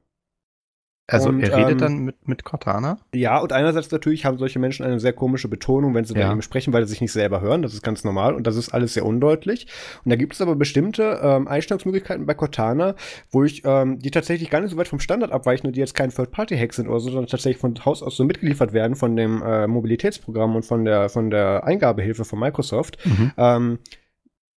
[1.11, 2.99] Also und, er redet ähm, dann mit, mit Cortana?
[3.13, 6.31] Ja, und einerseits natürlich haben solche Menschen eine sehr komische Betonung, wenn sie ja.
[6.31, 7.61] eben sprechen, weil sie sich nicht selber hören.
[7.61, 9.67] Das ist ganz normal und das ist alles sehr undeutlich.
[10.03, 12.95] Und da gibt es aber bestimmte ähm, Einstellungsmöglichkeiten bei Cortana,
[13.31, 15.95] wo ich, ähm, die tatsächlich gar nicht so weit vom Standard abweichen und die jetzt
[15.95, 19.41] kein Third-Party-Hack sind oder so, sondern tatsächlich von Haus aus so mitgeliefert werden von dem
[19.41, 22.97] äh, Mobilitätsprogramm und von der, von der Eingabehilfe von Microsoft.
[23.05, 23.31] Mhm.
[23.37, 23.79] Ähm,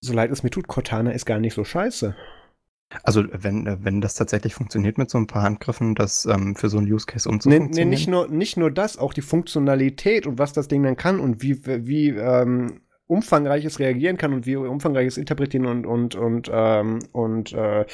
[0.00, 2.14] so leid es mir tut, Cortana ist gar nicht so scheiße.
[3.02, 6.78] Also wenn, wenn das tatsächlich funktioniert mit so ein paar Handgriffen, das ähm, für so
[6.78, 7.70] ein Use Case umzufunktionieren?
[7.70, 10.96] Nee, nee, nicht nur, nicht nur das, auch die Funktionalität und was das Ding dann
[10.96, 15.86] kann und wie, wie ähm, umfangreich es reagieren kann und wie umfangreich es interpretieren und,
[15.86, 17.84] und, und, ähm, und äh,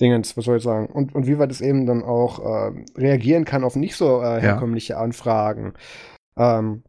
[0.00, 0.86] Dingens, was soll ich sagen?
[0.86, 4.40] Und, und wie weit es eben dann auch äh, reagieren kann auf nicht so äh,
[4.40, 5.00] herkömmliche ja.
[5.00, 5.74] Anfragen.
[6.36, 6.84] Ähm,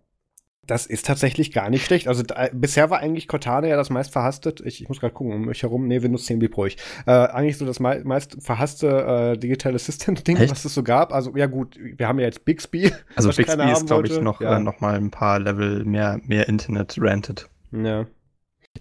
[0.70, 2.08] das ist tatsächlich gar nicht schlecht.
[2.08, 5.34] Also da, bisher war eigentlich Cortana ja das meist verhasste, ich, ich muss gerade gucken,
[5.34, 6.78] um mich herum, nee, Windows 10 blieb ruhig.
[7.08, 11.12] Äh, eigentlich so das mei meist verhasste äh, Digital Assistant-Ding, was es so gab.
[11.12, 12.92] Also ja gut, wir haben ja jetzt Bixby.
[13.16, 14.58] Also Bixby ist, glaube ich, noch, ja.
[14.58, 17.50] äh, noch mal ein paar Level mehr, mehr Internet ranted.
[17.72, 18.06] Ja.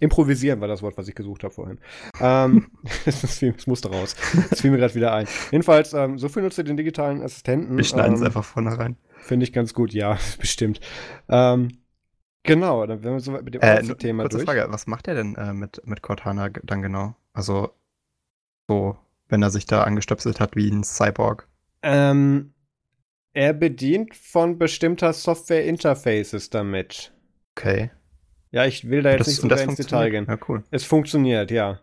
[0.01, 1.79] Improvisieren war das Wort, was ich gesucht habe vorhin.
[2.21, 2.67] ähm,
[3.07, 4.15] das, das, musste raus.
[4.51, 5.27] Das fiel mir gerade wieder ein.
[5.51, 7.77] Jedenfalls, ähm, so viel nutzt ihr den digitalen Assistenten.
[7.77, 8.97] Wir schneiden ähm, es einfach vorne rein.
[9.29, 10.81] Finde ich ganz gut, ja, bestimmt.
[11.29, 11.83] Ähm,
[12.45, 14.47] genau, dann werden wir so mit dem äh, Thema kurze durch.
[14.47, 17.15] Frage, was macht er denn äh, mit, mit Cortana dann genau?
[17.35, 17.75] Also,
[18.69, 18.97] so,
[19.29, 21.47] wenn er sich da angestöpselt hat wie ein Cyborg.
[21.83, 22.55] Ähm,
[23.35, 27.13] er bedient von bestimmter Software-Interfaces damit.
[27.55, 27.91] Okay.
[28.51, 30.25] Ja, ich will da jetzt das, nicht so ins Detail gehen.
[30.27, 30.65] Ja, cool.
[30.71, 31.81] Es funktioniert, ja.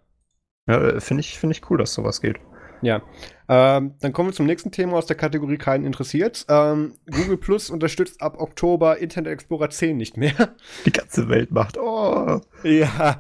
[0.67, 2.39] Ja, äh, finde ich, find ich cool, dass sowas geht.
[2.81, 3.01] Ja.
[3.47, 6.45] Ähm, dann kommen wir zum nächsten Thema aus der Kategorie keinen interessiert.
[6.49, 10.55] Ähm, Google Plus unterstützt ab Oktober Internet Explorer 10 nicht mehr.
[10.85, 12.41] Die ganze Welt macht, oh.
[12.63, 13.19] Ja.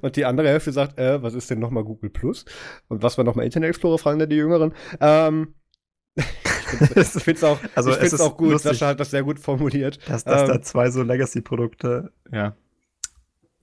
[0.00, 2.44] Und die andere Hälfte sagt, äh, was ist denn nochmal Google Plus?
[2.88, 4.74] Und was war nochmal Internet Explorer, fragen da die Jüngeren.
[5.00, 5.54] Ähm,
[6.16, 9.40] ich finde es auch, also ich find's auch gut, lustig, Sascha hat das sehr gut
[9.40, 9.98] formuliert.
[10.08, 12.54] Dass, dass ähm, da zwei so Legacy-Produkte, ja.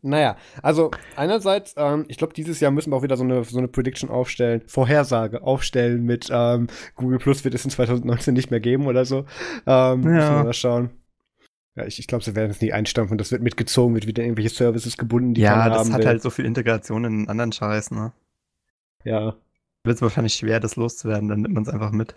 [0.03, 3.59] Naja, also einerseits, ähm, ich glaube, dieses Jahr müssen wir auch wieder so eine, so
[3.59, 8.59] eine Prediction aufstellen, Vorhersage aufstellen mit ähm, Google Plus wird es in 2019 nicht mehr
[8.59, 9.19] geben oder so.
[9.19, 9.25] Ähm,
[9.67, 9.97] ja.
[9.97, 10.89] Müssen wir mal schauen.
[11.75, 13.17] Ja, ich, ich glaube, sie werden es nie einstampfen.
[13.17, 16.07] Das wird mitgezogen, wird wieder irgendwelche Services gebunden, die Ja, das hat will.
[16.07, 18.11] halt so viel Integration in anderen Scheiß, ne?
[19.03, 19.35] Ja.
[19.83, 22.15] Wird es wahrscheinlich schwer, das loszuwerden, dann nimmt man es einfach mit.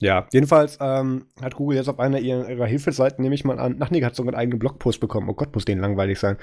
[0.00, 3.90] Ja, jedenfalls ähm, hat Google jetzt auf einer ihrer, Hilfeseiten, nehme ich mal an, ach
[3.90, 5.28] nee, hat sogar einen eigenen Blogpost bekommen.
[5.28, 6.38] Oh Gott, muss den langweilig sein.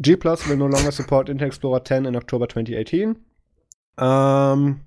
[0.00, 3.16] G Plus will no longer support Internet Explorer 10 in October 2018.
[3.98, 4.80] Ähm,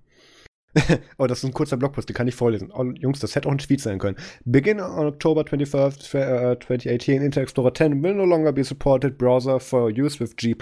[1.17, 2.71] oh, das ist ein kurzer Blogpost, den kann ich vorlesen.
[2.71, 4.17] Oh, Jungs, das hätte auch ein Tweet sein können.
[4.45, 9.59] Begin on October 21st, uh, 2018, Internet Explorer 10 will no longer be supported browser
[9.59, 10.53] for use with G+.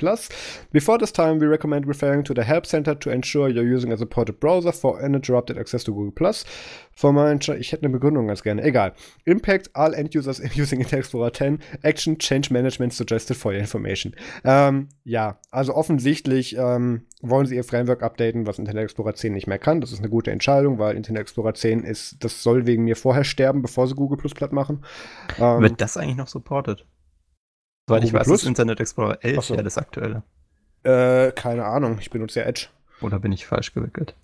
[0.72, 3.98] Before this time, we recommend referring to the Help Center to ensure you're using a
[3.98, 6.14] supported browser for uninterrupted access to Google+.
[6.98, 8.64] For my ich hätte eine Begründung ganz gerne.
[8.64, 8.94] Egal.
[9.24, 11.60] Impact all end users using Internet Explorer 10.
[11.84, 14.16] Action Change Management suggested for your information.
[14.44, 19.46] Ähm, ja, also offensichtlich ähm, wollen sie ihr Framework updaten, was Internet Explorer 10 nicht
[19.46, 19.80] mehr kann.
[19.80, 23.24] Das ist eine gute Entscheidung, weil Internet Explorer 10 ist, das soll wegen mir vorher
[23.24, 24.84] sterben, bevor sie Google Plus platt machen.
[25.38, 26.84] Ähm, Wird das eigentlich noch supported?
[27.88, 28.42] Soweit ich weiß, Plus?
[28.42, 29.54] ist Internet Explorer 11 so.
[29.54, 30.24] ja das aktuelle.
[30.82, 32.70] Äh, keine Ahnung, ich benutze ja Edge.
[33.02, 34.16] Oder bin ich falsch gewickelt?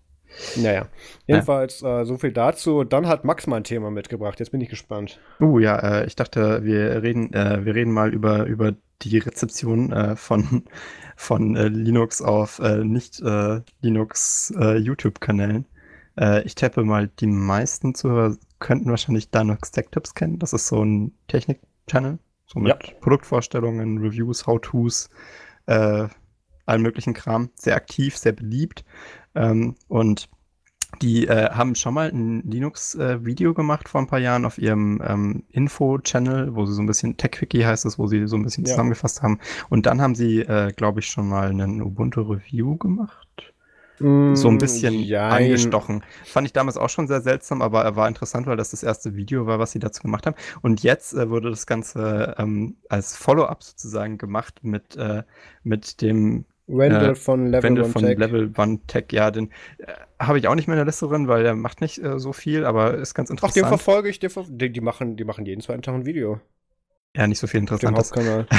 [0.55, 0.87] Naja,
[1.27, 2.01] jedenfalls ja.
[2.01, 2.83] äh, so viel dazu.
[2.83, 4.39] Dann hat Max mal ein Thema mitgebracht.
[4.39, 5.19] Jetzt bin ich gespannt.
[5.39, 9.91] Uh, ja, äh, ich dachte, wir reden, äh, wir reden mal über, über die Rezeption
[9.91, 10.63] äh, von
[11.15, 15.65] von äh, Linux auf äh, nicht äh, Linux äh, YouTube-Kanälen.
[16.19, 20.39] Äh, ich tappe mal, die meisten Zuhörer könnten wahrscheinlich Linux Tech Tips kennen.
[20.39, 22.93] Das ist so ein Technik-Channel, so mit ja.
[23.01, 25.09] Produktvorstellungen, Reviews, How-Tos,
[25.67, 26.07] äh,
[26.65, 27.49] allen möglichen Kram.
[27.55, 28.85] Sehr aktiv, sehr beliebt.
[29.35, 30.29] Ähm, und
[31.01, 35.01] die äh, haben schon mal ein Linux-Video äh, gemacht vor ein paar Jahren auf ihrem
[35.05, 38.65] ähm, Info-Channel, wo sie so ein bisschen TechWiki heißt es, wo sie so ein bisschen
[38.65, 38.71] ja.
[38.71, 39.39] zusammengefasst haben.
[39.69, 43.53] Und dann haben sie, äh, glaube ich, schon mal einen Ubuntu-Review gemacht.
[43.99, 46.03] Mm, so ein bisschen ja, eingestochen.
[46.25, 49.15] Fand ich damals auch schon sehr seltsam, aber er war interessant, weil das das erste
[49.15, 50.35] Video war, was sie dazu gemacht haben.
[50.61, 55.23] Und jetzt äh, wurde das Ganze ähm, als Follow-up sozusagen gemacht mit, äh,
[55.63, 58.17] mit dem Wendell äh, von Level Wendell One von Tech.
[58.17, 59.49] Level One Tech, ja, den
[59.79, 62.19] äh, habe ich auch nicht mehr in der Liste drin, weil der macht nicht äh,
[62.19, 63.51] so viel, aber ist ganz interessant.
[63.51, 66.05] Ach, den verfolge ich, den ver die, die, machen, die machen jeden zweiten Tag ein
[66.05, 66.39] Video.
[67.15, 68.11] Ja, nicht so viel Interessantes.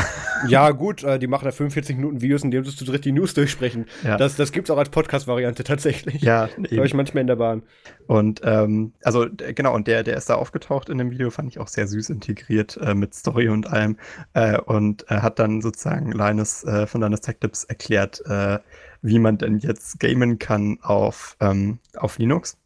[0.48, 3.10] ja, gut, äh, die machen da 45 Minuten Videos, in denen sie zu dritt die
[3.10, 3.86] News durchsprechen.
[4.04, 4.16] Ja.
[4.16, 6.22] Das, das gibt's auch als Podcast-Variante tatsächlich.
[6.22, 7.64] Ja, Höre ich manchmal in der Bahn.
[8.06, 11.58] Und ähm, also genau, und der, der ist da aufgetaucht in dem Video, fand ich
[11.58, 13.96] auch sehr süß integriert äh, mit Story und allem.
[14.34, 18.60] Äh, und er hat dann sozusagen Linus äh, von Linus Tech Tips erklärt, äh,
[19.02, 22.56] wie man denn jetzt gamen kann auf, ähm, auf Linux.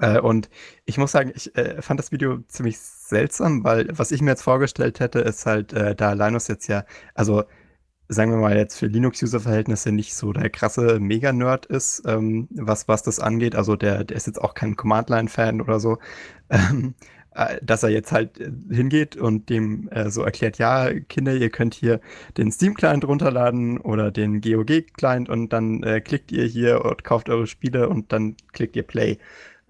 [0.00, 0.48] Äh, und
[0.84, 4.42] ich muss sagen, ich äh, fand das Video ziemlich seltsam, weil was ich mir jetzt
[4.42, 6.84] vorgestellt hätte, ist halt, äh, da Linus jetzt ja,
[7.14, 7.44] also
[8.08, 13.02] sagen wir mal jetzt für Linux-User-Verhältnisse nicht so der krasse Mega-Nerd ist, ähm, was, was
[13.02, 13.54] das angeht.
[13.56, 15.98] Also der, der ist jetzt auch kein Command-Line-Fan oder so.
[16.50, 16.94] Ähm,
[17.34, 21.48] äh, dass er jetzt halt äh, hingeht und dem äh, so erklärt, ja, Kinder, ihr
[21.48, 22.00] könnt hier
[22.36, 27.46] den Steam-Client runterladen oder den GOG-Client und dann äh, klickt ihr hier und kauft eure
[27.46, 29.18] Spiele und dann klickt ihr Play.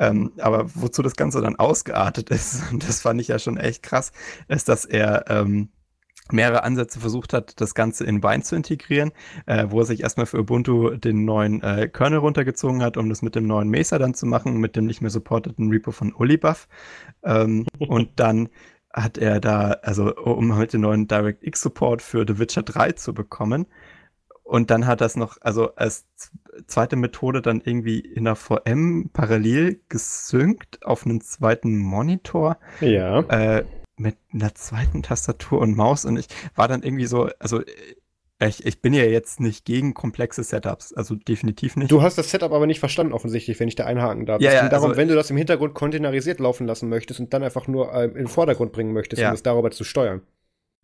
[0.03, 3.85] Ähm, aber wozu das Ganze dann ausgeartet ist, und das fand ich ja schon echt
[3.85, 4.11] krass,
[4.49, 5.69] ist, dass er ähm,
[6.33, 9.13] mehrere Ansätze versucht hat, das Ganze in Wine zu integrieren,
[9.47, 13.23] äh, wo er sich erstmal für Ubuntu den neuen äh, Kernel runtergezogen hat, um das
[13.23, 16.67] mit dem neuen Mesa dann zu machen, mit dem nicht mehr supporteten Repo von Olibuff.
[17.23, 18.49] Ähm, und dann
[18.93, 23.15] hat er da, also um halt den neuen DirectX Support für The Witcher 3 zu
[23.15, 23.67] bekommen,
[24.43, 26.07] und dann hat das noch, also als
[26.67, 32.59] zweite Methode dann irgendwie in der VM parallel gesynkt auf einen zweiten Monitor.
[32.81, 33.21] Ja.
[33.21, 33.65] Äh,
[33.97, 36.05] mit einer zweiten Tastatur und Maus.
[36.05, 37.63] Und ich war dann irgendwie so, also
[38.41, 41.93] ich, ich bin ja jetzt nicht gegen komplexe Setups, also definitiv nicht.
[41.93, 44.41] Du hast das Setup aber nicht verstanden, offensichtlich, wenn ich da einhaken darf.
[44.41, 47.33] Ja, es ja, darum, also- wenn du das im Hintergrund containerisiert laufen lassen möchtest und
[47.33, 49.29] dann einfach nur äh, in den Vordergrund bringen möchtest, Ja.
[49.29, 50.23] um es darüber zu steuern.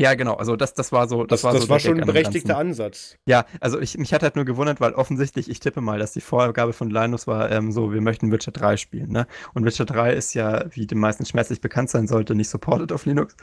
[0.01, 1.25] Ja, genau, also das, das war so.
[1.25, 2.57] Das, war, das so war schon ein dem berechtigter.
[2.57, 3.17] Ansatz.
[3.27, 6.21] Ja, also ich, mich hat halt nur gewundert, weil offensichtlich, ich tippe mal, dass die
[6.21, 9.27] Vorgabe von Linus war ähm, so, wir möchten Witcher 3 spielen, ne?
[9.55, 13.07] Und Witcher 3 ist ja, wie den meisten schmerzlich bekannt sein sollte, nicht supported auf
[13.07, 13.37] Linux.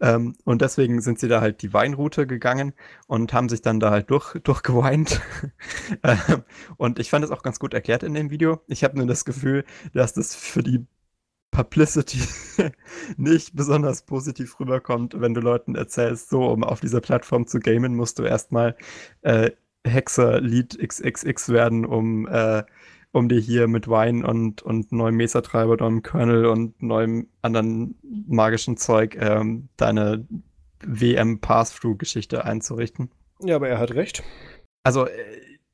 [0.00, 2.72] Ähm, und deswegen sind sie da halt die Weinroute gegangen
[3.06, 5.20] und haben sich dann da halt durch, durchgeweint.
[6.02, 6.42] ähm,
[6.76, 8.60] und ich fand es auch ganz gut erklärt in dem Video.
[8.66, 9.64] Ich habe nur das Gefühl,
[9.94, 10.86] dass das für die
[11.50, 12.20] Publicity
[13.16, 17.96] nicht besonders positiv rüberkommt, wenn du Leuten erzählst, so, um auf dieser Plattform zu gamen,
[17.96, 18.76] musst du erstmal
[19.22, 19.50] äh,
[19.84, 22.62] Hexer Lead XXX werden, um, äh,
[23.12, 28.76] um dir hier mit Wine und, und neuem Mesa-Treiber, neuem Kernel und neuem anderen magischen
[28.76, 30.26] Zeug ähm, deine
[30.84, 33.10] WM-Pass-Through-Geschichte einzurichten.
[33.42, 34.22] Ja, aber er hat recht.
[34.82, 35.10] Also, äh,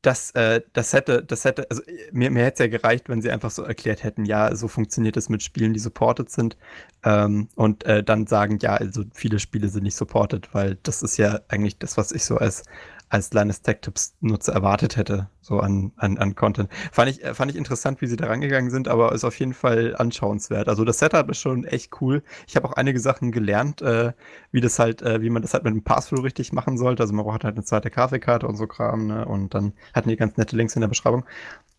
[0.02, 3.22] das, äh, das hätte, das hätte, also äh, mir, mir hätte es ja gereicht, wenn
[3.22, 6.56] sie einfach so erklärt hätten, ja, so funktioniert es mit Spielen, die supported sind.
[7.04, 11.16] Ähm, und äh, dann sagen, ja, also viele Spiele sind nicht supported, weil das ist
[11.16, 12.62] ja eigentlich das, was ich so als,
[13.08, 16.70] als kleines Tech-Tips-Nutzer erwartet hätte, so an, an, an Content.
[16.92, 19.54] Fand ich, äh, fand ich interessant, wie sie da rangegangen sind, aber ist auf jeden
[19.54, 20.68] Fall anschauenswert.
[20.68, 22.22] Also das Setup ist schon echt cool.
[22.48, 24.12] Ich habe auch einige Sachen gelernt, äh,
[24.50, 27.02] wie das halt, äh, wie man das halt mit dem Passthrough richtig machen sollte.
[27.02, 29.24] Also man braucht halt eine zweite Grafikkarte und so Kram, ne?
[29.24, 31.24] Und dann hatten die ganz nette Links in der Beschreibung.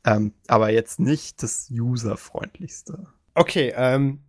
[0.06, 3.08] Ähm, aber jetzt nicht das userfreundlichste.
[3.36, 4.22] Okay, ähm,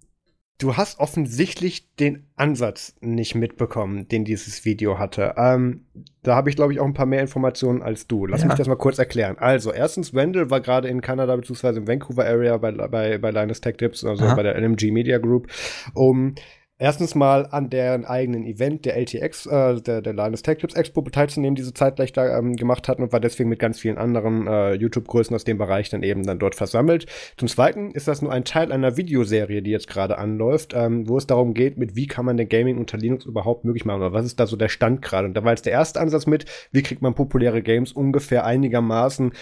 [0.59, 5.35] du hast offensichtlich den Ansatz nicht mitbekommen, den dieses Video hatte.
[5.37, 5.87] Ähm,
[6.23, 8.27] da habe ich, glaube ich, auch ein paar mehr Informationen als du.
[8.27, 8.49] Lass Ja.
[8.49, 9.37] mich das mal kurz erklären.
[9.39, 11.79] Also, erstens, Wendell war gerade in Kanada bzw.
[11.79, 14.35] im Vancouver Area bei, bei, bei Linus Tech Tips, also Aha.
[14.35, 15.47] bei der LMG Media Group,
[15.95, 16.35] um
[16.79, 21.03] erstens mal an deren eigenen Event, der LTX, äh, der, der Linus Tech Tips Expo
[21.03, 24.47] teilzunehmen, die sie zeitgleich da ähm, gemacht hatten und war deswegen mit ganz vielen anderen
[24.47, 27.07] äh, YouTube-Größen aus dem Bereich dann eben dann dort versammelt.
[27.37, 31.19] Zum Zweiten ist das nur ein Teil einer Videoserie, die jetzt gerade anläuft, ähm, wo
[31.19, 34.13] es darum geht, mit wie kann man den Gaming unter Linux überhaupt möglich machen oder
[34.13, 35.27] was ist da so der Stand gerade.
[35.27, 39.33] Und da war jetzt der erste Ansatz mit, wie kriegt man populäre Games ungefähr einigermaßen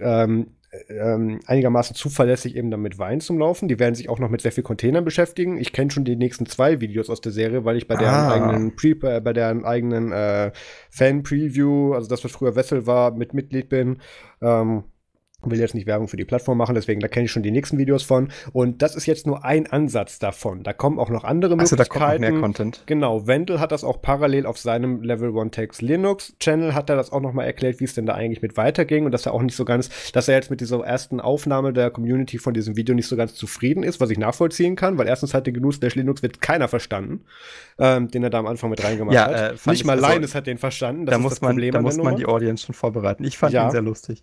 [0.00, 0.48] ähm,
[0.88, 3.68] ähm, einigermaßen zuverlässig eben damit Wein zum Laufen.
[3.68, 5.58] Die werden sich auch noch mit sehr viel Containern beschäftigen.
[5.58, 8.32] Ich kenne schon die nächsten zwei Videos aus der Serie, weil ich bei deren Ah.
[8.32, 10.52] eigenen Pre äh, bei deren eigenen äh,
[10.90, 13.98] Fan-Preview, also das, was früher Wessel war, mit Mitglied bin.
[14.40, 14.84] Ähm,
[15.50, 17.78] will jetzt nicht Werbung für die Plattform machen, deswegen da kenne ich schon die nächsten
[17.78, 18.28] Videos von.
[18.52, 20.62] Und das ist jetzt nur ein Ansatz davon.
[20.62, 22.32] Da kommen auch noch andere Also da kommt noch Möglichkeiten.
[22.34, 22.82] mehr Content.
[22.86, 26.96] Genau, Wendell hat das auch parallel auf seinem Level One Text Linux Channel hat er
[26.96, 29.34] das auch noch mal erklärt, wie es denn da eigentlich mit weiterging und dass er
[29.34, 32.76] auch nicht so ganz, dass er jetzt mit dieser ersten Aufnahme der Community von diesem
[32.76, 35.80] Video nicht so ganz zufrieden ist, was ich nachvollziehen kann, weil erstens hat den Genuss
[35.80, 37.24] der Linux wird keiner verstanden,
[37.78, 39.34] ähm, den er da am Anfang mit reingemacht Ja, hat.
[39.66, 41.06] äh, nicht ich- mal also, Linus hat den verstanden.
[41.06, 43.24] Das Da muss das man, Problem da muss man die Audience schon vorbereiten.
[43.24, 43.66] Ich fand Ja.
[43.66, 44.22] ihn sehr lustig.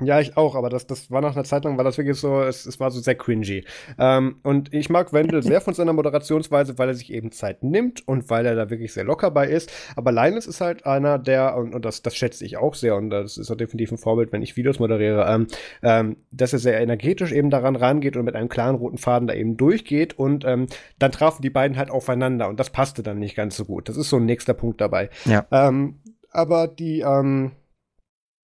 [0.00, 2.40] Ja, ich auch, aber das, das war nach einer Zeit lang, war das wirklich so,
[2.40, 3.64] es, es war so sehr cringy.
[3.98, 8.06] Ähm, und ich mag Wendell sehr von seiner Moderationsweise, weil er sich eben Zeit nimmt
[8.06, 9.70] und weil er da wirklich sehr locker bei ist.
[9.96, 13.10] Aber Linus ist halt einer, der, und, und das, das schätze ich auch sehr, und
[13.10, 15.46] das ist auch definitiv ein Vorbild, wenn ich Videos moderiere, ähm,
[15.82, 19.34] ähm, dass er sehr energetisch eben daran rangeht und mit einem klaren roten Faden da
[19.34, 20.66] eben durchgeht und ähm,
[20.98, 23.88] dann trafen die beiden halt aufeinander und das passte dann nicht ganz so gut.
[23.88, 25.10] Das ist so ein nächster Punkt dabei.
[25.24, 25.46] Ja.
[25.50, 25.96] Ähm,
[26.30, 27.52] aber die, ähm,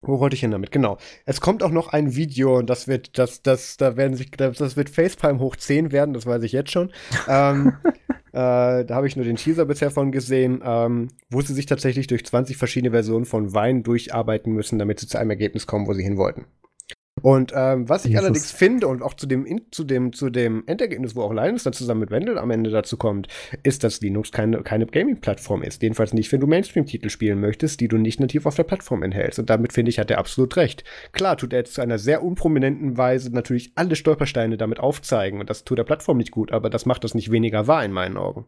[0.03, 0.71] wo wollte ich hin damit?
[0.71, 0.99] Genau.
[1.25, 4.59] Es kommt auch noch ein Video und das wird, das, das, da werden sich, das,
[4.59, 6.93] das wird Facepalm hoch 10 werden, das weiß ich jetzt schon.
[7.29, 7.75] ähm,
[8.33, 12.07] äh, da habe ich nur den Teaser bisher von gesehen, ähm, wo sie sich tatsächlich
[12.07, 15.95] durch 20 verschiedene Versionen von Wein durcharbeiten müssen, damit sie zu einem Ergebnis kommen, wo
[15.95, 16.47] sie hin wollten.
[17.23, 18.25] Und ähm, was ich Jesus.
[18.25, 21.73] allerdings finde und auch zu dem, zu dem, zu dem Endergebnis, wo auch Linus dann
[21.73, 23.29] zusammen mit Wendell am Ende dazu kommt,
[23.63, 25.83] ist, dass Linux keine, keine Gaming-Plattform ist.
[25.83, 29.39] Jedenfalls nicht, wenn du Mainstream-Titel spielen möchtest, die du nicht nativ auf der Plattform enthältst.
[29.39, 30.85] Und damit finde ich, hat er absolut recht.
[31.13, 35.41] Klar tut er jetzt zu einer sehr unprominenten Weise natürlich alle Stolpersteine damit aufzeigen.
[35.41, 37.93] Und das tut der Plattform nicht gut, aber das macht das nicht weniger wahr in
[37.93, 38.47] meinen Augen.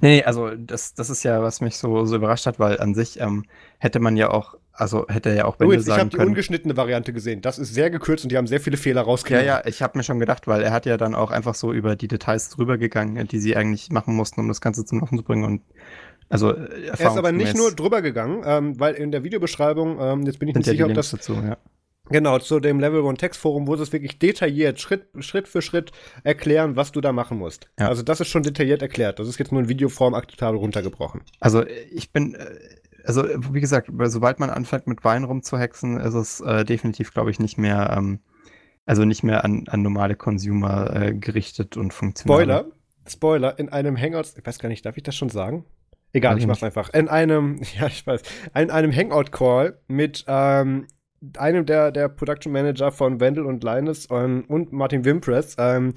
[0.00, 2.94] Nee, nee, also das, das ist ja, was mich so, so überrascht hat, weil an
[2.94, 3.44] sich ähm,
[3.78, 6.16] hätte man ja auch, also hätte ja auch Oh, Wendell jetzt, ich sagen habe die
[6.16, 6.28] können.
[6.30, 7.40] ungeschnittene Variante gesehen.
[7.40, 9.46] Das ist sehr gekürzt und die haben sehr viele Fehler Ja, rausgenommen.
[9.46, 11.96] ja, ich habe mir schon gedacht, weil er hat ja dann auch einfach so über
[11.96, 15.24] die Details drüber gegangen, die sie eigentlich machen mussten, um das Ganze zum Laufen zu
[15.24, 15.62] bringen und
[16.28, 20.22] also äh, Er ist aber nicht nur drüber gegangen, ähm, weil in der Videobeschreibung, ähm,
[20.26, 21.56] jetzt bin ich nicht ja sicher, ob das dazu, ja.
[22.10, 25.62] Genau, zu dem Level One Text Forum, wo sie es wirklich detailliert, Schritt, Schritt für
[25.62, 25.90] Schritt
[26.22, 27.70] erklären, was du da machen musst.
[27.78, 27.88] Ja.
[27.88, 29.18] Also das ist schon detailliert erklärt.
[29.18, 31.22] Das ist jetzt nur in Videoform akzeptabel runtergebrochen.
[31.40, 32.44] Also ich bin, äh,
[33.04, 37.38] also wie gesagt, sobald man anfängt mit Wein rumzuhexen, ist es äh, definitiv, glaube ich,
[37.38, 38.20] nicht mehr, ähm,
[38.86, 42.42] also nicht mehr an, an normale Consumer äh, gerichtet und funktional.
[42.42, 42.64] Spoiler,
[43.06, 45.64] Spoiler, in einem Hangouts, ich weiß gar nicht, darf ich das schon sagen?
[46.12, 46.90] Egal, ich mach's einfach.
[46.90, 48.22] In einem, ja, ich weiß,
[48.54, 50.86] in einem Hangout-Call mit ähm,
[51.36, 55.94] einem der, der Production Manager von Wendell und Linus ähm, und Martin Wimpress ähm,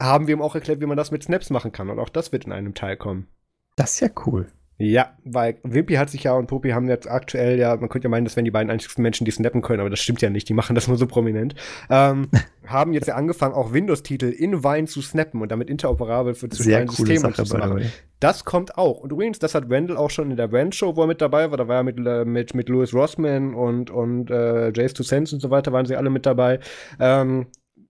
[0.00, 1.90] haben wir ihm auch erklärt, wie man das mit Snaps machen kann.
[1.90, 3.28] Und auch das wird in einem Teil kommen.
[3.76, 4.48] Das ist ja cool.
[4.76, 8.10] Ja, weil Wimpy hat sich ja und Popi haben jetzt aktuell ja, man könnte ja
[8.10, 10.48] meinen, das wären die beiden einzigsten Menschen, die snappen können, aber das stimmt ja nicht,
[10.48, 11.54] die machen das nur so prominent.
[11.90, 12.28] Ähm,
[12.66, 16.74] haben jetzt ja angefangen, auch Windows-Titel in Wine zu snappen und damit interoperabel für zwischen
[16.74, 17.92] allen Systemen zu machen.
[18.18, 19.00] Das kommt auch.
[19.00, 21.58] Und übrigens, das hat Wendell auch schon in der Rand-Show, wo er mit dabei war.
[21.58, 25.34] Da war er mit, äh, mit, mit Louis Rossman und, und äh, Jace to Sense
[25.34, 26.58] und so weiter, waren sie alle mit dabei.
[26.98, 27.46] Ähm,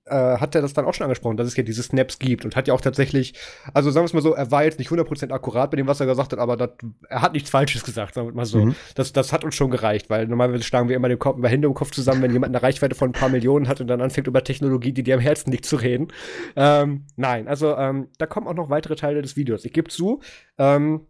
[0.07, 2.57] äh, hat er das dann auch schon angesprochen, dass es ja diese Snaps gibt und
[2.57, 3.35] hat ja auch tatsächlich,
[3.73, 6.01] also sagen wir es mal so, er war jetzt nicht 100% akkurat mit dem, was
[6.01, 6.79] er gesagt hat, aber dat,
[7.09, 8.67] er hat nichts Falsches gesagt, sagen wir mal so.
[8.67, 8.75] Mhm.
[8.95, 11.69] Das, das hat uns schon gereicht, weil normalerweise schlagen wir immer den Kopf über Hände
[11.69, 14.27] im Kopf zusammen, wenn jemand eine Reichweite von ein paar Millionen hat und dann anfängt
[14.27, 16.09] über Technologie, die dir am Herzen liegt, zu reden.
[16.57, 19.65] Ähm, nein, also ähm, da kommen auch noch weitere Teile des Videos.
[19.65, 20.21] Ich gebe zu,
[20.59, 21.07] ähm,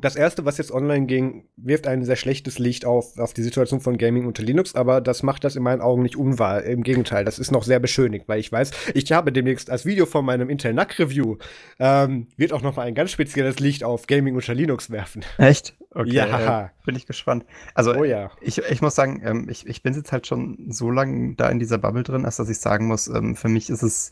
[0.00, 3.80] das erste, was jetzt online ging, wirft ein sehr schlechtes Licht auf, auf die Situation
[3.80, 6.64] von Gaming unter Linux, aber das macht das in meinen Augen nicht unwahr.
[6.64, 10.04] Im Gegenteil, das ist noch sehr beschönigt, weil ich weiß, ich habe demnächst als Video
[10.04, 11.36] von meinem Intel NUC Review
[11.78, 15.24] ähm, wird auch noch mal ein ganz spezielles Licht auf Gaming unter Linux werfen.
[15.38, 15.76] Echt?
[15.90, 16.64] Okay, ja.
[16.64, 17.44] Äh, bin ich gespannt.
[17.74, 18.32] Also, oh, ja.
[18.40, 21.60] ich, ich muss sagen, ähm, ich, ich bin jetzt halt schon so lange da in
[21.60, 24.10] dieser Bubble drin, als dass ich sagen muss, ähm, für mich ist es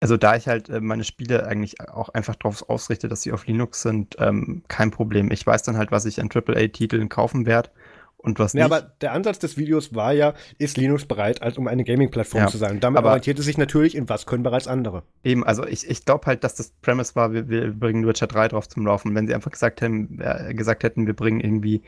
[0.00, 3.46] also da ich halt äh, meine Spiele eigentlich auch einfach darauf ausrichte, dass sie auf
[3.46, 5.30] Linux sind, ähm, kein Problem.
[5.30, 7.70] Ich weiß dann halt, was ich an AAA-Titeln kaufen werde
[8.18, 8.60] und was nicht.
[8.60, 12.42] Ja, aber der Ansatz des Videos war ja, ist Linux bereit, als um eine Gaming-Plattform
[12.42, 12.72] ja, zu sein.
[12.72, 15.02] Und damit aber orientierte sich natürlich, in was können bereits andere.
[15.24, 18.48] Eben, also ich, ich glaube halt, dass das Premise war, wir, wir bringen Witcher 3
[18.48, 19.14] drauf zum Laufen.
[19.14, 21.82] Wenn sie einfach gesagt, haben, äh, gesagt hätten, wir bringen irgendwie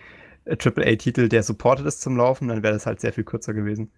[0.44, 3.90] äh, AAA-Titel, der supported ist zum Laufen, dann wäre das halt sehr viel kürzer gewesen.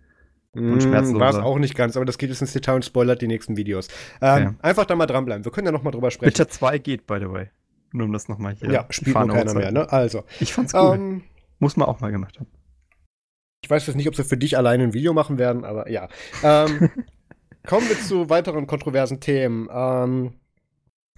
[0.52, 1.20] Und schmerzloser.
[1.20, 3.56] War es auch nicht ganz, aber das geht jetzt ins Detail und spoilert die nächsten
[3.56, 3.88] Videos.
[4.20, 4.56] Ähm, okay.
[4.62, 5.44] Einfach da mal dranbleiben.
[5.44, 6.32] Wir können ja noch mal drüber sprechen.
[6.32, 7.50] Witcher 2 geht, by the way.
[7.92, 8.70] Nur um das noch mal hier.
[8.70, 9.90] Ja, spielt nur keiner mehr, ne?
[9.92, 10.24] Also.
[10.40, 10.96] Ich fand's cool.
[10.96, 11.22] Ähm,
[11.58, 12.48] Muss man auch mal gemacht haben.
[13.62, 16.08] Ich weiß jetzt nicht, ob sie für dich alleine ein Video machen werden, aber ja.
[16.42, 16.90] Ähm,
[17.66, 19.68] kommen wir zu weiteren kontroversen Themen.
[19.72, 20.34] Ähm,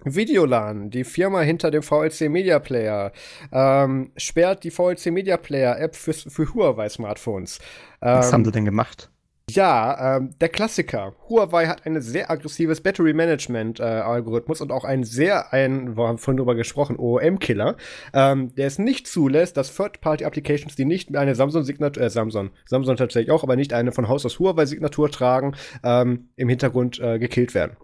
[0.03, 3.13] Videolan, die Firma hinter dem VLC Media Player,
[3.51, 7.59] ähm, sperrt die VLC Media Player App für, für Huawei Smartphones.
[8.01, 9.12] Was haben ähm, sie denn gemacht?
[9.51, 11.15] Ja, ähm, der Klassiker.
[11.29, 16.07] Huawei hat ein sehr aggressives Battery Management äh, Algorithmus und auch ein sehr, ein, wir
[16.07, 17.75] haben vorhin drüber gesprochen, OOM-Killer,
[18.13, 23.31] ähm, der es nicht zulässt, dass Third-Party-Applications, die nicht eine Samsung-Signatur, äh, Samsung, Samsung tatsächlich
[23.31, 27.75] auch, aber nicht eine von Haus aus Huawei-Signatur tragen, ähm, im Hintergrund äh, gekillt werden.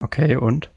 [0.00, 0.70] Okay, und?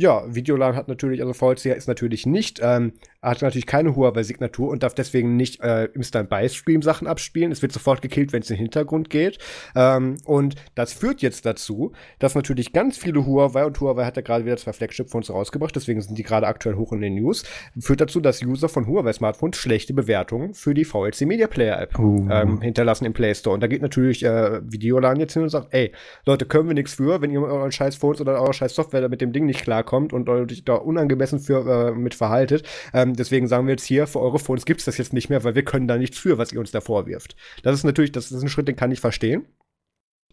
[0.00, 2.92] Ja, Videolan hat natürlich, also VLC ist natürlich nicht, ähm,
[3.22, 7.52] hat natürlich keine Huawei-Signatur und darf deswegen nicht äh, im Standby-Stream Sachen abspielen.
[7.52, 9.38] Es wird sofort gekillt, wenn es in den Hintergrund geht.
[9.74, 14.22] Ähm, und das führt jetzt dazu, dass natürlich ganz viele Huawei, und Huawei hat ja
[14.22, 17.44] gerade wieder zwei Flagship-Phones rausgebracht, deswegen sind die gerade aktuell hoch in den News,
[17.78, 22.28] führt dazu, dass User von Huawei-Smartphones schlechte Bewertungen für die VLC Media Player-App uh.
[22.30, 23.54] ähm, hinterlassen im Play Store.
[23.54, 25.92] Und da geht natürlich äh, Videolan jetzt hin und sagt, ey,
[26.24, 29.08] Leute, können wir nichts für, wenn ihr mit euren scheiß Phones oder eurer scheiß Software
[29.08, 32.66] mit dem Ding nicht klarkommt kommt und euch da unangemessen für, äh, mit verhaltet.
[32.94, 35.44] Ähm, deswegen sagen wir jetzt hier, für eure Phones gibt es das jetzt nicht mehr,
[35.44, 37.36] weil wir können da nichts für, was ihr uns da vorwirft.
[37.62, 39.46] Das ist natürlich, das ist ein Schritt, den kann ich verstehen.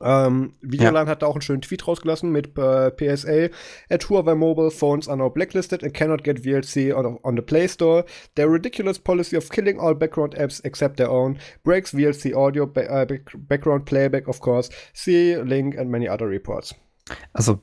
[0.01, 1.11] Ähm, Videoland ja.
[1.11, 3.47] hat da auch einen schönen Tweet rausgelassen mit äh, PSA.
[3.89, 7.67] At Huawei mobile phones are now blacklisted and cannot get VLC on, on the Play
[7.67, 8.03] Store.
[8.35, 12.83] Their ridiculous policy of killing all background apps except their own breaks VLC audio, ba
[12.91, 13.05] uh,
[13.47, 14.69] background playback, of course.
[14.93, 16.73] See link and many other reports.
[17.33, 17.61] Also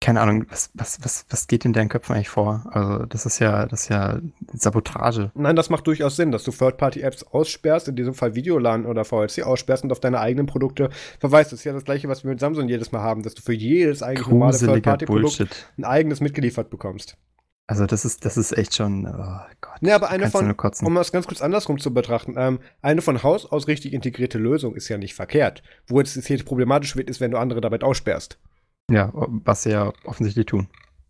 [0.00, 2.66] keine Ahnung, was, was, was, was geht in deinen Köpfen eigentlich vor?
[2.70, 4.20] Also, das ist ja, das ist ja
[4.52, 5.30] Sabotage.
[5.34, 9.42] Nein, das macht durchaus Sinn, dass du Third-Party-Apps aussperrst, in diesem Fall Videolan oder VLC
[9.42, 11.52] aussperrst und auf deine eigenen Produkte verweist.
[11.52, 13.54] Das ist ja das gleiche, was wir mit Samsung jedes Mal haben, dass du für
[13.54, 15.48] jedes eigentlich normale Third-Party-Produkt
[15.78, 17.16] ein eigenes mitgeliefert bekommst.
[17.68, 19.78] Also das ist, das ist echt schon, oh Gott.
[19.80, 20.54] Ja, aber eine von,
[20.84, 24.76] um das ganz kurz andersrum zu betrachten, ähm, eine von Haus aus richtig integrierte Lösung
[24.76, 25.64] ist ja nicht verkehrt.
[25.88, 28.38] Wo jetzt, jetzt problematisch wird, ist, wenn du andere damit aussperrst.
[28.90, 30.68] Ja, was sie ja offensichtlich tun.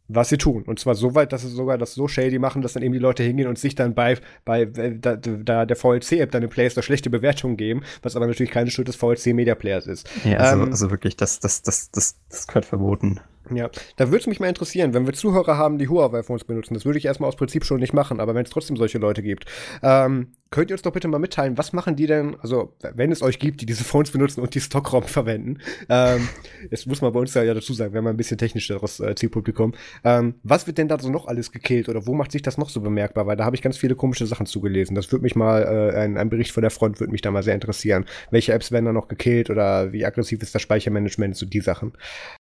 [0.09, 0.63] Was sie tun.
[0.63, 3.01] Und zwar so weit, dass sie sogar das so shady machen, dass dann eben die
[3.01, 6.85] Leute hingehen und sich dann bei, bei da, da der VLC-App dann im Play Store
[6.85, 10.09] schlechte Bewertungen geben, was aber natürlich keine Schuld des VLC-Media-Players ist.
[10.25, 13.21] Ja, also, ähm, also wirklich, das, das, das, das, das gehört verboten.
[13.51, 16.75] Ja, da würde es mich mal interessieren, wenn wir Zuhörer haben, die Huawei-Phones benutzen.
[16.75, 19.23] Das würde ich erstmal aus Prinzip schon nicht machen, aber wenn es trotzdem solche Leute
[19.23, 19.47] gibt,
[19.83, 23.23] ähm, könnt ihr uns doch bitte mal mitteilen, was machen die denn, also wenn es
[23.23, 25.59] euch gibt, die diese Phones benutzen und die Stockrom verwenden,
[25.89, 26.29] ähm,
[26.71, 29.75] das muss man bei uns ja, dazu sagen, wir haben ein bisschen technischeres äh, Zielpublikum,
[30.05, 32.71] ähm, was wird denn da so noch alles gekillt oder wo macht sich das noch
[32.71, 33.27] so bemerkbar?
[33.27, 34.95] Weil da habe ich ganz viele komische Sachen zugelesen.
[34.95, 37.43] Das würde mich mal, äh, ein, ein, Bericht von der Front würde mich da mal
[37.43, 38.05] sehr interessieren.
[38.31, 41.93] Welche Apps werden da noch gekillt oder wie aggressiv ist das Speichermanagement, so die Sachen.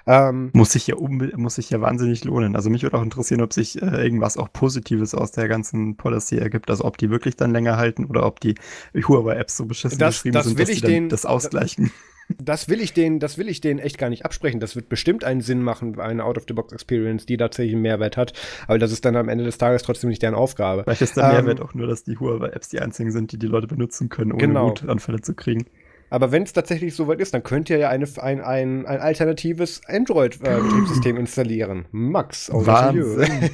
[0.05, 2.55] Ähm, muss ich ja muss sich ja wahnsinnig lohnen.
[2.55, 6.37] Also mich würde auch interessieren, ob sich äh, irgendwas auch Positives aus der ganzen Policy
[6.37, 6.69] ergibt.
[6.69, 8.55] Also ob die wirklich dann länger halten oder ob die
[8.95, 11.91] Huawei-Apps so beschissen Das- geschrieben das sind, dass die den- das ausgleichen.
[12.39, 14.59] Das will ich denen, das will ich denen echt gar nicht absprechen.
[14.59, 18.33] Das wird bestimmt einen Sinn machen, eine Out-of-the-Box-Experience, die tatsächlich einen Mehrwert hat.
[18.67, 20.85] Aber das ist dann am Ende des Tages trotzdem nicht deren Aufgabe.
[20.85, 23.45] Vielleicht ist der Ähm, Mehrwert auch nur, dass die Huawei-Apps die einzigen sind, die die
[23.45, 24.69] Leute benutzen können, ohne Genau.
[24.69, 25.65] Wutanfälle zu kriegen.
[26.09, 29.81] Aber wenn es tatsächlich soweit ist, dann könnt ihr ja eine, ein, ein, ein alternatives
[29.87, 31.85] Android-Betriebssystem installieren.
[31.91, 32.65] Max, to you.
[32.65, 33.49] Wahnsinn.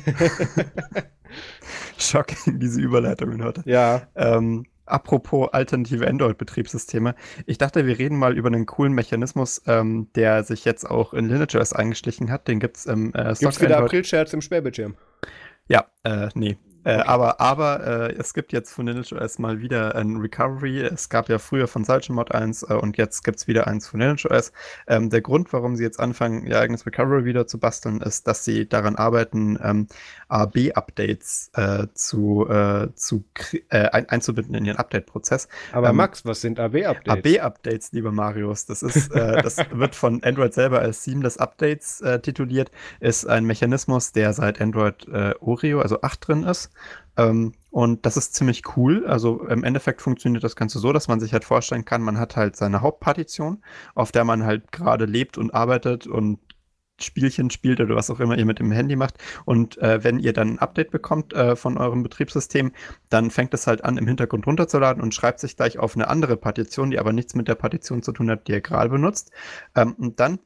[1.97, 3.63] Shocking, diese Überleitungen heute.
[3.65, 7.15] Ja, Ähm, apropos alternative Android-Betriebssysteme.
[7.45, 11.29] Ich dachte, wir reden mal über einen coolen Mechanismus, ähm, der sich jetzt auch in
[11.29, 12.47] LineageOS eingeschlichen hat.
[12.47, 13.77] Den gibt es im äh, gibt's Stock wieder.
[13.79, 14.95] April-Scherz im Sperrbildschirm.
[15.67, 16.57] Ja, äh, nee.
[16.83, 20.81] Äh, aber aber äh, es gibt jetzt von LineageOS mal wieder ein Recovery.
[20.81, 23.99] Es gab ja früher von Mod 1 äh, und jetzt gibt es wieder eins von
[23.99, 24.51] LineageOS.
[24.87, 28.45] Ähm, der Grund, warum sie jetzt anfangen, ihr eigenes Recovery wieder zu basteln, ist, dass
[28.45, 29.87] sie daran arbeiten, ähm,
[30.29, 33.25] AB-Updates äh, zu, äh, zu
[33.69, 35.47] ein, einzubinden in ihren Update-Prozess.
[35.73, 37.39] Aber Ähm, Max, was sind AB-Updates?
[37.39, 42.71] AB-Updates, lieber Marius, das ist, äh, das wird von Android selber als Seamless Updates tituliert,
[42.99, 46.70] ist ein Mechanismus, der seit Android äh, Oreo, also 8 drin ist.
[47.17, 49.05] Ähm, und das ist ziemlich cool.
[49.05, 52.35] Also im Endeffekt funktioniert das Ganze so, dass man sich halt vorstellen kann, man hat
[52.35, 53.63] halt seine Hauptpartition,
[53.95, 56.39] auf der man halt gerade lebt und arbeitet und
[57.03, 59.17] Spielchen spielt oder was auch immer ihr mit dem Handy macht.
[59.45, 62.71] Und äh, wenn ihr dann ein Update bekommt äh, von eurem Betriebssystem,
[63.09, 66.37] dann fängt es halt an, im Hintergrund runterzuladen und schreibt sich gleich auf eine andere
[66.37, 69.31] Partition, die aber nichts mit der Partition zu tun hat, die ihr gerade benutzt.
[69.75, 70.39] Ähm, und dann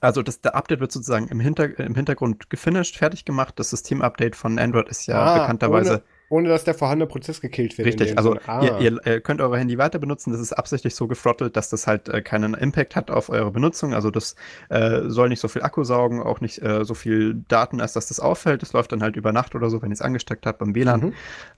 [0.00, 3.54] also das, der Update wird sozusagen im, Hinter, im Hintergrund gefinisht, fertig gemacht.
[3.58, 7.86] Das System-Update von Android ist ja Ah, bekannterweise Ohne dass der vorhandene Prozess gekillt wird.
[7.86, 8.36] Richtig, also.
[8.46, 8.78] Ah.
[8.80, 10.32] ihr, ihr könnt eure Handy weiter benutzen.
[10.32, 13.94] Das ist absichtlich so gefrottelt, dass das halt äh, keinen Impact hat auf eure Benutzung.
[13.94, 14.34] Also das
[14.70, 18.08] äh, soll nicht so viel Akku saugen, auch nicht äh, so viel Daten, als dass
[18.08, 18.62] das auffällt.
[18.62, 21.00] Das läuft dann halt über Nacht oder so, wenn ihr es angesteckt habt beim WLAN.
[21.00, 21.12] Mhm.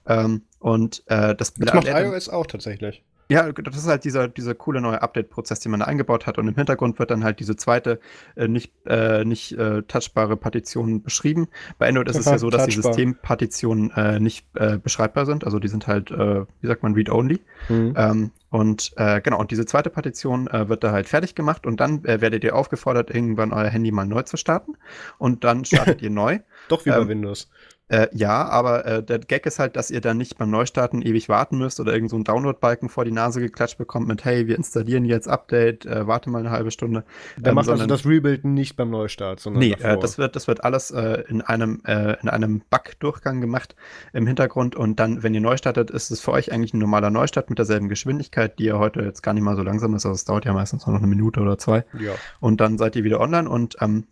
[0.05, 3.03] Ähm, und äh, das Das macht iOS auch tatsächlich.
[3.29, 6.37] Ja, das ist halt dieser, dieser coole neue Update-Prozess, den man da eingebaut hat.
[6.37, 7.99] Und im Hintergrund wird dann halt diese zweite,
[8.35, 11.47] äh, nicht, äh, nicht äh, touchbare Partition beschrieben.
[11.77, 12.93] Bei Android ist es ja so, dass die Touchbar.
[12.93, 15.43] Systempartitionen äh, nicht äh, beschreibbar sind.
[15.43, 17.41] Also die sind halt, äh, wie sagt man, read-only.
[17.67, 17.93] Mhm.
[17.97, 21.81] Ähm, und äh, genau, und diese zweite Partition äh, wird da halt fertig gemacht und
[21.81, 24.77] dann äh, werdet ihr aufgefordert, irgendwann euer Handy mal neu zu starten.
[25.17, 26.39] Und dann startet ihr neu.
[26.69, 27.49] Doch wie bei ähm, Windows.
[27.89, 31.29] Äh, ja, aber äh, der Gag ist halt, dass ihr dann nicht beim Neustarten ewig
[31.29, 34.57] warten müsst oder irgend so einen Download-Balken vor die Nase geklatscht bekommt mit, hey, wir
[34.57, 37.05] installieren jetzt Update, äh, warte mal eine halbe Stunde.
[37.37, 40.35] Der ähm, macht also sondern- das Rebuild nicht beim Neustart, sondern Nee, äh, das wird,
[40.35, 43.75] das wird alles äh, in einem, äh, in einem Bug-Durchgang gemacht
[44.11, 47.09] im Hintergrund und dann, wenn ihr neu startet, ist es für euch eigentlich ein normaler
[47.09, 50.15] Neustart mit derselben Geschwindigkeit, die ja heute jetzt gar nicht mal so langsam ist, also
[50.15, 52.11] es dauert ja meistens nur noch eine Minute oder zwei ja.
[52.41, 54.07] und dann seid ihr wieder online und ähm,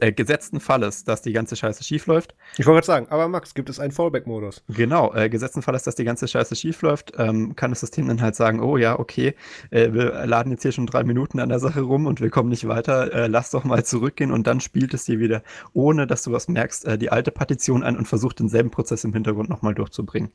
[0.00, 3.54] äh, gesetzten Falles, dass die ganze Scheiße schief läuft, Ich wollte gerade sagen, aber Max,
[3.54, 4.62] gibt es einen Fallback-Modus?
[4.68, 8.08] Genau, äh, gesetzten Fall ist, dass die ganze Scheiße schief läuft, ähm, kann das System
[8.08, 9.34] dann halt sagen, oh ja, okay,
[9.70, 12.48] äh, wir laden jetzt hier schon drei Minuten an der Sache rum und wir kommen
[12.48, 15.42] nicht weiter, äh, lass doch mal zurückgehen und dann spielt es dir wieder,
[15.72, 19.12] ohne dass du was merkst, äh, die alte Partition ein und versucht denselben Prozess im
[19.12, 20.30] Hintergrund nochmal durchzubringen.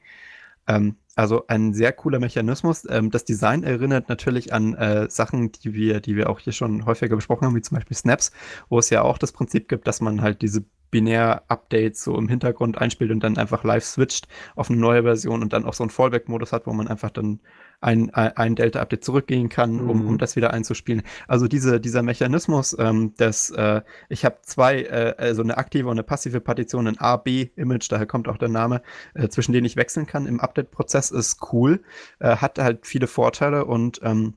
[0.76, 2.88] Ähm, also ein sehr cooler Mechanismus.
[2.90, 6.86] Ähm, das Design erinnert natürlich an äh, Sachen, die wir, die wir auch hier schon
[6.86, 8.32] häufiger besprochen haben, wie zum Beispiel Snaps,
[8.70, 12.78] wo es ja auch das Prinzip gibt, dass man halt diese Binär-Updates so im Hintergrund
[12.78, 15.90] einspielt und dann einfach live switcht auf eine neue Version und dann auch so einen
[15.90, 17.40] Fallback-Modus hat, wo man einfach dann
[17.82, 20.08] ein, ein, Delta-Update zurückgehen kann, um, Mhm.
[20.08, 21.02] um das wieder einzuspielen.
[21.28, 25.94] Also diese, dieser Mechanismus, ähm, dass äh, ich habe zwei, äh, also eine aktive und
[25.94, 28.84] eine passive Partition, ein A-B-Image, daher kommt auch der Name,
[29.16, 31.82] äh, zwischen denen ich wechseln kann im Update-Prozess, ist cool,
[32.20, 34.36] äh, hat halt viele Vorteile und ähm,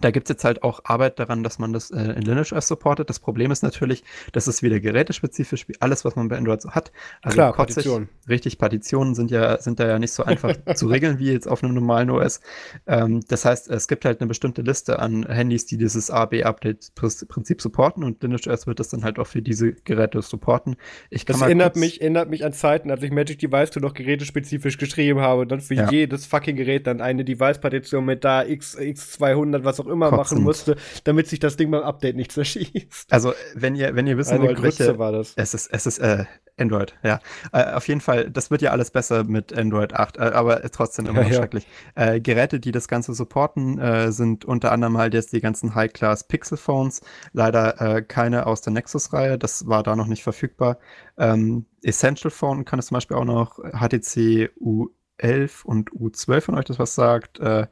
[0.00, 3.08] da gibt es jetzt halt auch Arbeit daran, dass man das äh, in LineageOS supportet.
[3.10, 6.70] Das Problem ist natürlich, das ist wieder gerätespezifisch, wie alles, was man bei Android so
[6.72, 6.92] hat.
[7.22, 8.08] Also Klar, kotze ich- Partition.
[8.28, 11.62] Richtig, Partitionen sind ja, sind da ja nicht so einfach zu regeln wie jetzt auf
[11.62, 12.40] einem normalen OS.
[12.86, 18.04] Ähm, das heißt, es gibt halt eine bestimmte Liste an Handys, die dieses AB-Update-Prinzip supporten
[18.04, 20.76] und LineageOS wird das dann halt auch für diese Geräte supporten.
[21.10, 23.94] Ich kann Das erinnert mich, erinnert mich an Zeiten, als ich Magic Device to noch
[23.94, 25.90] gerätespezifisch geschrieben habe und dann für Ja.
[25.90, 30.42] jedes fucking Gerät dann eine Device-Partition mit da X, X200, was auch immer machen Kotzend.
[30.42, 33.12] musste, damit sich das Ding beim Update nicht zerschießt.
[33.12, 35.32] Also, wenn ihr, wenn ihr wissen Eine wollt, Grütze welche, war das.
[35.36, 36.24] Es ist, es ist äh,
[36.56, 37.20] Android, ja.
[37.52, 41.06] Äh, auf jeden Fall, das wird ja alles besser mit Android 8, äh, aber trotzdem
[41.06, 41.36] immer Ja, noch ja.
[41.38, 41.66] schrecklich.
[41.94, 46.28] Äh, Geräte, die das Ganze supporten, äh, sind unter anderem halt jetzt die ganzen High-Class
[46.28, 47.00] Pixel-Phones.
[47.32, 50.78] Leider äh, keine aus der Nexus-Reihe, das war da noch nicht verfügbar.
[51.18, 56.64] Ähm, Essential Phone kann es zum Beispiel auch noch, HTC U11 und U12, wenn euch
[56.64, 57.40] das was sagt.
[57.40, 57.66] Äh,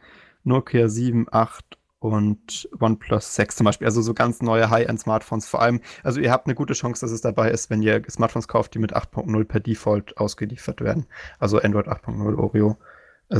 [0.44, 3.86] Nokia 7, 8 und OnePlus 6 zum Beispiel.
[3.86, 5.48] Also so ganz neue High-End-Smartphones.
[5.48, 8.48] Vor allem, also ihr habt eine gute Chance, dass es dabei ist, wenn ihr Smartphones
[8.48, 11.06] kauft, die mit 8.0 per Default ausgeliefert werden.
[11.38, 12.76] Also Android 8.0 Oreo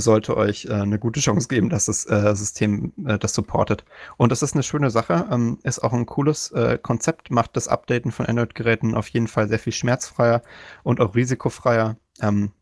[0.01, 3.85] sollte euch äh, eine gute Chance geben, dass das äh, System äh, das supportet.
[4.17, 7.69] Und das ist eine schöne Sache, ähm, ist auch ein cooles äh, Konzept, macht das
[7.69, 10.43] Updaten von Android-Geräten auf jeden Fall sehr viel schmerzfreier
[10.83, 11.97] und auch risikofreier.
[12.21, 12.53] Ähm,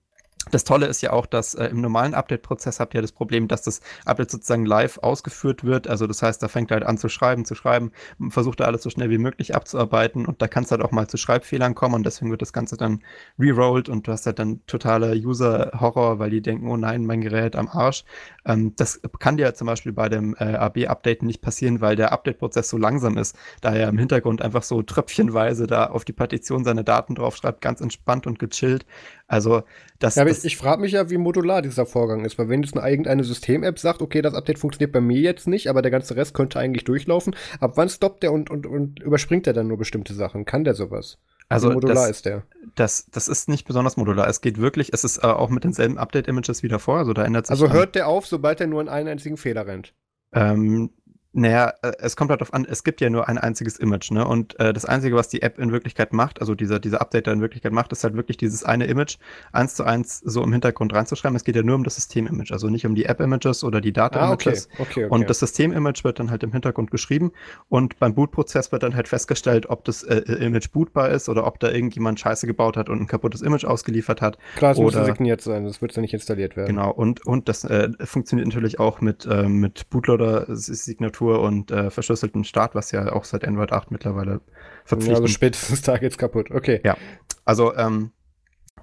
[0.50, 3.62] das Tolle ist ja auch, dass äh, im normalen Update-Prozess habt ihr das Problem, dass
[3.62, 5.86] das Update sozusagen live ausgeführt wird.
[5.86, 7.92] Also das heißt, da fängt halt an zu schreiben, zu schreiben,
[8.30, 11.08] versucht er alles so schnell wie möglich abzuarbeiten und da kann es halt auch mal
[11.08, 13.00] zu Schreibfehlern kommen und deswegen wird das Ganze dann
[13.38, 17.54] rerollt und du hast halt dann totale User-Horror, weil die denken, oh nein, mein Gerät
[17.54, 18.04] am Arsch.
[18.46, 22.70] Ähm, das kann dir zum Beispiel bei dem äh, AB-Update nicht passieren, weil der Update-Prozess
[22.70, 26.82] so langsam ist, da er im Hintergrund einfach so tröpfchenweise da auf die Partition seine
[26.82, 28.86] Daten draufschreibt, ganz entspannt und gechillt.
[29.30, 29.62] Also
[30.00, 32.76] das, ja, das ich, frage mich ja, wie modular dieser Vorgang ist, weil wenn jetzt
[32.76, 36.16] eine irgendeine System-App sagt, okay, das Update funktioniert bei mir jetzt nicht, aber der ganze
[36.16, 39.78] Rest könnte eigentlich durchlaufen, ab wann stoppt der und, und, und überspringt er dann nur
[39.78, 40.46] bestimmte Sachen?
[40.46, 41.18] Kann der sowas?
[41.48, 42.42] Also wie modular das, ist der?
[42.74, 44.26] Das, das ist nicht besonders modular.
[44.26, 47.46] Es geht wirklich, es ist äh, auch mit denselben Update-Images wieder vor, also da ändert
[47.46, 47.52] sich.
[47.52, 49.94] Also hört der auf, sobald er nur in einen einzigen Fehler rennt?
[50.32, 50.90] Ähm,
[51.32, 54.26] naja, äh, es kommt halt darauf an, es gibt ja nur ein einziges Image, ne?
[54.26, 57.40] Und äh, das Einzige, was die App in Wirklichkeit macht, also dieser, dieser Updater in
[57.40, 59.18] Wirklichkeit macht, ist halt wirklich dieses eine Image
[59.52, 61.36] eins zu eins so im Hintergrund reinzuschreiben.
[61.36, 64.68] Es geht ja nur um das System-Image, also nicht um die App-Images oder die Data-Images.
[64.70, 64.82] Ah, okay.
[64.90, 65.14] Okay, okay.
[65.14, 67.30] Und das System-Image wird dann halt im Hintergrund geschrieben
[67.68, 71.60] und beim Boot-Prozess wird dann halt festgestellt, ob das äh, Image bootbar ist oder ob
[71.60, 74.38] da irgendjemand Scheiße gebaut hat und ein kaputtes Image ausgeliefert hat.
[74.56, 76.74] Klar, es muss signiert sein, das wird ja nicht installiert werden.
[76.74, 82.44] Genau, und, und das äh, funktioniert natürlich auch mit, äh, mit Bootloader-Signatur und äh, verschlüsselten
[82.44, 84.40] Start, was ja auch seit Android 8 mittlerweile
[84.84, 86.50] verpflichtend Ja, also spätestens da geht's kaputt.
[86.50, 86.80] Okay.
[86.84, 86.96] Ja,
[87.44, 88.12] also ähm,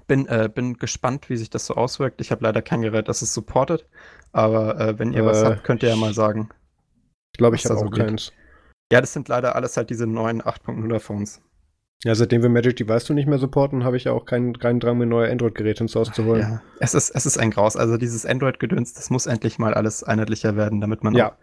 [0.06, 2.20] bin, äh, bin gespannt, wie sich das so auswirkt.
[2.20, 3.86] Ich habe leider kein Gerät, das es supportet,
[4.32, 6.48] aber äh, wenn ihr was Äh, habt, könnt ihr ja mal sagen.
[7.34, 8.32] Ich glaube, ich habe auch so keins.
[8.90, 11.42] Ja, das sind leider alles halt diese neuen 8.0er Phones.
[12.04, 14.78] Ja, seitdem wir Magic Device du nicht mehr supporten, habe ich ja auch keinen, keinen
[14.78, 16.40] Drang, mir neue Android-Geräte ins Haus zu holen.
[16.40, 17.76] Ja, es ist, es ist ein Graus.
[17.76, 21.36] Also dieses Android-Gedöns, das muss endlich mal alles einheitlicher werden, damit man Ja.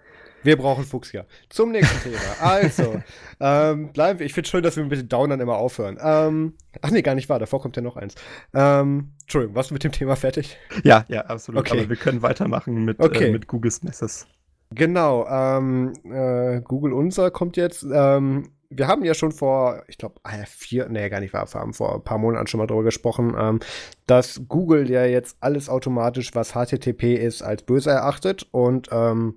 [0.45, 1.25] Wir brauchen Fuchsia.
[1.49, 2.19] Zum nächsten Thema.
[2.39, 3.01] Also,
[3.39, 4.25] ähm, bleiben wir.
[4.27, 5.97] Ich finde schön, dass wir mit den Downern immer aufhören.
[5.99, 7.39] Ähm, ach nee, gar nicht wahr.
[7.39, 8.13] Davor kommt ja noch eins.
[8.53, 10.57] Ähm, Entschuldigung, warst du mit dem Thema fertig?
[10.83, 11.61] Ja, ja, absolut.
[11.61, 11.79] Okay.
[11.79, 13.29] Aber wir können weitermachen mit, Okay.
[13.29, 14.27] äh, mit Googles Messes.
[14.69, 15.25] Genau.
[15.27, 17.83] Ähm, äh, Google Unser kommt jetzt.
[17.91, 20.15] Ähm, wir haben ja schon vor, ich glaube,
[20.47, 23.35] vier, nee, gar nicht wahr, wir haben vor ein paar Monaten schon mal darüber gesprochen,
[23.39, 23.59] ähm,
[24.05, 29.35] dass Google ja jetzt alles automatisch, was HTTP ist, als böse erachtet und ähm,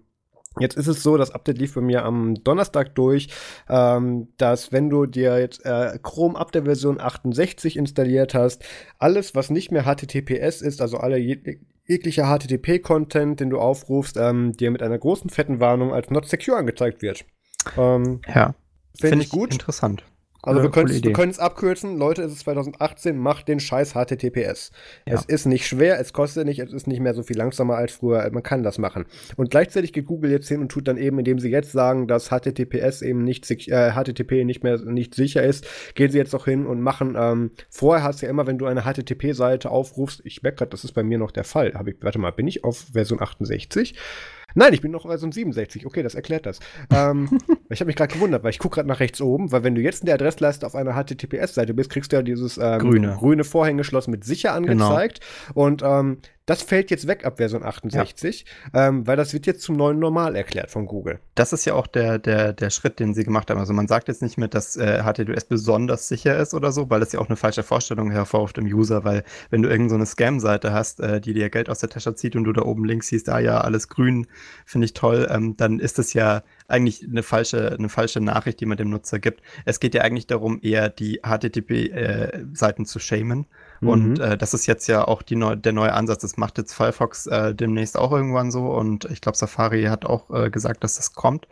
[0.61, 3.29] Jetzt ist es so, das Update lief bei mir am Donnerstag durch,
[3.69, 8.65] ähm, dass wenn du dir jetzt äh, Chrome ab der Version 68 installiert hast,
[8.99, 14.53] alles, was nicht mehr HTTPS ist, also alle jeg jeglicher HTTP-Content, den du aufrufst, ähm,
[14.53, 17.25] dir mit einer großen fetten Warnung als not secure angezeigt wird.
[17.79, 18.55] Ähm, Ja,
[19.01, 19.53] Finde ich gut.
[19.53, 20.05] Interessant.
[20.43, 21.97] Also wir können können es abkürzen.
[21.97, 24.71] Leute, es ist 2018, macht den scheiß HTTPS.
[25.07, 25.15] Ja.
[25.15, 27.93] Es ist nicht schwer, es kostet nicht, es ist nicht mehr so viel langsamer als
[27.93, 28.29] früher.
[28.31, 29.07] Man kann das machen.
[29.37, 32.29] Und gleichzeitig geht Google jetzt hin und tut dann eben, indem sie jetzt sagen, dass
[32.29, 36.67] HTTPS eben nicht äh, HTTP nicht mehr nicht sicher ist, gehen sie jetzt auch hin
[36.67, 37.17] und machen.
[37.19, 40.85] Ähm, vorher hast du ja immer, wenn du eine HTTP-Seite aufrufst, ich merke gerade, das
[40.85, 41.75] ist bei mir noch der Fall.
[41.75, 43.97] Hab ich, warte mal, bin ich auf Version 68?
[44.59, 45.87] Nein, ich bin noch auf Version 67.
[45.87, 46.59] Okay, das erklärt das.
[46.93, 47.39] Ähm,
[47.71, 49.81] ich habe mich gerade gewundert, weil ich gucke gerade nach rechts oben, weil wenn du
[49.81, 53.17] jetzt in der Adressleiste auf einer HTTPS-Seite bist, kriegst du ja dieses ähm, Grüne.
[53.17, 55.21] grüne Vorhängeschloss mit sicher angezeigt.
[55.55, 56.19] Und ähm,
[56.49, 60.35] das fällt jetzt weg ab Version 68, ähm, weil das wird jetzt zum neuen Normal
[60.35, 61.21] erklärt von Google.
[61.35, 63.59] Das ist ja auch der, der, der Schritt, den sie gemacht haben.
[63.59, 67.01] Also man sagt jetzt nicht mehr, dass äh, HTTPS besonders sicher ist oder so, weil
[67.01, 70.07] das ja auch eine falsche Vorstellung hervorruft im User, weil wenn du irgendeine so eine
[70.07, 73.09] Scam-Seite hast, äh, die dir Geld aus der Tasche zieht und du da oben links
[73.09, 74.27] siehst, ah ja, alles grün,
[74.65, 78.67] finde ich toll, ähm, dann ist das ja eigentlich eine falsche, eine falsche Nachricht, die
[78.67, 79.43] man dem Nutzer gibt.
[79.67, 82.99] Es geht ja eigentlich darum, eher die HTTP-Seiten zu
[83.81, 83.89] shamen.
[83.93, 84.21] Und Mhm.
[84.21, 86.23] äh, das ist jetzt ja auch die neu, der neue Ansatz.
[86.23, 88.67] Das macht jetzt Firefox äh, demnächst auch irgendwann so.
[88.69, 91.49] Und ich glaube, Safari hat auch äh, gesagt, dass das kommt.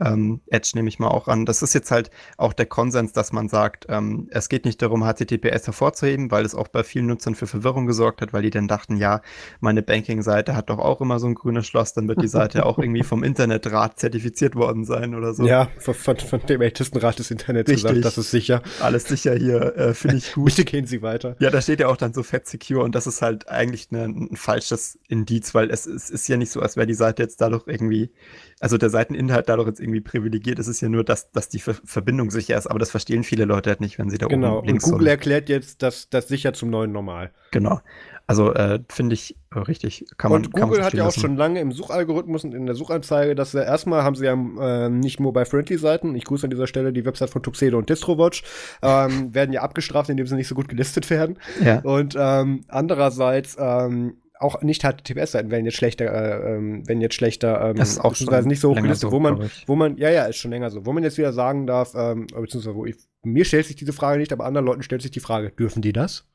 [0.00, 1.46] Ähm, Edge nehme ich mal auch an.
[1.46, 5.04] Das ist jetzt halt auch der Konsens, dass man sagt, ähm, es geht nicht darum,
[5.04, 8.66] HTTPS hervorzuheben, weil es auch bei vielen Nutzern für Verwirrung gesorgt hat, weil die dann
[8.66, 9.22] dachten, ja,
[9.60, 12.78] meine Banking-Seite hat doch auch immer so ein grünes Schloss, dann wird die Seite auch
[12.78, 15.46] irgendwie vom Internetrat zertifiziert worden sein oder so.
[15.46, 17.88] Ja, von, von, dem Ältestenrat des Internets Richtig.
[17.88, 18.62] gesagt, das ist sicher.
[18.80, 20.46] Alles sicher hier, äh, finde ich gut.
[20.56, 21.36] Bitte gehen Sie weiter.
[21.38, 24.04] Ja, da steht ja auch dann so fett secure und das ist halt eigentlich ne,
[24.04, 27.40] ein falsches Indiz, weil es, es ist ja nicht so, als wäre die Seite jetzt
[27.40, 28.10] dadurch irgendwie,
[28.58, 30.58] also der Seiteninhalt dadurch jetzt irgendwie privilegiert.
[30.58, 33.44] Es ist ja nur, dass, dass die Ver Verbindung sicher ist, aber das verstehen viele
[33.44, 34.58] Leute halt nicht, wenn sie da genau.
[34.58, 37.30] oben links und Google erklärt jetzt, dass das sicher zum neuen Normal.
[37.50, 37.80] Genau.
[38.26, 40.06] Also äh, finde ich äh, richtig.
[40.16, 41.20] Kann man, und Google kann man hat ja auch lassen.
[41.20, 45.00] schon lange im Suchalgorithmus und in der Suchanzeige, dass sie erstmal haben sie ja ähm,
[45.00, 46.14] nicht Mobile-Friendly-Seiten.
[46.14, 48.42] Ich grüße an dieser Stelle die Website von Tuxedo und DistroWatch.
[48.82, 51.38] Ähm, werden ja abgestraft, indem sie nicht so gut gelistet werden.
[51.62, 51.80] Ja.
[51.80, 57.70] Und ähm, andererseits ähm, auch nicht HTTPS-Seiten werden jetzt schlechter, äh, ähm, werden jetzt schlechter,
[57.70, 59.76] ähm, Das ist auch beziehungsweise schon nicht so hoch länger gelistet, so, wo man, wo
[59.76, 62.74] man, ja, ja, ist schon länger so, wo man jetzt wieder sagen darf, ähm, beziehungsweise
[62.74, 65.50] wo ich, mir stellt sich diese Frage nicht, aber anderen Leuten stellt sich die Frage,
[65.50, 66.28] dürfen die das?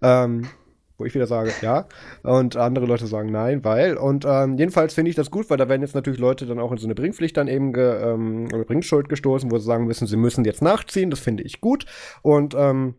[0.00, 0.48] Ähm,
[1.00, 1.88] wo ich wieder sage, ja.
[2.22, 3.96] Und andere Leute sagen nein, weil.
[3.96, 6.70] Und ähm, jedenfalls finde ich das gut, weil da werden jetzt natürlich Leute dann auch
[6.70, 10.06] in so eine Bringpflicht dann eben ge, ähm, oder Bringschuld gestoßen, wo sie sagen müssen,
[10.06, 11.10] sie müssen jetzt nachziehen.
[11.10, 11.86] Das finde ich gut.
[12.22, 12.96] Und ähm,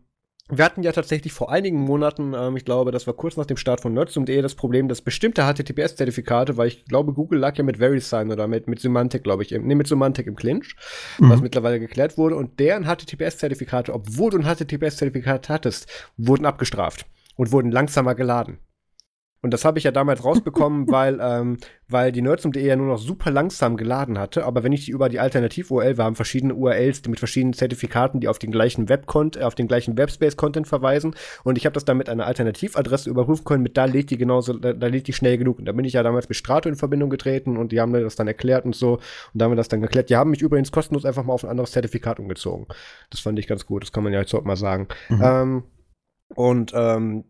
[0.58, 3.56] wir hatten ja tatsächlich vor einigen Monaten, ähm, ich glaube, das war kurz nach dem
[3.56, 7.78] Start von nerds.de, das Problem, dass bestimmte HTTPS-Zertifikate, weil ich glaube, Google lag ja mit
[7.78, 10.76] VeriSign oder mit, mit Semantic, glaube ich, im, nee, mit Semantic im Clinch,
[11.18, 11.42] was Mhm.
[11.42, 17.06] mittlerweile geklärt wurde, und deren HTTPS-Zertifikate, obwohl du ein HTTPS-Zertifikat hattest, wurden abgestraft
[17.36, 18.58] und wurden langsamer geladen.
[19.42, 21.58] Und das habe ich ja damals rausbekommen, weil, ähm,
[21.88, 24.44] weil die Nerds.de ja nur noch super langsam geladen hatte.
[24.44, 28.28] Aber wenn ich die über die Alternativ-URL, wir haben verschiedene URLs mit verschiedenen Zertifikaten, die
[28.28, 29.06] auf den gleichen Web
[29.36, 31.16] äh, auf den gleichen Webspace-Content verweisen.
[31.42, 34.52] Und ich habe das dann mit einer Alternativadresse überprüfen können, mit da lädt die genauso,
[34.54, 35.58] da, da lädt die schnell genug.
[35.58, 38.00] Und da bin ich ja damals mit Strato in Verbindung getreten und die haben mir
[38.00, 38.94] das dann erklärt und so.
[38.94, 39.02] Und
[39.34, 40.08] da haben wir das dann geklärt.
[40.08, 42.66] Die haben mich übrigens kostenlos einfach mal auf ein anderes Zertifikat umgezogen.
[43.10, 43.82] Das fand ich ganz gut.
[43.82, 44.86] Das kann man ja jetzt auch mal sagen.
[45.08, 45.20] Mhm.
[45.22, 45.62] Ähm,
[46.34, 47.24] und ähm,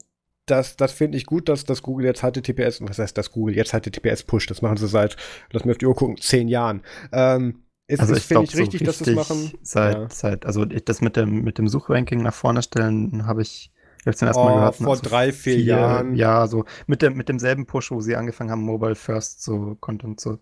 [0.46, 3.72] das, das finde ich gut, dass, dass Google jetzt HTTPS, was heißt das Google jetzt
[3.72, 4.50] HTTPS pusht?
[4.50, 5.16] Das machen sie seit,
[5.50, 6.82] lass mir auf die Uhr gucken, zehn Jahren.
[7.12, 9.52] Ähm, ist, Also ist ich finde ich richtig, dass sie es machen.
[9.62, 10.08] Seit, Ja.
[10.10, 13.70] seit, also das mit dem, mit dem Suchranking nach vorne stellen, habe ich
[14.04, 14.74] jetzt zum ersten Mal Oh, gehört.
[14.76, 16.16] vor also drei, vier Jahren.
[16.16, 20.20] Ja, so mit dem, mit demselben Push, wo sie angefangen haben, Mobile First so Content
[20.20, 20.38] zu,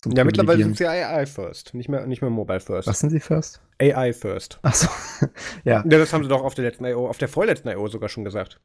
[0.00, 2.88] zu Ja, mittlerweile sind sie AI first, nicht mehr, nicht mehr Mobile first.
[2.88, 3.60] Was sind sie First?
[3.80, 4.58] AI first.
[4.62, 4.88] Achso,
[5.64, 5.82] ja.
[5.82, 7.88] Ja, das haben sie doch auf der letzten I.O., auf der vorletzten I.O.
[7.88, 8.60] sogar schon gesagt.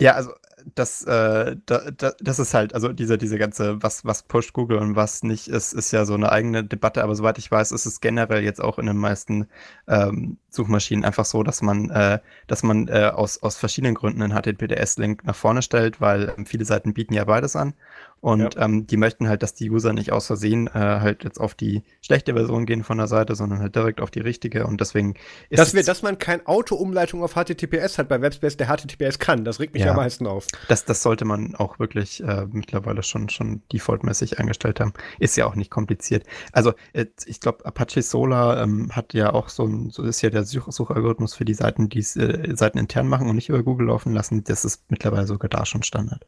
[0.00, 0.32] Ja, also
[0.74, 4.78] das, äh, da, da, das ist halt, also diese, diese ganze, was, was pusht Google
[4.78, 7.84] und was nicht ist, ist ja so eine eigene Debatte, aber soweit ich weiß, ist
[7.86, 9.46] es generell jetzt auch in den meisten
[9.86, 14.32] ähm, Suchmaschinen einfach so, dass man, äh, dass man äh, aus, aus verschiedenen Gründen einen
[14.32, 17.74] HTTPS-Link nach vorne stellt, weil ähm, viele Seiten bieten ja beides an.
[18.24, 21.54] Und ähm, die möchten halt, dass die User nicht aus Versehen äh, halt jetzt auf
[21.54, 24.66] die schlechte Version gehen von der Seite, sondern halt direkt auf die richtige.
[24.66, 25.12] Und deswegen
[25.50, 29.44] ist Dass, wir, dass man keine Auto-Umleitung auf HTTPS hat bei Webspace, der HTTPS kann.
[29.44, 29.90] Das regt mich Ja.
[29.90, 30.46] am meisten auf.
[30.68, 34.94] Das, das sollte man auch wirklich äh, mittlerweile schon, schon defaultmäßig eingestellt haben.
[35.18, 36.24] Ist ja auch nicht kompliziert.
[36.50, 40.30] Also äh, ich glaube, Apache Solar ähm, hat ja auch so ein, so ist ja
[40.30, 43.62] der Such Suchalgorithmus für die Seiten, die es äh, Seiten intern machen und nicht über
[43.62, 44.44] Google laufen lassen.
[44.44, 46.24] Das ist mittlerweile sogar da schon Standard.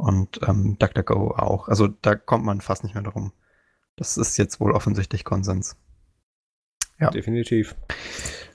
[0.00, 1.68] Und ähm, DuckDuckGo auch.
[1.68, 3.32] Also da kommt man fast nicht mehr drum.
[3.96, 5.76] Das ist jetzt wohl offensichtlich Konsens.
[6.98, 7.10] Ja.
[7.10, 7.76] Definitiv.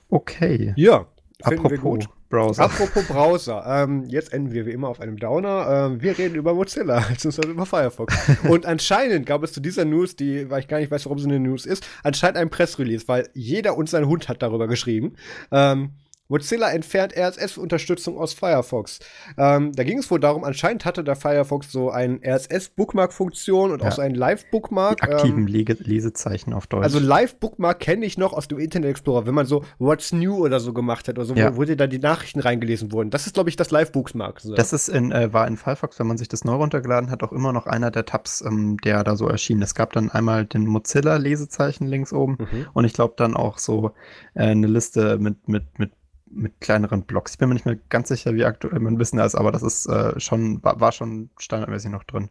[0.09, 0.73] Okay.
[0.75, 1.07] Ja,
[1.41, 2.05] Apropos.
[2.29, 2.63] Browser.
[2.63, 5.89] Apropos Browser, ähm, jetzt enden wir wie immer auf einem Downer.
[5.91, 8.15] Ähm, wir reden über Mozilla, beziehungsweise über Firefox.
[8.49, 11.27] Und anscheinend gab es zu dieser News, die, weil ich gar nicht weiß, warum sie
[11.27, 15.13] eine News ist, anscheinend ein Pressrelease, weil jeder und sein Hund hat darüber geschrieben.
[15.51, 15.91] Ähm,
[16.27, 18.99] Mozilla entfernt RSS-Unterstützung aus Firefox.
[19.37, 23.89] Ähm, da ging es wohl darum, anscheinend hatte der Firefox so ein RSS-Bookmark-Funktion und Ja.
[23.89, 25.03] auch so ein Live-Bookmark.
[25.03, 26.83] Aktiven ähm, Lesezeichen auf Deutsch.
[26.83, 30.59] also Live-Bookmark kenne ich noch aus dem Internet Explorer, wenn man so What's New oder
[30.59, 31.53] so gemacht hat, oder so, Ja.
[31.53, 33.09] wo, wo dir da die Nachrichten reingelesen wurden.
[33.09, 34.39] Das ist, glaube ich, das Live-Bookmark.
[34.41, 34.55] So.
[34.55, 37.31] Das ist in, äh, war in Firefox, wenn man sich das neu runtergeladen hat, auch
[37.31, 39.61] immer noch einer der Tabs, ähm, der da so erschien.
[39.61, 42.67] Es gab dann einmal den Mozilla-Lesezeichen links oben Mhm.
[42.73, 43.91] und ich glaube dann auch so
[44.33, 45.91] äh, eine Liste mit, mit, mit,
[46.29, 47.33] mit kleineren Blocks.
[47.33, 49.85] Ich bin mir nicht mehr ganz sicher, wie aktuell mein Wissen ist, aber das ist
[49.85, 52.29] äh, schon, war, war schon standardmäßig noch drin.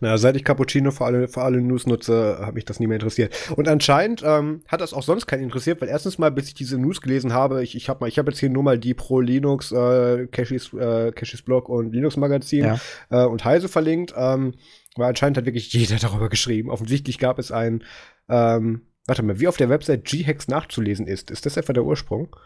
[0.00, 2.96] Na, seit ich Cappuccino für alle, für alle News nutze, hat mich das nie mehr
[2.96, 3.34] interessiert.
[3.56, 6.78] Und anscheinend ähm, hat das auch sonst keinen interessiert, weil erstens mal, bis ich diese
[6.78, 9.72] News gelesen habe, ich, ich habe ich habe jetzt hier nur mal die pro Linux,
[9.72, 12.78] äh, Cashis, äh, Cashis Blog und Linux Magazin Ja.
[13.10, 14.14] äh, und Heise verlinkt.
[14.16, 14.54] Ähm,
[14.96, 16.70] weil anscheinend hat wirklich jeder darüber geschrieben.
[16.70, 17.82] Offensichtlich gab es ein,
[18.28, 21.30] ähm, warte mal, wie auf der Website G-Hex nachzulesen ist.
[21.32, 22.36] Ist das etwa der Ursprung?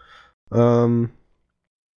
[0.55, 1.11] Ähm,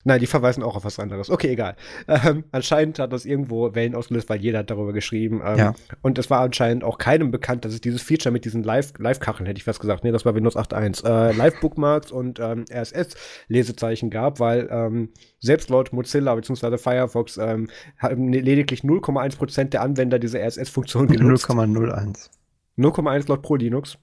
[0.04, 1.30] nein, die verweisen auch auf was anderes.
[1.32, 1.76] Okay, egal.
[2.08, 5.42] Ähm, anscheinend hat das irgendwo Wellen ausgelöst, weil jeder hat darüber geschrieben.
[5.44, 5.74] Ähm, Ja.
[6.04, 9.48] Und es war anscheinend auch keinem bekannt, dass es dieses Feature mit diesen Live- Live-Kacheln,
[9.48, 14.40] hätte ich fast gesagt, nee, das war Windows 8.1, äh, Live-Bookmarks und ähm, RSS-Lesezeichen gab,
[14.40, 15.10] weil ähm,
[15.40, 16.78] selbst laut Mozilla bzw.
[16.78, 21.50] Firefox ähm, haben lediglich 0,1% der Anwender diese RSS-Funktion genutzt.
[21.50, 22.30] 0,01.
[22.78, 23.98] 0,1 laut Pro Linux.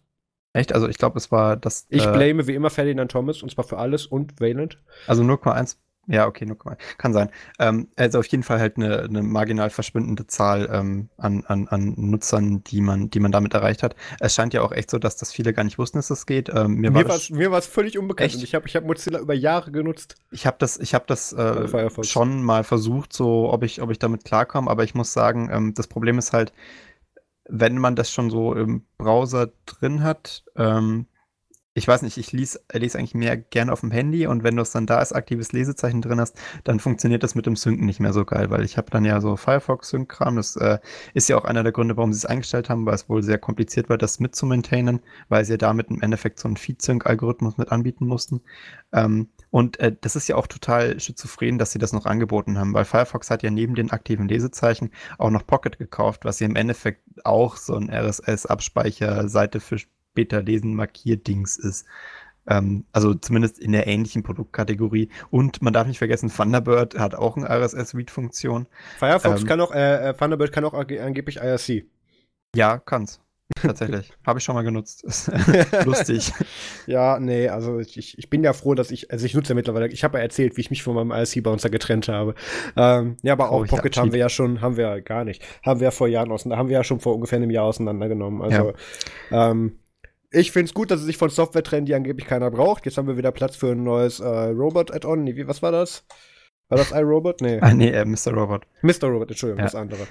[0.53, 0.75] Echt?
[0.75, 1.87] Also ich glaube, es war das.
[1.89, 4.79] Ich äh, blame wie immer Ferdinand Thomas und zwar für alles und Valent.
[5.07, 5.77] Also 0,1
[6.09, 6.77] Ja, okay, 0,1.
[6.99, 7.31] Kann sein.
[7.59, 11.95] Ähm, also auf jeden Fall halt eine, eine marginal verschwindende Zahl ähm, an, an, an
[11.97, 13.97] Nutzern, die man, die man damit erreicht hat.
[14.21, 16.51] Es scheint ja auch echt so, dass das viele gar nicht wussten, dass das geht.
[16.51, 18.37] Ähm, mir mir war es völlig unbekannt echt?
[18.37, 20.17] und ich habe ich hab Mozilla über Jahre genutzt.
[20.33, 23.99] Ich habe das, ich hab das äh, schon mal versucht, so ob ich, ob ich
[23.99, 26.53] damit klarkomme, aber ich muss sagen, ähm, das Problem ist halt,
[27.49, 31.07] wenn man das schon so im Browser drin hat, ähm,
[31.75, 34.63] ich weiß nicht, ich lese, lese eigentlich mehr gerne auf dem Handy und wenn du
[34.63, 37.99] es dann da als aktives Lesezeichen drin hast, dann funktioniert das mit dem Synken nicht
[37.99, 40.37] mehr so geil, weil ich habe dann ja so Firefox-Sync-Kram.
[40.37, 40.79] Das äh,
[41.15, 43.39] ist ja auch einer der Gründe, warum sie es eingestellt haben, weil es wohl sehr
[43.39, 45.01] kompliziert war, das mitzumaintainen,
[45.31, 48.43] weil sie ja damit im Endeffekt so einen Feed-Sync-Algorithmus mit anbieten mussten.
[48.93, 52.73] Ähm, und äh, das ist ja auch total schizophren, dass sie das noch angeboten haben,
[52.73, 56.57] weil Firefox hat ja neben den aktiven Lesezeichen auch noch Pocket gekauft, was ja im
[56.57, 59.77] Endeffekt auch so ein RSS-Abspeicher-Seite für
[60.15, 61.85] Beta-Lesen Markierdings ist.
[62.47, 65.11] Ähm, also zumindest in der ähnlichen Produktkategorie.
[65.31, 68.67] Und man darf nicht vergessen, Thunderbird hat auch eine RSS-Read-Funktion.
[68.99, 71.85] Firefox ähm, kann auch, äh, äh Thunderbird kann auch angeblich IRC.
[72.57, 73.22] Ja, kann's.
[73.61, 74.13] Tatsächlich.
[74.27, 75.05] Habe ich schon mal genutzt.
[75.85, 76.33] Lustig.
[76.87, 79.89] Ja, nee, also ich, ich bin ja froh, dass ich, also ich nutze ja mittlerweile,
[79.89, 82.35] ich habe ja erzählt, wie ich mich von meinem IRC-Bouncer getrennt habe.
[82.77, 85.43] Ähm, ja, aber auch oh, Pocket haben wir ja schon, haben wir ja gar nicht.
[85.65, 88.43] Haben wir ja vor Jahren auseinander, haben wir ja schon vor ungefähr einem Jahr auseinandergenommen.
[88.43, 88.73] Also,
[89.31, 89.51] ja.
[89.51, 89.79] ähm,
[90.31, 92.87] ich finde es gut, dass sie sich von Software trennen, die angeblich keiner braucht.
[92.87, 95.25] Jetzt haben wir wieder Platz für ein neues äh, Robot-Add-on.
[95.25, 96.05] Nee, was war das?
[96.73, 97.43] War das iRobot?
[97.43, 97.59] Nee.
[97.61, 98.33] Ah, nee, äh, Mr.
[98.33, 98.67] Robot.
[98.81, 99.09] Mr.
[99.09, 99.65] Robot, Entschuldigung, ja.
[99.65, 100.07] das andere.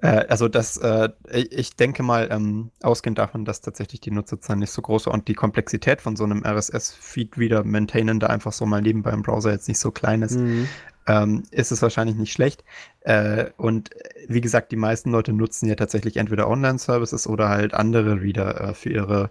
[0.00, 4.70] Äh, also das, äh, ich denke mal, ähm, ausgehend davon, dass tatsächlich die Nutzerzahl nicht
[4.70, 8.66] so groß war und die Komplexität von so einem RSS-Feed wieder maintainen, da einfach so
[8.66, 10.68] mal nebenbei im Browser jetzt nicht so klein ist, mhm
[11.06, 12.64] ähm, ist es wahrscheinlich nicht schlecht.
[13.00, 13.90] Äh, und
[14.28, 18.74] wie gesagt, die meisten Leute nutzen ja tatsächlich entweder Online-Services oder halt andere Reader äh,
[18.74, 19.30] für ihre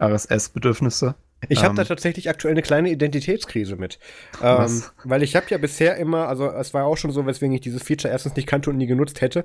[0.00, 1.14] RSS-Bedürfnisse.
[1.48, 3.98] Ich habe ähm, da tatsächlich aktuell eine kleine Identitätskrise mit.
[4.42, 7.60] Ähm, weil ich habe ja bisher immer, also es war auch schon so, weswegen ich
[7.60, 9.44] dieses Feature erstens nicht kannte und nie genutzt hätte,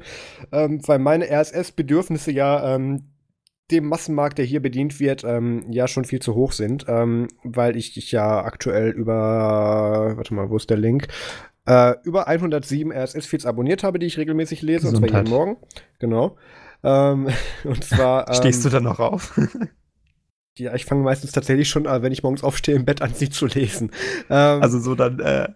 [0.52, 3.10] ähm, weil meine RSS-Bedürfnisse ja ähm,
[3.72, 7.76] dem Massenmarkt, der hier bedient wird, ähm, ja schon viel zu hoch sind, ähm, weil
[7.76, 11.07] ich, ich ja aktuell über, warte mal, wo ist der Link?
[11.70, 15.02] äh, über 107 RSS-Feeds abonniert habe, die ich regelmäßig lese, Gesundheit.
[15.02, 15.57] und zwar jeden Morgen.
[15.99, 16.38] Genau.
[17.66, 18.34] Und zwar.
[18.34, 19.38] Stehst du dann noch auf?
[20.60, 23.30] Ja, ich fange meistens tatsächlich schon an, wenn ich morgens aufstehe, im Bett an, sie
[23.30, 23.91] zu lesen.
[24.30, 25.49] Ähm, also so dann äh,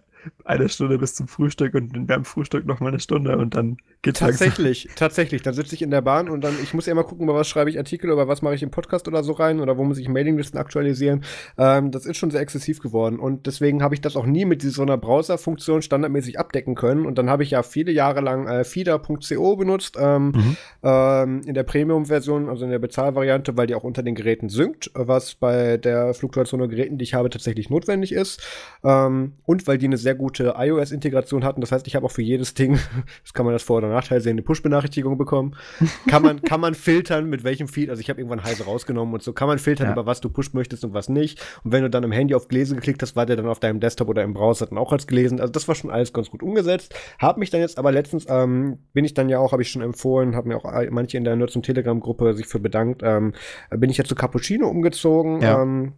[0.44, 4.20] eine Stunde bis zum Frühstück und beim Frühstück noch mal eine Stunde und dann geht's
[4.20, 4.96] Tatsächlich, langsam.
[4.96, 5.42] tatsächlich.
[5.42, 7.48] Dann sitze ich in der Bahn und dann, ich muss ja immer gucken, über was
[7.48, 9.98] schreibe ich Artikel oder was mache ich im Podcast oder so rein oder wo muss
[9.98, 11.24] ich Mailinglisten aktualisieren.
[11.58, 14.62] Ähm, das ist schon sehr exzessiv geworden und deswegen habe ich das auch nie mit
[14.62, 18.64] so einer Browser-Funktion standardmäßig abdecken können und dann habe ich ja viele Jahre lang äh,
[18.64, 20.56] feeder.co benutzt ähm, mhm.
[20.82, 24.90] ähm, in der Premium-Version, also in der Bezahlvariante, weil die auch unter den Geräten synkt,
[24.94, 28.42] was bei der Fluktuation der Geräten, die ich habe, tatsächlich notwendig ist
[28.82, 31.60] ähm, und weil die eine sehr gute iOS-Integration hatten.
[31.60, 32.78] Das heißt, ich habe auch für jedes Ding,
[33.22, 35.56] das kann man das Vor- oder Nachteil sehen, eine Push-Benachrichtigung bekommen.
[36.08, 39.22] kann, man, kann man filtern, mit welchem Feed, also ich habe irgendwann Heise rausgenommen und
[39.22, 39.92] so, kann man filtern, ja.
[39.92, 41.40] über was du push möchtest und was nicht.
[41.64, 43.80] Und wenn du dann im Handy auf Gelesen geklickt hast, war der dann auf deinem
[43.80, 45.40] Desktop oder im Browser dann auch als gelesen.
[45.40, 46.94] Also das war schon alles ganz gut umgesetzt.
[47.18, 49.82] Hab mich dann jetzt aber letztens, ähm, bin ich dann ja auch, habe ich schon
[49.82, 53.32] empfohlen, haben mir auch manche in der Nerds- und Telegram-Gruppe sich für bedankt, ähm,
[53.70, 55.40] bin ich jetzt zu Cappuccino umgezogen.
[55.40, 55.62] Ja.
[55.62, 55.94] Ähm,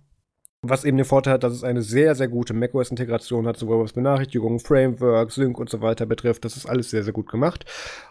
[0.68, 3.92] was eben den Vorteil hat, dass es eine sehr, sehr gute macOS-Integration hat, sowohl was
[3.92, 6.44] Benachrichtigungen, Framework, Sync und so weiter betrifft.
[6.44, 7.64] Das ist alles sehr, sehr gut gemacht.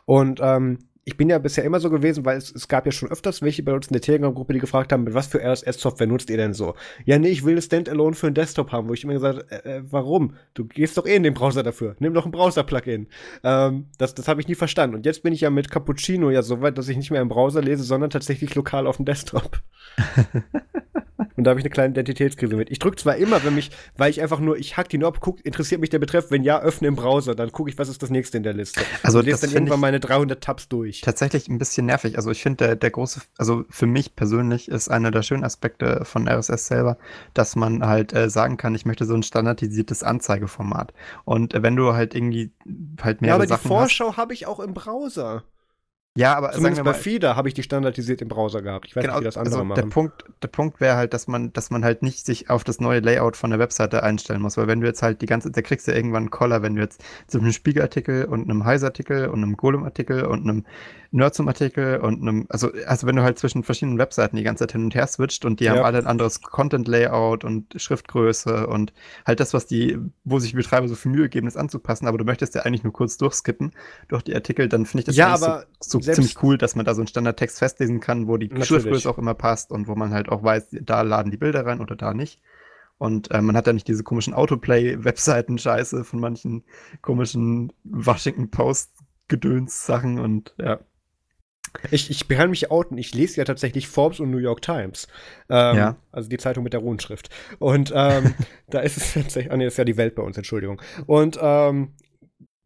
[0.06, 3.12] Und ähm, ich bin ja bisher immer so gewesen, weil es, es gab ja schon
[3.12, 6.32] öfters welche bei uns in der Telegram-Gruppe, die gefragt haben, mit was für RSS-Software nutzt
[6.32, 6.74] ihr denn so?
[7.06, 9.78] Ja, nee, ich will eine Standalone für einen Desktop haben, wo ich immer gesagt äh,
[9.78, 10.34] äh, warum?
[10.56, 11.96] Du gehst doch eh in den Browser dafür.
[12.00, 13.08] Nimm doch ein Browser-Plugin.
[13.44, 14.96] Ähm, das das habe ich nie verstanden.
[14.96, 17.30] Und jetzt bin ich ja mit Cappuccino ja so weit, dass ich nicht mehr im
[17.30, 19.62] Browser lese, sondern tatsächlich lokal auf dem Desktop.
[21.36, 22.72] Und da habe ich eine kleine Identitätskrise mit.
[22.72, 25.46] Ich drücke zwar immer, wenn mich, weil ich einfach nur, ich hack die Knob, guck,
[25.46, 28.10] interessiert mich der Betreff, wenn ja, öffne im Browser, dann gucke ich, was ist das
[28.10, 28.82] nächste in der Liste.
[29.04, 31.02] Also und lese dann irgendwann meine 300 Tabs durch.
[31.02, 32.18] Tatsächlich ein bisschen nervig.
[32.18, 36.06] Also ich finde, der, der große, also für mich persönlich ist einer der schönen Aspekte
[36.06, 36.98] von RSS selber,
[37.34, 40.94] dass man halt äh, sagen kann, ich möchte so ein standardisiertes Anzeigeformat.
[41.26, 42.52] Und äh, wenn du halt irgendwie
[43.02, 43.30] halt mehr.
[43.30, 45.44] Ja, aber Sachen die Vorschau habe ich auch im Browser.
[46.18, 48.86] Ja, aber Zumindest sagen wir mal, bei Feeder habe ich die standardisiert im Browser gehabt.
[48.88, 49.82] Ich weiß genau, nicht, wie das andere also machen.
[49.82, 52.80] Der Punkt, der Punkt wäre halt, dass man, dass man halt nicht sich auf das
[52.80, 55.62] neue Layout von der Webseite einstellen muss, weil wenn du jetzt halt die ganze, da
[55.62, 59.44] kriegst du irgendwann einen Collar, wenn du jetzt zu einem Spiegelartikel und einem Heise-Artikel und
[59.44, 60.66] einem Golem-Artikel und einem
[61.16, 64.84] Nerdsum-Artikel und einem, also, also wenn du halt zwischen verschiedenen Webseiten die ganze Zeit hin
[64.84, 65.72] und her switcht und die ja.
[65.72, 68.94] haben alle ein anderes Content-Layout und Schriftgröße und
[69.26, 72.18] halt das, was die, wo sich die Betreiber so viel Mühe geben, das anzupassen, aber
[72.18, 73.72] du möchtest ja eigentlich nur kurz durchskippen
[74.08, 76.86] durch die Artikel, dann finde ich das ja, aber so, so ziemlich cool, dass man
[76.86, 78.68] da so einen Standardtext festlesen kann, wo die Natürlich.
[78.68, 81.80] Schriftgröße auch immer passt und wo man halt auch weiß, da laden die Bilder rein
[81.80, 82.42] oder da nicht.
[82.98, 86.64] Und äh, man hat da nicht diese komischen Autoplay-Webseiten-Scheiße von manchen
[87.02, 90.80] komischen Washington Post-Gedöns-Sachen und ja.
[91.92, 92.98] Ich, ich kann mich outen.
[92.98, 95.08] Ich lese ja tatsächlich Forbes und New York Times.
[95.50, 95.96] Ähm, ja.
[96.12, 97.30] Also die Zeitung mit der Rundschrift.
[97.60, 98.34] Und ähm,
[98.70, 100.82] da ist es tatsächlich, ah nee, ist ja die Welt bei uns, Entschuldigung.
[101.06, 101.94] Und ähm,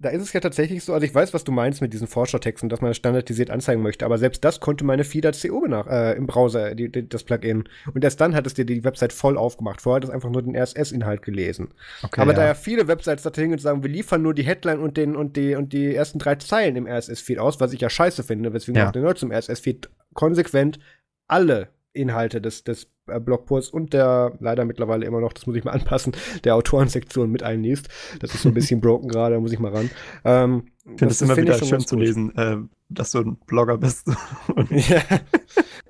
[0.01, 2.69] da ist es ja tatsächlich so, also ich weiß, was du meinst mit diesen Forschertexten,
[2.69, 6.25] dass man das standardisiert anzeigen möchte, aber selbst das konnte meine FIDA.co nach, äh, im
[6.25, 7.65] Browser, die, die, das Plugin.
[7.93, 9.81] Und erst dann hat es dir die Website voll aufgemacht.
[9.81, 11.73] Vorher hat es einfach nur den RSS-Inhalt gelesen.
[12.01, 12.37] Okay, aber ja.
[12.37, 15.17] da ja viele Websites da hingehen und sagen, wir liefern nur die Headline und, den,
[15.17, 18.53] und, die, und die ersten drei Zeilen im RSS-Feed aus, was ich ja scheiße finde,
[18.53, 18.87] weswegen ja.
[18.87, 20.79] auch der Nerd zum RSS-Feed konsequent
[21.27, 25.63] alle Inhalte des, des äh, Blogposts und der leider mittlerweile immer noch, das muss ich
[25.63, 26.13] mal anpassen,
[26.43, 27.89] der Autorensektion mit einliest.
[28.19, 29.89] Das ist so ein bisschen broken gerade, da muss ich mal ran.
[30.23, 32.57] Ähm, ich finde es immer wieder schön zu lesen, äh,
[32.89, 34.07] dass du ein Blogger bist.
[34.69, 35.01] ja,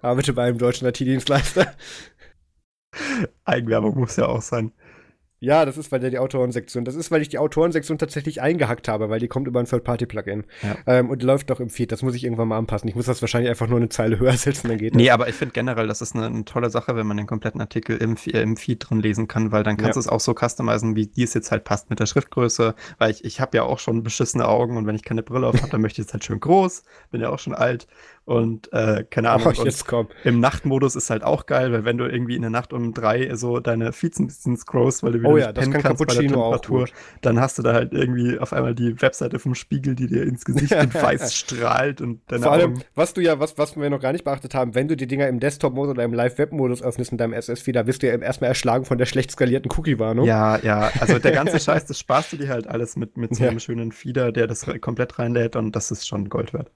[0.01, 1.73] arbeite bei einem deutschen IT-Dienstleister.
[3.45, 4.73] Eigenwerbung muss ja auch sein.
[5.41, 8.89] Ja, das ist, weil der die Autorensektion, das ist, weil ich die Autorensektion tatsächlich eingehackt
[8.89, 10.43] habe, weil die kommt über ein Third-Party-Plugin.
[10.61, 10.77] Ja.
[10.85, 11.93] Ähm, und läuft doch im Feed.
[11.93, 12.89] Das muss ich irgendwann mal anpassen.
[12.89, 14.97] Ich muss das wahrscheinlich einfach nur eine Zeile höher setzen, dann geht das.
[14.97, 17.61] Nee, aber ich finde generell, das ist eine, eine, tolle Sache, wenn man den kompletten
[17.61, 20.33] Artikel im, äh, im Feed drin lesen kann, weil dann kannst du es auch so
[20.33, 22.75] customizen, wie dir es jetzt halt passt mit der Schriftgröße.
[22.97, 25.61] Weil ich, ich habe ja auch schon beschissene Augen und wenn ich keine Brille auf
[25.61, 26.83] habe, dann möchte ich es halt schön groß.
[27.11, 27.87] Bin ja auch schon alt.
[28.29, 29.53] Und äh, keine Ahnung.
[29.57, 30.07] Oh, jetzt komm.
[30.23, 33.33] Im Nachtmodus ist halt auch geil, weil wenn du irgendwie in der Nacht um drei
[33.33, 36.13] so deine Feeds ein bisschen scrollst, weil du wieder oh ja, das kann kannst bei
[36.13, 36.87] der Temperatur,
[37.21, 40.45] dann hast du da halt irgendwie auf einmal die Webseite vom Spiegel, die dir ins
[40.45, 42.83] Gesicht entfeißt, strahlt und deine Vor allem, Augen.
[42.93, 45.27] was du ja, was, was wir noch gar nicht beachtet haben, wenn du die Dinger
[45.27, 48.85] im Desktop-Modus oder im Live-Web-Modus öffnest in deinem SS-Feed, da wirst du ja erstmal erschlagen
[48.85, 50.27] von der schlecht skalierten Cookie-Warnung.
[50.27, 53.43] Ja, ja, also der ganze Scheiß, das sparst du dir halt alles mit, mit so
[53.43, 53.59] einem ja.
[53.59, 56.69] schönen Feeder, der das komplett reinlädt und das ist schon Gold wert.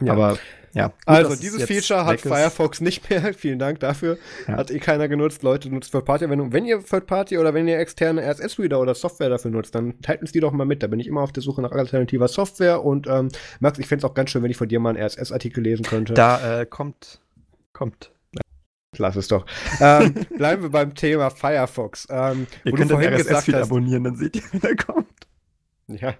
[0.00, 0.12] Ja.
[0.12, 0.38] Aber
[0.76, 0.88] ja.
[0.88, 3.32] Gut, also dieses Feature hat Firefox nicht mehr.
[3.38, 4.18] Vielen Dank dafür.
[4.46, 4.58] Ja.
[4.58, 5.42] Hat eh keiner genutzt.
[5.42, 6.52] Leute, nutzt Third-Party-Anwendungen.
[6.52, 10.32] Wenn ihr Third-Party oder wenn ihr externe RSS-Reader oder Software dafür nutzt, dann teilt uns
[10.32, 10.82] die doch mal mit.
[10.82, 12.84] Da bin ich immer auf der Suche nach alternativer Software.
[12.84, 15.02] Und ähm, Max, ich fände es auch ganz schön, wenn ich von dir mal einen
[15.02, 16.12] RSS-Artikel lesen könnte.
[16.12, 17.20] Da äh, kommt,
[17.72, 18.12] kommt.
[18.98, 19.46] Lass es doch.
[19.80, 22.06] ähm, bleiben wir beim Thema Firefox.
[22.10, 25.25] Ähm, ihr könnt den RSS-Feed abonnieren, dann seht ihr, wie der kommt.
[25.88, 26.14] Ja,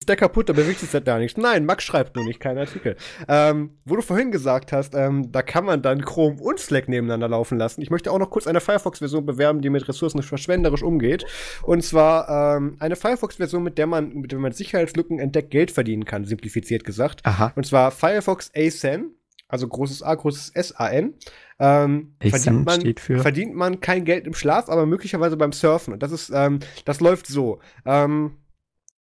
[0.00, 1.36] ist der kaputt, da bewegt sich da nichts.
[1.36, 2.96] Nein, Max schreibt nur nicht, kein Artikel.
[3.26, 7.28] Ähm, wo du vorhin gesagt hast, ähm, da kann man dann Chrome und Slack nebeneinander
[7.28, 7.82] laufen lassen.
[7.82, 11.26] Ich möchte auch noch kurz eine Firefox-Version bewerben, die mit Ressourcen verschwenderisch umgeht.
[11.64, 16.04] Und zwar ähm, eine Firefox-Version, mit der man, mit der man Sicherheitslücken entdeckt Geld verdienen
[16.04, 17.22] kann, simplifiziert gesagt.
[17.24, 17.52] Aha.
[17.56, 19.10] Und zwar Firefox ASAN,
[19.48, 21.14] also großes A, großes S-A-N.
[21.58, 25.92] Ähm, verdient, man, verdient man kein Geld im Schlaf, aber möglicherweise beim Surfen.
[25.92, 27.58] Und das ist, ähm, das läuft so.
[27.84, 28.36] Ähm,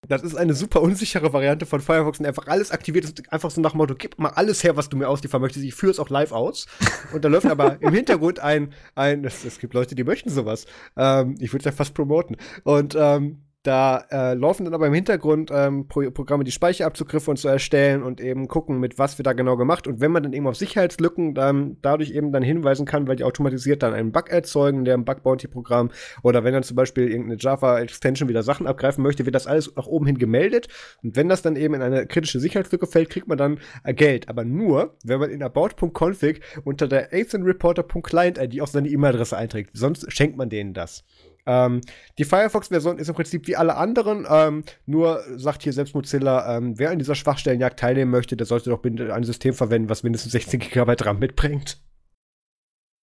[0.08, 3.60] das ist eine super unsichere Variante von Firefox und einfach alles aktiviert ist, einfach so
[3.60, 5.64] nach dem Motto, gib mal alles her, was du mir ausliefern möchtest.
[5.64, 6.66] Ich führe es auch live aus.
[7.12, 10.66] Und da läuft aber im Hintergrund ein, ein, es, es gibt Leute, die möchten sowas.
[10.96, 12.36] Ähm, ich würde es ja fast promoten.
[12.64, 17.36] Und ähm, da äh, laufen dann aber im Hintergrund ähm, Pro Programme, die Speicherabzugriffe und
[17.36, 19.86] zu erstellen und eben gucken, mit was wird da genau gemacht.
[19.86, 23.24] Und wenn man dann eben auf Sicherheitslücken dann dadurch eben dann hinweisen kann, weil die
[23.24, 25.90] automatisiert dann einen Bug erzeugen, der im Bug Bounty Programm
[26.22, 29.70] oder wenn dann zum Beispiel irgendeine Java Extension wieder Sachen abgreifen möchte, wird das alles
[29.76, 30.68] nach oben hin gemeldet.
[31.02, 34.30] Und wenn das dann eben in eine kritische Sicherheitslücke fällt, kriegt man dann äh, Geld.
[34.30, 39.70] Aber nur, wenn man in about.config unter der asynreporter.client-ID auch seine E-Mail-Adresse einträgt.
[39.74, 41.04] Sonst schenkt man denen das.
[41.46, 41.80] Ähm,
[42.18, 46.78] die Firefox-Version ist im Prinzip wie alle anderen, ähm, nur sagt hier selbst Mozilla, ähm,
[46.78, 50.60] wer an dieser Schwachstellenjagd teilnehmen möchte, der sollte doch ein System verwenden, was mindestens 16
[50.60, 51.82] GB RAM mitbringt.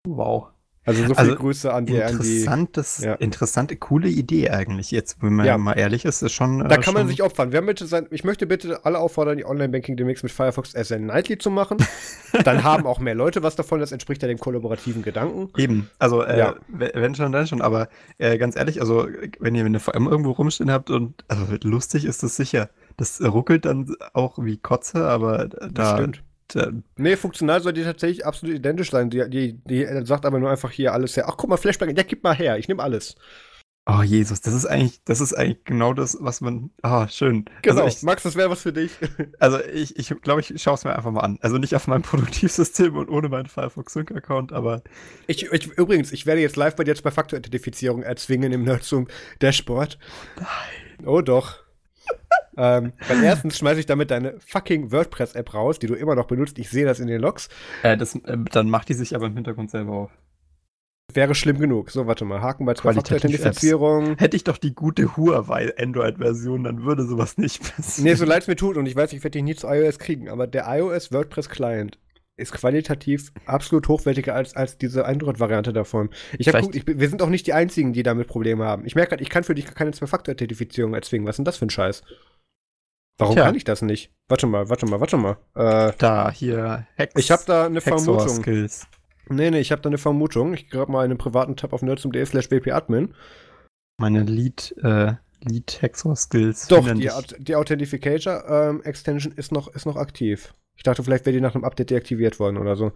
[0.07, 0.49] Wow.
[0.87, 3.13] Also so viel also Grüße an die, interessantes, an die, ja.
[3.15, 4.89] interessante, coole Idee eigentlich.
[4.89, 5.57] Jetzt, wenn man ja.
[5.57, 6.59] mal ehrlich ist, ist schon.
[6.59, 7.51] Da äh, kann schon man sich opfern.
[7.51, 11.37] Wer möchte sein, ich möchte bitte alle auffordern, die Online-Banking demnächst mit Firefox SN Nightly
[11.39, 11.77] zu machen.
[12.45, 13.81] dann haben auch mehr Leute was davon.
[13.81, 15.49] Das entspricht ja dem kollaborativen Gedanken.
[15.57, 15.89] Eben.
[15.99, 16.55] Also, äh, ja.
[16.69, 17.61] wenn schon, dann schon.
[17.61, 19.09] Aber äh, ganz ehrlich, also,
[19.39, 22.69] wenn ihr eine VM irgendwo rumstehen habt und also, lustig ist das sicher.
[22.95, 26.07] Das ruckelt dann auch wie Kotze, aber da.
[26.95, 29.09] Nee, funktional soll die tatsächlich absolut identisch sein.
[29.09, 31.25] Die, die, die sagt aber nur einfach hier alles her.
[31.27, 33.15] Ach, guck mal, Flashback, ja, gib mal her, ich nehme alles.
[33.89, 36.71] Oh Jesus, das ist eigentlich, das ist eigentlich genau das, was man.
[36.81, 37.45] Ah, oh, schön.
[37.61, 38.91] Genau, also ich, Max, das wäre was für dich.
[39.39, 41.37] Also ich, ich glaube, ich schaue es mir einfach mal an.
[41.41, 44.81] Also nicht auf meinem Produktivsystem und ohne meinen Firefox Sync Account, aber.
[45.27, 49.07] Ich, ich, übrigens, ich werde jetzt live bei dir jetzt bei Faktoridentifizierung erzwingen im Nerdzoom
[49.39, 49.97] Dashboard.
[50.35, 51.05] Nein.
[51.05, 51.66] Oh doch
[52.57, 56.59] ähm, weil erstens schmeiße ich damit deine fucking WordPress-App raus, die du immer noch benutzt.
[56.59, 57.49] Ich sehe das in den Logs.
[57.83, 60.11] Äh, das, äh, dann macht die sich aber im Hintergrund selber auf.
[61.13, 61.89] Wäre schlimm genug.
[61.89, 62.41] So, warte mal.
[62.41, 64.17] Haken bei Zwei-Faktor-Authentifizierung.
[64.17, 68.09] Hätte ich doch die gute Huawei Android-Version, dann würde sowas nicht passieren.
[68.09, 69.99] Nee, so leid es mir tut und ich weiß, ich werde dich nie zu iOS
[69.99, 71.97] kriegen, aber der iOS WordPress Client
[72.35, 76.09] ist qualitativ absolut hochwertiger als, als diese Android-Variante davon.
[76.37, 78.85] Ich hab, guckt, ich, wir sind auch nicht die Einzigen, die damit Probleme haben.
[78.85, 81.25] Ich merke gerade, ich kann für dich keine Zwei-Faktor-Authentifizierung erzwingen.
[81.25, 82.03] Was ist denn das für ein Scheiß?
[83.17, 83.45] Warum Tja.
[83.45, 84.11] kann ich das nicht?
[84.27, 85.37] Warte mal, warte mal, warte mal.
[85.55, 87.13] Äh, da, hier, Hex.
[87.17, 88.41] Ich habe da eine Hexor Vermutung.
[88.43, 88.87] Skills.
[89.29, 90.53] Nee, nee, ich habe da eine Vermutung.
[90.53, 93.13] Ich grab mal einen privaten Tab auf nerds.de slash wp-admin.
[93.99, 96.67] Meine Lead, äh, Lead Hexor Skills.
[96.67, 100.53] Doch, die, die Authentification ähm, Extension ist noch, ist noch aktiv.
[100.75, 102.91] Ich dachte, vielleicht wäre die nach einem Update deaktiviert worden oder so.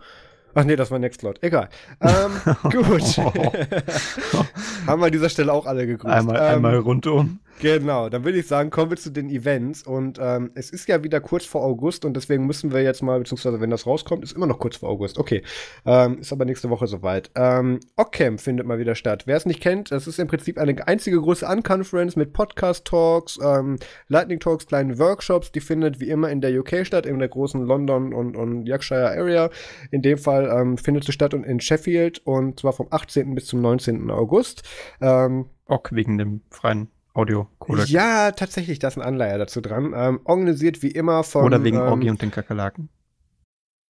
[0.53, 1.41] Ach nee, das war Nextcloud.
[1.41, 1.69] Egal.
[2.01, 2.31] Ähm,
[2.63, 3.17] gut.
[4.87, 6.13] Haben wir an dieser Stelle auch alle gegrüßt.
[6.13, 7.39] Einmal, ähm, einmal rundum.
[7.61, 9.83] Genau, dann würde ich sagen, kommen wir zu den Events.
[9.83, 13.19] Und ähm, es ist ja wieder kurz vor August und deswegen müssen wir jetzt mal,
[13.19, 15.19] beziehungsweise wenn das rauskommt, ist immer noch kurz vor August.
[15.19, 15.43] Okay,
[15.85, 17.29] ähm, ist aber nächste Woche soweit.
[17.35, 19.27] Ähm, Occamp findet mal wieder statt.
[19.27, 23.77] Wer es nicht kennt, das ist im Prinzip eine einzige große Unconference mit Podcast-Talks, ähm,
[24.07, 25.51] Lightning-Talks, kleinen Workshops.
[25.51, 29.11] Die findet wie immer in der UK statt, in der großen London und, und Yorkshire
[29.11, 29.51] Area.
[29.91, 33.35] In dem Fall ähm, findet sie statt in Sheffield und zwar vom 18.
[33.35, 34.09] bis zum 19.
[34.09, 34.63] August.
[34.99, 37.89] Ähm, Ock wegen dem freien Audio Codec.
[37.89, 39.93] Ja, tatsächlich, da ist ein Anleiher dazu dran.
[39.95, 41.43] Ähm, organisiert wie immer von.
[41.43, 42.89] Oder wegen ähm, Orgi und den Kakerlaken.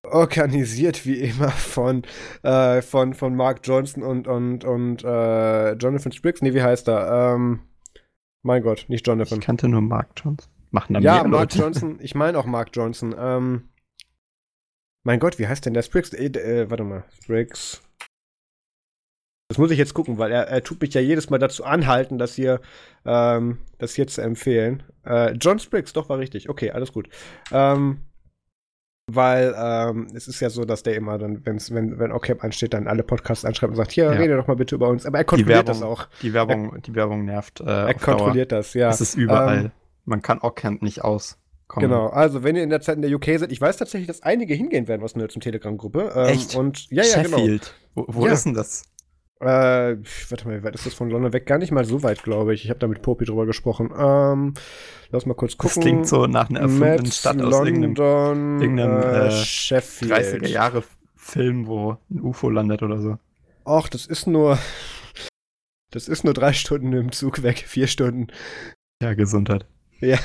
[0.04, 2.02] Organisiert wie immer von,
[2.42, 6.42] äh, von, von Mark Johnson und, und, und äh, Jonathan Spriggs.
[6.42, 7.36] Nee, wie heißt er?
[7.36, 7.60] Ähm,
[8.42, 9.38] mein Gott, nicht Jonathan.
[9.40, 10.52] Ich kannte nur Mark Johnson.
[10.72, 11.60] Machen dann Ja, Mark Leute.
[11.60, 12.00] Johnson.
[12.02, 13.14] Ich meine auch Mark Johnson.
[13.18, 13.70] Ähm,
[15.04, 16.14] mein Gott, wie heißt denn der Spriggs?
[16.14, 17.04] Äh, äh, warte mal.
[17.22, 17.82] Spriggs.
[19.52, 22.18] Das muss ich jetzt gucken, weil er, er tut mich ja jedes Mal dazu anhalten,
[22.18, 22.62] das hier,
[23.06, 24.82] ähm, das hier zu empfehlen.
[25.06, 26.48] Äh, John Spriggs, doch, war richtig.
[26.48, 27.10] Okay, alles gut.
[27.52, 28.00] Ähm,
[29.08, 32.74] weil ähm, es ist ja so, dass der immer dann, wenn's, wenn, wenn OCAP ansteht,
[32.74, 34.12] dann alle Podcasts anschreibt und sagt, hier, ja.
[34.12, 35.06] rede doch mal bitte über uns.
[35.06, 36.08] Aber er kontrolliert Werbung, das auch.
[36.22, 37.60] Die Werbung, er, die Werbung nervt.
[37.60, 38.60] Äh, er kontrolliert Dauer.
[38.60, 38.90] das, ja.
[38.90, 39.66] Es ist überall.
[39.66, 39.72] Ähm,
[40.06, 41.38] Man kann OCAP nicht aus.
[41.68, 41.90] Kommen.
[41.90, 44.24] Genau, also wenn ihr in der Zeit in der UK seid, ich weiß tatsächlich, dass
[44.24, 46.12] einige hingehen werden aus einer zum Telegram-Gruppe.
[46.16, 46.56] Ähm, Echt?
[46.56, 47.38] Und ja, ja, genau.
[47.38, 47.76] Sheffield.
[47.96, 48.08] genau.
[48.08, 48.34] Wo, wo ja.
[48.34, 48.84] ist denn das?
[49.42, 49.98] Äh,
[50.30, 51.48] warte mal, wie weit ist das von London weg?
[51.48, 52.64] Gar nicht mal so weit, glaube ich.
[52.64, 53.92] Ich habe da mit Popi drüber gesprochen.
[53.98, 54.54] Ähm,
[55.10, 55.76] lass mal kurz gucken.
[55.76, 60.84] Das klingt so nach einer erfundenen Maps, Stadt aus London, irgendeinem, äh, äh, 30er Jahre
[61.16, 63.18] Film, wo ein UFO landet oder so.
[63.66, 64.60] Ach, das ist nur,
[65.90, 68.28] das ist nur drei Stunden im Zug weg, vier Stunden.
[69.02, 69.66] Ja, Gesundheit.
[70.02, 70.18] Ja,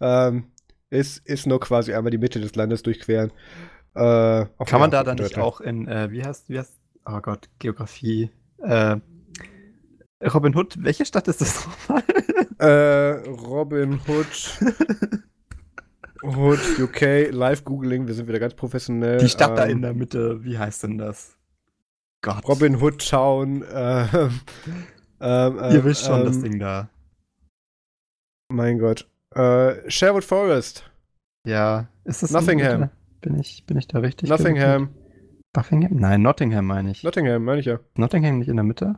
[0.00, 0.46] ähm,
[0.88, 3.32] ist, ist nur quasi einmal die Mitte des Landes durchqueren.
[3.94, 7.48] Äh, Kann man da dann nicht auch in, äh, wie heißt, wie heißt, oh Gott,
[7.58, 8.96] Geografie, äh,
[10.24, 12.02] Robin Hood, welche Stadt ist das nochmal?
[12.58, 14.60] äh, Robin Hood.
[16.22, 19.18] Hood, UK, Live-Googling, wir sind wieder ganz professionell.
[19.18, 21.36] Die Stadt ähm, da in der Mitte, wie heißt denn das?
[22.22, 22.48] Gott.
[22.48, 23.62] Robin Hood Town.
[23.62, 24.06] Äh,
[25.20, 26.88] ähm, Ihr wisst schon, das ähm, Ding da.
[28.48, 29.08] Mein Gott.
[29.34, 30.90] Äh, Sherwood Forest.
[31.46, 32.90] Ja, ist das Nottingham?
[33.20, 34.28] Bin ich, bin ich da richtig?
[34.28, 34.90] Nottingham.
[35.56, 35.96] Buffingham?
[35.96, 37.02] Nein, Nottingham meine ich.
[37.02, 37.80] Nottingham meine ich ja.
[37.96, 38.96] Nottingham nicht in der Mitte?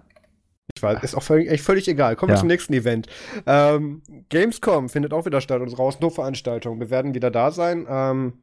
[0.74, 2.16] Ich weiß, ist auch völlig, völlig egal.
[2.16, 2.40] Kommen wir ja.
[2.40, 3.06] zum nächsten Event.
[3.46, 6.80] Ähm, Gamescom findet auch wieder statt, unsere Haus-No-Veranstaltung.
[6.80, 7.86] Wir werden wieder da sein.
[7.88, 8.42] Ähm,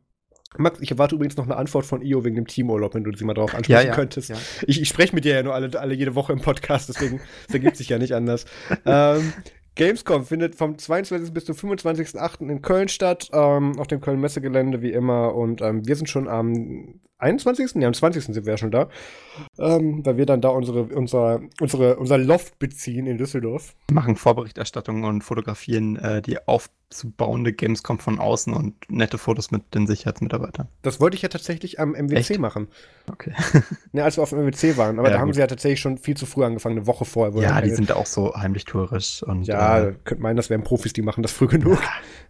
[0.57, 3.25] Max, ich erwarte übrigens noch eine Antwort von Io wegen dem Teamurlaub, wenn du sie
[3.25, 4.29] mal drauf ansprechen ja, ja, könntest.
[4.29, 4.37] Ja.
[4.65, 7.19] Ich, ich spreche mit dir ja nur alle, alle jede Woche im Podcast, deswegen
[7.51, 8.45] ergibt sich ja nicht anders.
[8.85, 9.33] ähm,
[9.75, 11.33] Gamescom findet vom 22.
[11.33, 12.49] bis zum 25.08.
[12.49, 15.35] in Köln statt, ähm, auf dem Köln-Messegelände wie immer.
[15.35, 17.75] Und ähm, wir sind schon am 21.
[17.75, 18.25] Ja, am 20.
[18.25, 18.89] sind wir ja schon da.
[19.57, 23.73] Ähm, weil wir dann da unsere, unser, unsere, unser Loft beziehen in Düsseldorf.
[23.91, 29.87] Machen Vorberichterstattung und fotografieren äh, die aufzubauende Gamescom von außen und nette Fotos mit den
[29.87, 30.67] Sicherheitsmitarbeitern.
[30.81, 32.39] Das wollte ich ja tatsächlich am MWC Echt?
[32.39, 32.67] machen.
[33.09, 33.33] Okay.
[33.93, 34.99] ne, als wir auf dem MWC waren.
[34.99, 37.41] Aber ja, da haben sie ja tatsächlich schon viel zu früh angefangen, eine Woche vorher.
[37.41, 39.23] Ja, die sind auch so heimlich tourisch.
[39.23, 41.79] Und, ja, äh, könnte meinen, das wären Profis, die machen das früh genug.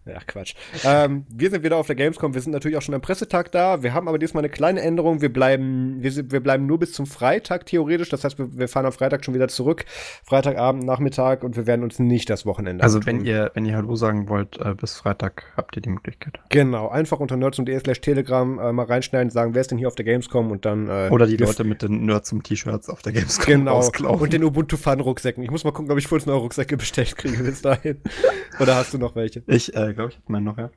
[0.05, 0.53] Ja, Quatsch.
[0.83, 2.35] ähm, wir sind wieder auf der Gamescom.
[2.35, 3.81] Wir sind natürlich auch schon am Pressetag da.
[3.81, 5.21] Wir haben aber diesmal eine kleine Änderung.
[5.21, 8.09] Wir bleiben, wir, wir bleiben nur bis zum Freitag theoretisch.
[8.09, 9.85] Das heißt, wir, wir fahren am Freitag schon wieder zurück.
[10.23, 13.19] Freitagabend, Nachmittag und wir werden uns nicht das Wochenende Also antun.
[13.19, 16.39] wenn ihr, wenn ihr Hallo sagen wollt, äh, bis Freitag habt ihr die Möglichkeit.
[16.49, 19.95] Genau, einfach unter nerds.de slash telegram äh, mal reinschneiden, sagen, wer ist denn hier auf
[19.95, 23.13] der Gamescom und dann äh, Oder die Leute mit den Nerds zum T-Shirts auf der
[23.13, 23.81] Gamescom Genau,
[24.19, 25.43] und den Ubuntu Fun Rucksäcken.
[25.43, 28.01] Ich muss mal gucken, ob ich 15 Euro Rucksäcke bestellt kriege bis dahin.
[28.59, 29.43] Oder hast du noch welche?
[29.47, 30.69] Ich äh, glaube, ich habe meinen noch, ja.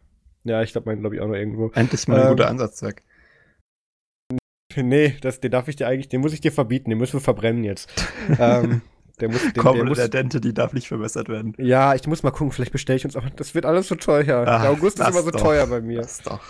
[0.45, 1.71] Ja, ich glaube, meinen glaube ich auch noch irgendwo.
[1.75, 3.03] Endlich mal ein ähm, guter Ansatzzweck.
[4.77, 7.21] Nee, das, den darf ich dir eigentlich, den muss ich dir verbieten, den müssen wir
[7.21, 7.91] verbrennen jetzt.
[8.39, 8.83] ähm,
[9.21, 11.55] der muss, den, Komm, der, muss, der Dente, die darf nicht verbessert werden.
[11.59, 13.29] Ja, ich muss mal gucken, vielleicht bestelle ich uns auch.
[13.37, 14.45] Das wird alles so teuer.
[14.47, 16.07] Ach, der August ist immer so doch, teuer bei mir.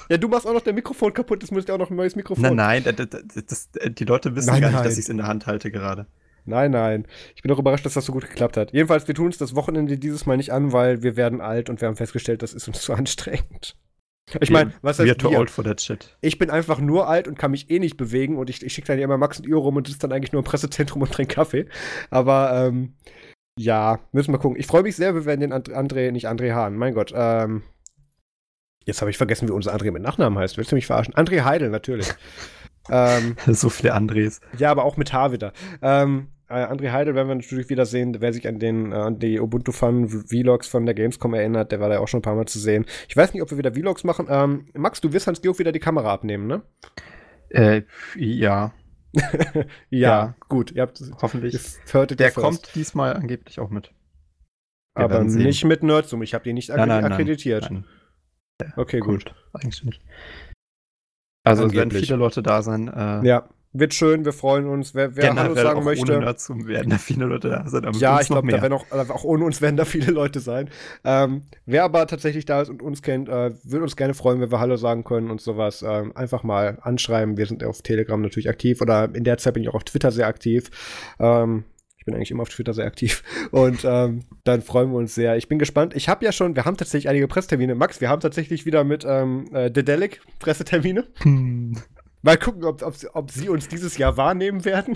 [0.09, 2.55] Ja, du machst auch noch dein Mikrofon kaputt, das ich auch noch ein neues Mikrofon.
[2.55, 5.27] Nein, nein, das, das, die Leute wissen nein, gar nicht, dass ich es in der
[5.27, 6.07] Hand halte gerade.
[6.45, 7.07] Nein, nein.
[7.37, 8.73] Ich bin auch überrascht, dass das so gut geklappt hat.
[8.73, 11.81] Jedenfalls, wir tun uns das Wochenende dieses Mal nicht an, weil wir werden alt und
[11.81, 13.77] wir haben festgestellt, das ist uns zu anstrengend.
[14.41, 16.17] Ich meine, was heißt We're too old for that shit.
[16.21, 18.89] Ich bin einfach nur alt und kann mich eh nicht bewegen und ich, ich schicke
[18.89, 21.13] dann ja immer Max und Io rum und sitze dann eigentlich nur im Pressezentrum und
[21.13, 21.67] trinke Kaffee.
[22.11, 22.95] Aber ähm,
[23.59, 24.59] ja, müssen wir gucken.
[24.59, 27.13] Ich freue mich sehr, wir werden den And André, nicht André Hahn, mein Gott.
[27.15, 27.63] Ähm,
[28.85, 30.57] jetzt habe ich vergessen, wie unser André mit Nachnamen heißt.
[30.59, 31.15] Willst du mich verarschen?
[31.15, 32.09] André Heidel, natürlich.
[32.91, 34.41] ähm, So viele Andres.
[34.59, 35.53] ja, aber auch mit H wieder.
[35.83, 38.17] Ähm, äh, André Heidel werden wir natürlich wieder sehen.
[38.21, 41.81] Wer sich an den äh, an die Ubuntu Fun Vlogs von der Gamescom erinnert, der
[41.81, 42.87] war da ja auch schon ein paar Mal zu sehen.
[43.09, 44.27] Ich weiß nicht, ob wir wieder Vlogs machen.
[44.31, 46.63] Ähm, Max, du wirst Hans-Georg wieder die Kamera abnehmen, ne?
[47.51, 47.83] Äh,
[48.17, 48.73] ja,
[49.15, 50.35] ja, Ja.
[50.49, 50.73] gut.
[50.73, 51.55] Ihr habt hoffentlich.
[51.55, 52.45] es hörtet Der ihr first.
[52.45, 53.93] kommt diesmal angeblich auch mit.
[54.97, 56.23] Wir aber nicht mit Nerdsum.
[56.23, 57.71] Ich habe die nicht Nein, nein, akkreditiert.
[57.71, 57.85] Nein,
[58.77, 59.27] Okay, gut.
[59.27, 59.35] gut.
[59.55, 60.03] Eigentlich nicht.
[61.45, 62.89] Also es werden viele Leute da sein.
[62.89, 64.25] Äh, Ja, wird schön.
[64.25, 64.95] Wir freuen uns.
[64.95, 66.13] Wer, wer Hallo sagen auch möchte.
[66.13, 67.91] ohne Nerdsum werden da viele Leute da sein.
[67.95, 70.71] Ja, ich glaube, da werden auch, äh, auch ohne uns werden da viele Leute sein.
[71.05, 74.51] Ähm, wer aber tatsächlich da ist und uns kennt, äh, würde uns gerne freuen, wenn
[74.51, 75.83] wir Hallo sagen können und sowas.
[75.87, 77.37] Ähm, einfach mal anschreiben.
[77.37, 80.11] Wir sind auf Telegram natürlich aktiv oder in der Zeit bin ich auch auf Twitter
[80.11, 80.71] sehr aktiv.
[81.19, 81.65] Ähm,
[81.99, 83.23] ich bin eigentlich immer auf Twitter sehr aktiv.
[83.51, 85.37] Und ähm, dann freuen wir uns sehr.
[85.37, 85.95] Ich bin gespannt.
[85.95, 87.75] Ich habe ja schon, wir haben tatsächlich einige Pressetermine.
[87.75, 91.07] Max, wir haben tatsächlich wieder mit ähm, äh, Dedelic Pressetermine.
[91.23, 91.77] Hm,
[92.23, 94.95] Mal gucken, ob, ob, sie- ob sie uns dieses Jahr wahrnehmen werden.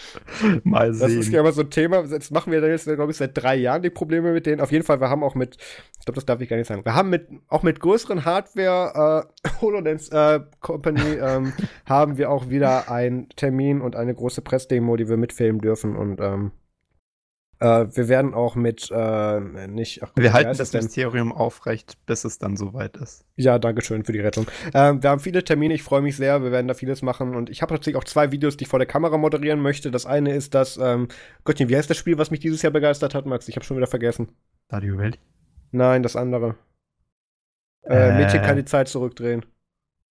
[0.64, 1.20] mal Das sehen.
[1.20, 2.04] ist ja immer so ein Thema.
[2.04, 4.60] Jetzt machen wir da jetzt, glaube ich, seit drei Jahren die Probleme mit denen.
[4.60, 5.56] Auf jeden Fall, wir haben auch mit,
[5.98, 9.26] ich glaube, das darf ich gar nicht sagen, wir haben mit, auch mit größeren Hardware,
[9.44, 11.52] äh, HoloLens äh, Company, ähm,
[11.86, 15.96] haben wir auch wieder einen Termin und eine große Pressdemo, die wir mitfilmen dürfen.
[15.96, 16.52] Und ähm,
[17.60, 20.72] äh, wir werden auch mit, äh, nicht, ach, Wir halten das?
[20.72, 23.24] Mysterium aufrecht, bis es dann soweit ist.
[23.36, 24.46] Ja, danke schön für die Rettung.
[24.74, 27.50] Ähm, wir haben viele Termine, ich freue mich sehr, wir werden da vieles machen und
[27.50, 29.90] ich habe tatsächlich auch zwei Videos, die ich vor der Kamera moderieren möchte.
[29.90, 31.08] Das eine ist das, ähm,
[31.44, 33.48] Gottchen, wie heißt das Spiel, was mich dieses Jahr begeistert hat, Max?
[33.48, 34.28] Ich habe schon wieder vergessen.
[34.66, 35.18] Stadio Valley.
[35.72, 36.56] Nein, das andere.
[37.82, 38.16] Äh, Äh.
[38.18, 39.44] Mädchen kann die Zeit zurückdrehen.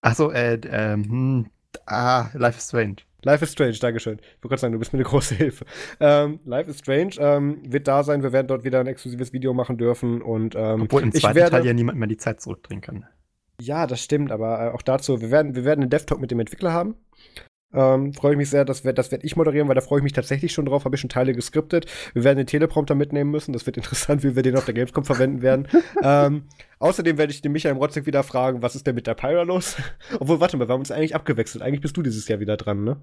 [0.02, 1.50] Achso, äh, ähm, hm,
[1.86, 2.98] ah, Life is Strange.
[3.24, 4.20] Life is Strange, Dankeschön.
[4.20, 5.66] Ich wollte gerade sagen, du bist mir eine große Hilfe.
[6.00, 9.54] Ähm, Life is Strange ähm, wird da sein, wir werden dort wieder ein exklusives Video
[9.54, 12.42] machen dürfen und ähm, Obwohl im ich zweiten werde, Teil ja niemand mehr die Zeit
[12.42, 13.06] zurückdrehen kann.
[13.62, 16.40] Ja, das stimmt, aber äh, auch dazu, wir werden, wir werden einen Dev-Talk mit dem
[16.40, 16.96] Entwickler haben.
[17.74, 20.04] Ähm, freue ich mich sehr, das, werd- das werde ich moderieren, weil da freue ich
[20.04, 21.86] mich tatsächlich schon drauf, habe ich schon Teile geskriptet.
[22.14, 25.04] Wir werden den Teleprompter mitnehmen müssen, das wird interessant, wie wir den auf der Gamescom
[25.06, 25.68] verwenden werden.
[26.04, 26.44] ähm,
[26.80, 29.76] außerdem werde ich den Michael Rotzig wieder fragen, was ist denn mit der Pyra los?
[30.20, 31.64] Obwohl, warte mal, wir haben uns eigentlich abgewechselt.
[31.64, 32.98] Eigentlich bist du dieses Jahr wieder dran, ne?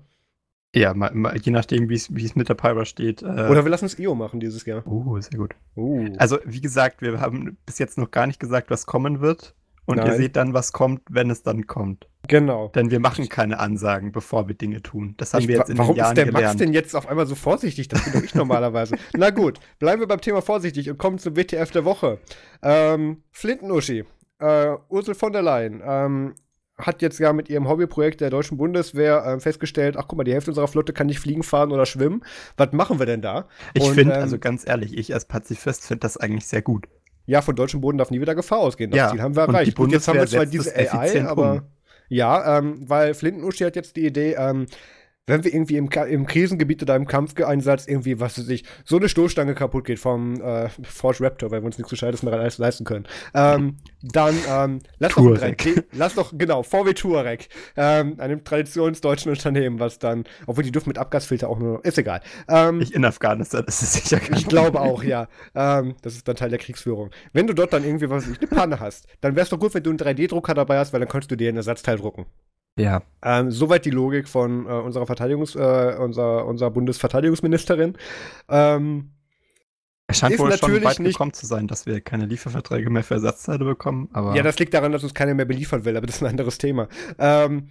[0.72, 3.22] Ja, mal, mal, je nachdem, wie es mit der Pyra steht.
[3.22, 4.86] Äh, Oder wir lassen es IO machen dieses Jahr.
[4.86, 5.56] Oh, sehr gut.
[5.76, 6.06] Uh.
[6.16, 9.56] Also, wie gesagt, wir haben bis jetzt noch gar nicht gesagt, was kommen wird.
[9.86, 10.16] Und ihr Nein.
[10.16, 12.06] seht dann, was kommt, wenn es dann kommt.
[12.28, 12.68] genau.
[12.68, 15.14] Denn wir machen keine Ansagen, bevor wir Dinge tun.
[15.16, 16.44] Das haben Ich, wir jetzt in warum den Jahren ist der gelernt.
[16.44, 17.88] Max denn jetzt auf einmal so vorsichtig?
[17.88, 18.96] Das bin doch ich normalerweise.
[19.16, 22.18] Na gut, bleiben wir beim Thema vorsichtig und kommen zum WTF der Woche.
[22.62, 24.04] Ähm, Flinten-Uschi,
[24.38, 26.34] äh, Ursel von der Leyen, ähm,
[26.78, 30.32] hat jetzt ja mit ihrem Hobbyprojekt der deutschen Bundeswehr ähm, festgestellt, ach guck mal, die
[30.32, 32.22] Hälfte unserer Flotte kann nicht fliegen, fahren oder schwimmen.
[32.56, 33.48] Was machen wir denn da?
[33.74, 36.86] ich finde, ähm, also ganz ehrlich, ich als Pazifist finde das eigentlich sehr gut.
[37.30, 38.90] Ja, von deutschem Boden darf nie wieder Gefahr ausgehen.
[38.90, 39.76] Das Ja, Ziel haben wir erreicht.
[39.76, 41.62] Gut, jetzt haben wir zwar diese es AI, aber um.
[42.08, 44.66] ja, ähm, weil Flinten-Uschi hat jetzt die Idee, ähm,
[45.26, 49.08] wenn wir irgendwie im, im Krisengebiet oder im Kampfeinsatz irgendwie, was weiß ich, so eine
[49.08, 52.84] Stoßstange kaputt geht vom äh, Forge Raptor, weil wir uns nichts Gescheites mehr leis- leisten
[52.84, 55.60] können, ähm, dann ähm, lass, doch ein Tuareg.
[55.62, 60.88] 3D, lass doch, genau, VW Touareg, ähm, einem traditionsdeutschen Unternehmen, was dann, obwohl die dürfen
[60.88, 62.20] mit Abgasfilter auch nur, ist egal.
[62.48, 65.28] Ähm, Ich in Afghanistan ist es sicher kein ich glaube auch, ja.
[65.54, 67.10] Ähm, das ist dann Teil der Kriegsführung.
[67.32, 69.60] Wenn du dort dann irgendwie, was weiß ich, eine Panne hast, dann wäre es doch
[69.60, 72.26] gut, wenn du einen 3D-Drucker dabei hast, weil dann könntest du dir ein Ersatzteil drucken.
[72.80, 77.96] Ja, Ähm, soweit die Logik von äh, unserer Verteidigungs-, äh, unserer, unserer Bundesverteidigungsministerin.
[78.48, 79.10] Ähm,
[80.06, 83.04] es scheint wohl schon natürlich weit nicht- gekommen zu sein, dass wir keine Lieferverträge mehr
[83.04, 84.08] für Ersatzteile bekommen.
[84.12, 86.28] Aber Ja, das liegt daran, dass uns keiner mehr beliefern will, aber das ist ein
[86.30, 86.88] anderes Thema.
[87.18, 87.68] Ähm,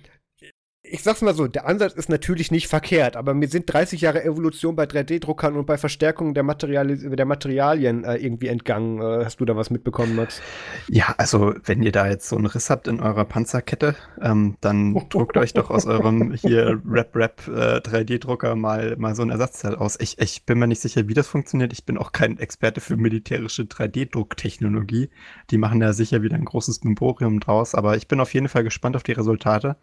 [0.91, 4.23] ich sag's mal so, der Ansatz ist natürlich nicht verkehrt, aber mir sind 30 Jahre
[4.23, 8.99] Evolution bei 3D-Druckern und bei Verstärkung der, Materiali der Materialien äh, irgendwie entgangen.
[8.99, 10.41] Äh, hast du da was mitbekommen, Max?
[10.87, 14.93] Ja, also wenn ihr da jetzt so einen Riss habt in eurer Panzerkette, ähm, dann
[15.09, 19.97] druckt euch doch aus eurem hier Rap-Rap äh, 3D-Drucker mal, mal so ein Ersatzteil aus.
[19.99, 21.73] Ich, ich bin mir nicht sicher, wie das funktioniert.
[21.73, 25.09] Ich bin auch kein Experte für militärische 3D-Drucktechnologie.
[25.51, 28.63] Die machen da sicher wieder ein großes Memborium draus, aber ich bin auf jeden Fall
[28.63, 29.77] gespannt auf die Resultate.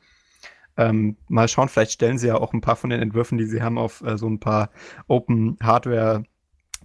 [0.77, 3.63] Ähm, mal schauen, vielleicht stellen sie ja auch ein paar von den Entwürfen, die sie
[3.63, 4.71] haben, auf äh, so ein paar
[5.09, 6.25] Open Hardware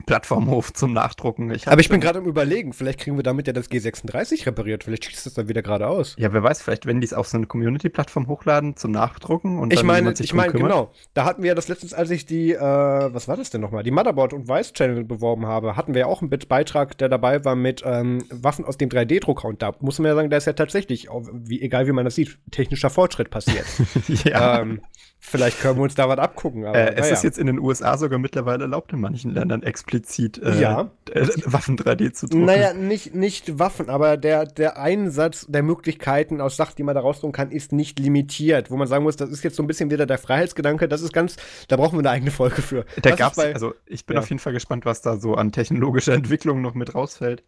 [0.06, 1.52] Plattformhof zum Nachdrucken.
[1.52, 4.84] Ich Aber ich bin gerade im Überlegen, vielleicht kriegen wir damit ja das G36 repariert.
[4.84, 6.16] Vielleicht schießt das dann wieder gerade aus.
[6.18, 9.74] Ja, wer weiß, vielleicht, wenn die es auf so eine Community-Plattform hochladen zum Nachdrucken und
[9.74, 10.92] ich meine, ich meine, genau.
[11.14, 13.84] Da hatten wir ja das letztens, als ich die, äh, was war das denn nochmal?
[13.84, 17.44] Die Motherboard und Vice Channel beworben habe, hatten wir ja auch einen Beitrag, der dabei
[17.46, 19.48] war mit ähm, Waffen aus dem 3D-Drucker.
[19.48, 22.16] Und da muss man ja sagen, da ist ja tatsächlich, wie, egal wie man das
[22.16, 23.66] sieht, technischer Fortschritt passiert.
[24.24, 24.62] ja.
[24.62, 24.82] Ähm,
[25.24, 26.66] Vielleicht können wir uns da was abgucken.
[26.66, 27.14] Aber, äh, es ja.
[27.14, 30.90] ist jetzt in den USA sogar mittlerweile erlaubt, in manchen Ländern explizit äh, ja.
[31.12, 32.46] äh, Waffen 3D zu drucken.
[32.46, 37.02] Naja, nicht, nicht Waffen, aber der, der Einsatz der Möglichkeiten aus Sachen, die man da
[37.02, 38.72] rausdrucken kann, ist nicht limitiert.
[38.72, 40.88] Wo man sagen muss, das ist jetzt so ein bisschen wieder der Freiheitsgedanke.
[40.88, 41.36] Das ist ganz,
[41.68, 42.86] da brauchen wir eine eigene Folge für.
[43.04, 44.22] Da gab's, bei, also ich bin ja.
[44.22, 47.44] auf jeden Fall gespannt, was da so an technologischer Entwicklung noch mit rausfällt.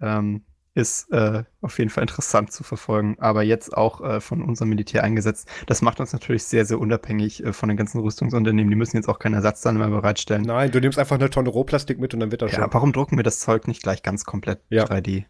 [0.00, 0.42] Ähm,
[0.74, 5.02] ist äh, auf jeden Fall interessant zu verfolgen, aber jetzt auch äh, von unserem Militär
[5.02, 5.48] eingesetzt.
[5.66, 8.70] Das macht uns natürlich sehr, sehr unabhängig äh, von den ganzen Rüstungsunternehmen.
[8.70, 10.42] Die müssen jetzt auch keinen Ersatz dann mehr bereitstellen.
[10.42, 12.72] Nein, du nimmst einfach eine Tonne Rohplastik mit und dann wird das ja, schon.
[12.72, 14.84] Warum drucken wir das Zeug nicht gleich ganz komplett ja.
[14.84, 15.24] 3D?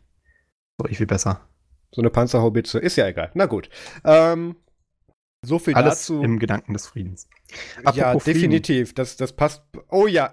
[0.78, 1.40] So viel besser.
[1.92, 3.30] So eine Panzerhaubitze, ist ja egal.
[3.34, 3.68] Na gut.
[4.04, 4.56] Ähm,
[5.42, 6.22] so viel Alles dazu.
[6.22, 7.28] Im Gedanken des Friedens.
[7.84, 8.94] Apropos ja, definitiv.
[8.94, 9.62] Das, das passt.
[9.88, 10.32] Oh ja.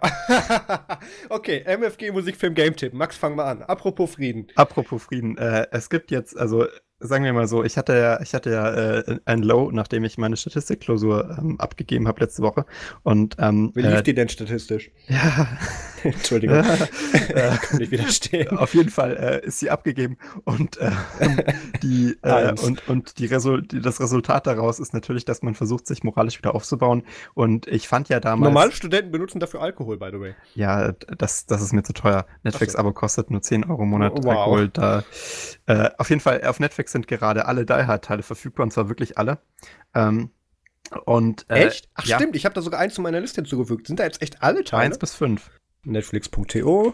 [1.30, 2.94] okay, MFG Musikfilm Game Tipp.
[2.94, 3.64] Max, fang mal an.
[3.64, 4.48] Apropos Frieden.
[4.56, 5.38] Apropos Frieden.
[5.38, 6.66] Äh, es gibt jetzt, also
[7.00, 10.18] sagen wir mal so, ich hatte ja, ich hatte ja äh, ein Low, nachdem ich
[10.18, 12.66] meine Statistikklausur ähm, abgegeben habe letzte Woche.
[13.04, 14.92] Und ähm, wie lief äh, die denn statistisch?
[15.08, 15.48] Ja,
[16.04, 18.58] Entschuldigung, äh, kann nicht widerstehen.
[18.58, 20.92] Auf jeden Fall äh, ist sie abgegeben und äh,
[21.82, 26.04] die äh, und und die Resul das Resultat daraus ist natürlich, dass man versucht, sich
[26.04, 27.04] moralisch wieder aufzubauen.
[27.34, 30.36] Und ich fand ja damals normale Studenten benutzen dafür Alkohol, by the way.
[30.56, 32.26] Ja, das das ist mir zu teuer.
[32.44, 34.28] Netflix-Abo kostet nur 10 Euro im Monat wow.
[34.28, 34.70] Alkohol.
[34.70, 35.04] Da
[35.68, 38.90] äh, auf jeden Fall auf Netflix sind gerade alle Die Hard Teile verfügbar und zwar
[38.90, 39.40] wirklich alle.
[39.94, 40.32] Ähm,
[41.06, 41.90] und, äh, echt?
[41.96, 42.18] Ach ja.
[42.18, 43.88] stimmt, ich habe da sogar eins zu meiner Liste hinzugefügt.
[43.88, 44.84] Sind da jetzt echt alle Teile?
[44.84, 45.50] Eins bis fünf.
[45.84, 46.94] Netflix.to.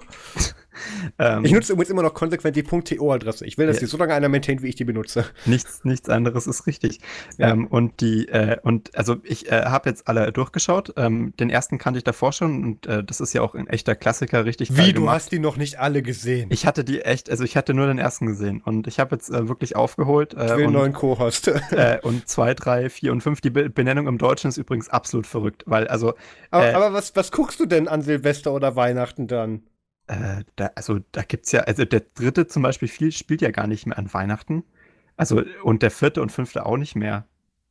[1.19, 3.45] ähm, ich nutze übrigens immer noch konsequent die .to-Adresse.
[3.45, 3.81] Ich will, dass ja.
[3.81, 5.25] die so lange einer maintaint, wie ich die benutze.
[5.45, 6.99] Nichts, nichts anderes ist richtig.
[7.37, 7.49] Ja.
[7.51, 10.93] Ähm, und die, äh, und also ich äh, habe jetzt alle durchgeschaut.
[10.97, 13.95] Ähm, den ersten kannte ich davor schon und äh, das ist ja auch ein echter
[13.95, 14.75] Klassiker, richtig.
[14.75, 15.15] Wie, du gemacht.
[15.15, 16.49] hast die noch nicht alle gesehen?
[16.51, 19.29] Ich hatte die echt, also ich hatte nur den ersten gesehen und ich habe jetzt
[19.29, 20.33] äh, wirklich aufgeholt.
[20.33, 21.47] Äh, ich will einen neuen Co-Host.
[21.71, 23.41] äh, und zwei, drei, vier und fünf.
[23.41, 26.13] Die Be Benennung im Deutschen ist übrigens absolut verrückt, weil also.
[26.51, 29.63] Aber, aber was, was guckst du denn an Silvester oder Weihnachten dann?
[30.07, 33.51] Äh, da, also da gibt es ja, also der dritte zum Beispiel viel, spielt ja
[33.51, 34.63] gar nicht mehr an Weihnachten.
[35.15, 37.27] Also, und der vierte und fünfte auch nicht mehr.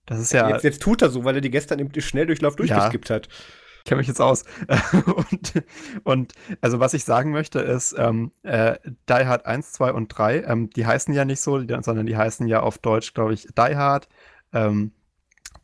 [0.06, 0.48] Das ist ja.
[0.48, 3.16] Jetzt, jetzt tut er so, weil er die gestern im Schnelldurchlauf durchgeskippt ja.
[3.16, 3.28] hat.
[3.78, 4.44] Ich kenne mich jetzt aus.
[5.06, 5.64] und,
[6.04, 8.76] und, also was ich sagen möchte ist, ähm, äh,
[9.08, 12.46] Die Hard 1, 2 und 3, ähm, die heißen ja nicht so, sondern die heißen
[12.46, 14.08] ja auf Deutsch, glaube ich, Die Hard,
[14.52, 14.92] ähm,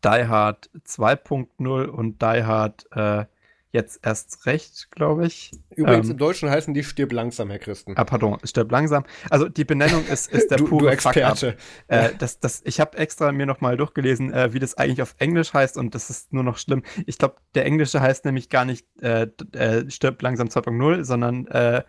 [0.05, 3.27] Die Hard 2.0 und Die Hard äh,
[3.73, 5.53] jetzt erst recht, glaube ich.
[5.75, 7.95] Übrigens, ähm, im Deutschen heißen die Stirb langsam, Herr Christen.
[7.97, 9.05] Ah, pardon, Stirb langsam.
[9.31, 11.57] Also die Benennung ist, ist der du, pure du Experte.
[11.87, 15.53] Äh, das, das, ich habe extra mir nochmal durchgelesen, äh, wie das eigentlich auf Englisch
[15.53, 16.83] heißt und das ist nur noch schlimm.
[17.07, 21.83] Ich glaube, der Englische heißt nämlich gar nicht äh, äh Stirb langsam 2.0, sondern äh,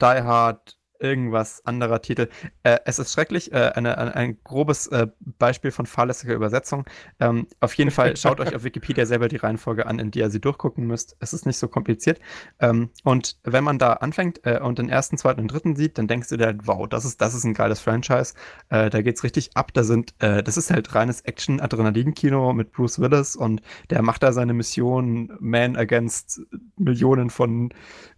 [0.00, 2.28] Die Hard irgendwas anderer Titel.
[2.62, 6.84] Äh, es ist schrecklich, äh, eine, ein, ein grobes äh, Beispiel von fahrlässiger Übersetzung.
[7.20, 10.30] Ähm, auf jeden Fall schaut euch auf Wikipedia selber die Reihenfolge an, in die ihr
[10.30, 11.16] sie durchgucken müsst.
[11.20, 12.20] Es ist nicht so kompliziert.
[12.60, 16.08] Ähm, und wenn man da anfängt äh, und den ersten, zweiten und dritten sieht, dann
[16.08, 18.34] denkst du dir, wow, das ist, das ist ein geiles Franchise.
[18.68, 19.72] Äh, da geht's richtig ab.
[19.74, 24.32] Da sind, äh, das ist halt reines Action-Adrenalin-Kino mit Bruce Willis und der macht da
[24.32, 26.40] seine Mission Man against
[26.76, 27.70] Millionen von,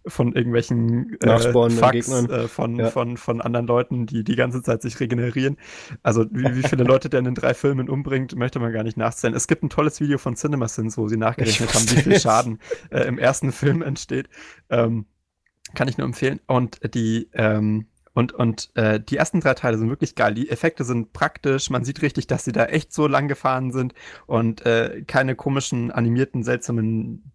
[0.07, 2.27] von irgendwelchen äh, Gegnern.
[2.27, 2.89] von von, ja.
[2.89, 5.57] von, von anderen Leuten, die die ganze Zeit sich regenerieren.
[6.01, 8.97] Also wie, wie viele Leute der in den drei Filmen umbringt, möchte man gar nicht
[8.97, 9.35] nachzählen.
[9.35, 12.59] Es gibt ein tolles Video von CinemaSins, wo sie nachgerechnet haben, wie viel Schaden
[12.89, 14.29] äh, im ersten Film entsteht.
[14.69, 15.05] Ähm,
[15.75, 16.39] kann ich nur empfehlen.
[16.47, 20.33] Und die, ähm, und, und äh, die ersten drei Teile sind wirklich geil.
[20.33, 21.69] Die Effekte sind praktisch.
[21.69, 23.93] Man sieht richtig, dass sie da echt so lang gefahren sind
[24.25, 27.31] und äh, keine komischen, animierten, seltsamen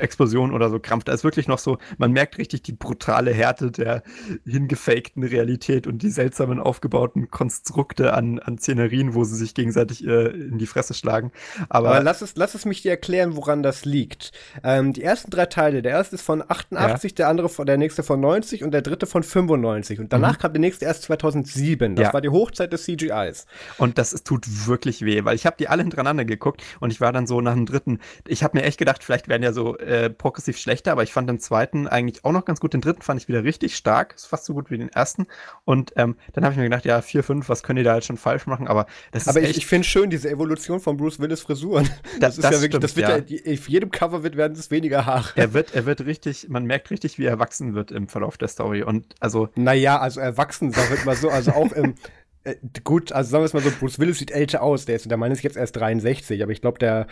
[0.00, 1.08] Explosion oder so krampft.
[1.08, 4.02] Da ist wirklich noch so, man merkt richtig die brutale Härte der
[4.46, 10.28] hingefakten Realität und die seltsamen aufgebauten Konstrukte an, an Szenerien, wo sie sich gegenseitig äh,
[10.28, 11.30] in die Fresse schlagen.
[11.68, 14.32] Aber, Aber, lass, es, lass es mich dir erklären, woran das liegt.
[14.64, 17.16] Ähm, die ersten drei Teile, der erste ist von 88, ja.
[17.16, 20.00] der andere von, der nächste von 90 und der dritte von 95.
[20.00, 20.40] Und danach mhm.
[20.40, 21.96] kam der nächste erst 2007.
[21.96, 22.12] Das ja.
[22.14, 23.46] war die Hochzeit des CGIs.
[23.76, 27.00] Und das es tut wirklich weh, weil ich habe die alle hintereinander geguckt und ich
[27.00, 29.76] war dann so nach dem dritten, ich habe mir echt gedacht, vielleicht werden ja so
[29.82, 32.74] äh, progressiv schlechter, aber ich fand den zweiten eigentlich auch noch ganz gut.
[32.74, 35.26] Den dritten fand ich wieder richtig stark, ist fast so gut wie den ersten.
[35.64, 38.06] Und ähm, dann habe ich mir gedacht, ja, 4, 5, was können die da jetzt
[38.06, 38.68] schon falsch machen?
[38.68, 41.88] Aber das Aber ist ich, ich finde schön diese Evolution von Bruce Willis Frisuren.
[42.20, 43.52] Das, ist das ja wirklich, stimmt, das wird ja.
[43.52, 45.30] ja, auf jedem Cover wird werden es weniger Haare.
[45.34, 48.48] er wird, er wird richtig, man merkt richtig, wie er erwachsen wird im Verlauf der
[48.48, 48.82] Story.
[48.82, 51.94] Und also, Naja, also erwachsen, sagen wir mal so, also auch im.
[52.44, 55.10] Äh, gut, also sagen wir es mal so, Bruce Willis sieht älter aus, der ist,
[55.10, 57.06] der Mann ist jetzt erst 63, aber ich glaube, der.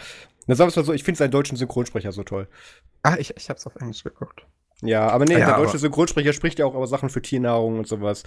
[0.47, 2.49] Na, sagen wir es mal so, ich finde seinen deutschen Synchronsprecher so toll.
[3.03, 4.47] ah, ich, ich hab's auf Englisch geguckt.
[4.83, 7.87] Ja, aber nee, Ja, der deutsche Synchronsprecher spricht ja auch über Sachen für Tiernahrung und
[7.87, 8.23] sowas.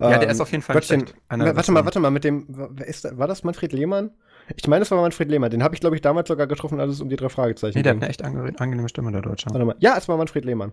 [0.00, 3.18] Ja, der Ähm, ist auf jeden Fall Gottchen, warte mal, warte mal, mit dem, da-
[3.18, 4.10] war das Manfred Lehmann?
[4.56, 5.50] Ich meine, es war Manfred Lehmann.
[5.50, 7.82] Den habe ich, glaube ich, damals sogar getroffen, als es um die drei Fragezeichen Nee,
[7.82, 8.02] der hat ging.
[8.04, 9.46] eine echt ange angenehme Stimme, der Deutsche.
[9.50, 9.76] Warte mal.
[9.78, 10.72] Ja, es war Manfred Lehmann.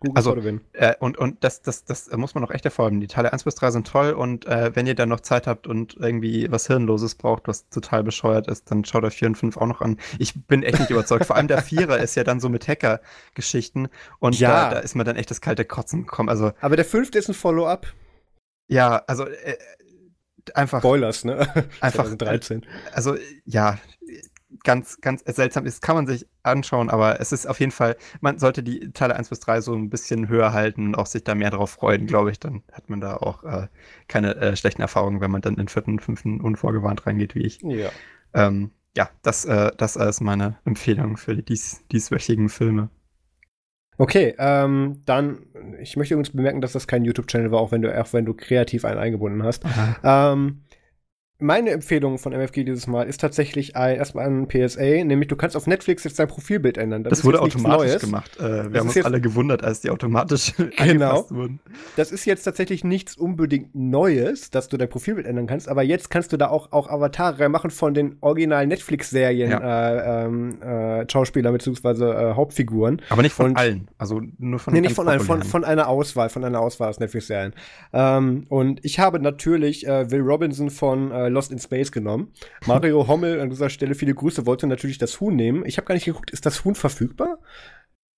[0.00, 0.36] Google Also.
[0.74, 3.00] Äh, und und das, das, das muss man auch echt hervorheben.
[3.00, 5.66] Die Teile 1 bis 3 sind toll und äh, wenn ihr dann noch Zeit habt
[5.66, 9.56] und irgendwie was Hirnloses braucht, was total bescheuert ist, dann schaut euch 4 und 5
[9.56, 9.98] auch noch an.
[10.18, 11.26] Ich bin echt nicht überzeugt.
[11.26, 13.88] Vor allem der Vierer ist ja dann so mit Hacker-Geschichten
[14.20, 14.68] und Ja.
[14.68, 16.28] da, da ist mir dann echt das kalte Kotzen gekommen.
[16.28, 17.86] Also, Aber der fünfte ist ein Follow-up.
[18.68, 19.56] ja, also äh,
[20.54, 21.40] einfach, Spoilers, ne?
[21.80, 22.64] einfach 2013.
[22.92, 23.78] also ja,
[24.64, 28.38] ganz, ganz seltsam ist, kann man sich anschauen, aber es ist auf jeden Fall, man
[28.38, 31.34] sollte die Teile 1 bis 3 so ein bisschen höher halten und auch sich da
[31.34, 32.40] mehr drauf freuen, glaube ich.
[32.40, 33.68] Dann hat man da auch äh,
[34.08, 37.42] keine äh, schlechten Erfahrungen, wenn man dann in den vierten und fünften unvorgewarnt reingeht, wie
[37.42, 37.60] ich.
[37.62, 37.90] Ja.
[38.34, 42.90] Ähm, ja, das, äh, das ist meine Empfehlung für die dies, dieswöchigen Filme.
[44.00, 45.40] Okay, ähm, dann,
[45.80, 48.32] ich möchte übrigens bemerken, dass das kein YouTube-Channel war, auch wenn du, auch wenn du
[48.32, 49.64] kreativ einen eingebunden hast.
[50.04, 50.62] Ähm,
[51.40, 55.56] meine Empfehlung von MFG dieses Mal ist tatsächlich ein, erstmal ein PSA, nämlich du kannst
[55.56, 57.04] auf Netflix jetzt dein Profilbild ändern.
[57.04, 58.00] Das, ist wurde automatisch Neues.
[58.02, 58.36] gemacht.
[58.38, 61.30] Äh, wir Das haben uns alle gewundert, als die automatisch Genau.
[61.30, 61.60] wurden.
[61.94, 66.10] Das ist jetzt tatsächlich nichts unbedingt Neues, dass du dein Profilbild ändern kannst, aber jetzt
[66.10, 71.52] kannst du da auch, auch Avatare machen von den originalen Netflix-Serien, äh, ähm, äh, Schauspieler
[71.52, 72.04] bzw.
[72.30, 73.00] Äh, Hauptfiguren.
[73.10, 73.86] Aber nicht von Und- allen.
[73.96, 76.98] Also nur von Nee, nicht von, allen, von, von einer Auswahl, von einer Auswahl aus
[76.98, 77.52] Netflix-Serien.
[77.92, 82.32] Ähm, und ich habe natürlich äh, Will Robinson von äh, Lost in Space genommen.
[82.66, 85.64] Mario Hommel an dieser Stelle viele Grüße, wollte natürlich das Huhn nehmen.
[85.66, 87.38] Ich habe gar nicht geguckt, ist das Huhn verfügbar?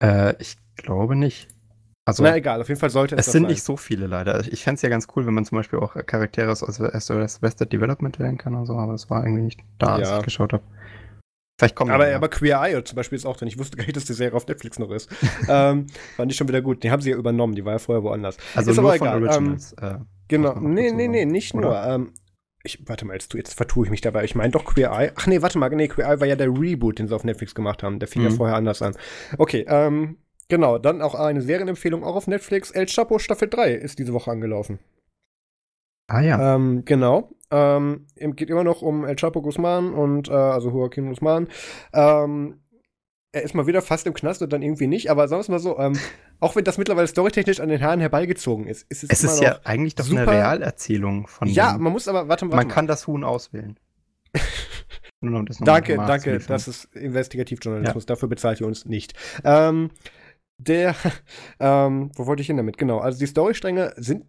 [0.02, 1.48] Äh, ich glaube nicht.
[2.06, 3.50] Also, Na egal, auf jeden Fall sollte es es sind sein.
[3.50, 4.40] nicht so viele leider.
[4.50, 7.72] Ich fände es ja ganz cool, wenn man zum Beispiel auch Charaktere aus SOS Vested
[7.72, 10.18] Development wählen kann und so, aber das war irgendwie nicht da, als Ja.
[10.18, 10.62] ich geschaut habe.
[11.60, 13.46] Vielleicht kommen Aber, aber Queer Eye zum Beispiel ist auch drin.
[13.46, 15.10] Ich wusste gar nicht, dass die Serie auf Netflix noch ist.
[15.48, 16.82] ähm, fand ich schon wieder gut.
[16.82, 18.38] Die haben sie ja übernommen, die war ja vorher woanders.
[18.54, 19.72] Also ist nur aber von egal, Originals.
[19.74, 20.58] äh, Genau.
[20.58, 21.60] Nee, nee, nee, nicht oder?
[21.66, 21.82] nur.
[21.84, 22.12] Ähm,
[22.62, 24.24] ich, warte mal, jetzt, jetzt vertue ich mich dabei.
[24.24, 25.12] Ich meine doch Queer Eye.
[25.16, 27.54] Ach nee, warte mal, nee, Queer Eye war ja der Reboot, den sie auf Netflix
[27.54, 27.98] gemacht haben.
[27.98, 28.34] Der fing ja Mhm.
[28.34, 28.94] vorher anders an.
[29.38, 30.18] Okay, ähm,
[30.48, 30.78] genau.
[30.78, 32.70] Dann auch eine Serienempfehlung auch auf Netflix.
[32.70, 34.78] El Chapo Staffel 3 ist diese Woche angelaufen.
[36.08, 36.54] ah ja.
[36.56, 37.30] Ähm, genau.
[37.52, 41.48] Ähm, geht immer noch um El Chapo Guzman und, äh, also Joaquin Guzman.
[41.92, 42.60] Ähm,
[43.32, 45.48] er ist mal wieder fast im Knast und dann irgendwie nicht, aber sagen wir es
[45.48, 45.98] mal so, ähm,
[46.40, 49.60] auch wenn das mittlerweile storytechnisch an den Haaren herbeigezogen ist, ist es, es ist ja
[49.64, 52.72] eigentlich doch super- eine Realerzählung von ja, man muss aber, warte, warte man mal.
[52.72, 53.78] kann das Huhn auswählen.
[55.22, 59.12] Nur um Danke, danke, das ist Investigativjournalismus, dafür bezahlt ihr uns nicht.
[59.44, 59.90] Ähm,
[60.56, 60.94] der,
[61.60, 62.78] ähm, wo wollte ich hin damit?
[62.78, 64.24] Genau, also die Storystränge sind,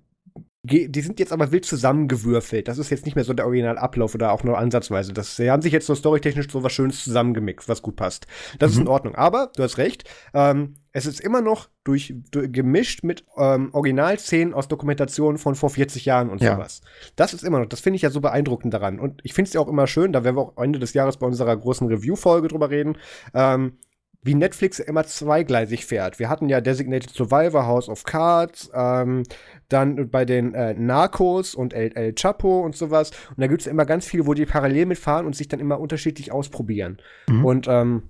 [0.63, 2.67] die sind jetzt aber wild zusammengewürfelt.
[2.67, 5.11] Das ist jetzt nicht mehr so der Originalablauf oder auch nur ansatzweise.
[5.11, 8.27] Das, sie haben sich jetzt so storytechnisch so was Schönes zusammengemixt, was gut passt.
[8.59, 8.83] Das ist Mhm.
[8.83, 9.15] in Ordnung.
[9.15, 10.03] Aber, du hast recht,
[10.35, 15.71] ähm, es ist immer noch durch, durch gemischt mit ähm, Originalszenen aus Dokumentationen von vor
[15.71, 16.53] 40 Jahren und Ja.
[16.55, 16.81] sowas.
[17.15, 18.99] Das ist immer noch, das finde ich ja so beeindruckend daran.
[18.99, 21.17] Und ich finde es ja auch immer schön, da werden wir auch Ende des Jahres
[21.17, 22.97] bei unserer großen Review-Folge drüber reden,
[23.33, 23.77] ähm,
[24.23, 26.19] wie Netflix immer zweigleisig fährt.
[26.19, 29.23] Wir hatten ja Designated Survivor, House of Cards, ähm,
[29.69, 33.11] dann bei den äh, Narcos und El, El Chapo und sowas.
[33.29, 35.79] Und da gibt es immer ganz viele, wo die parallel mitfahren und sich dann immer
[35.79, 36.97] unterschiedlich ausprobieren.
[37.27, 37.45] Mhm.
[37.45, 38.09] Und ähm,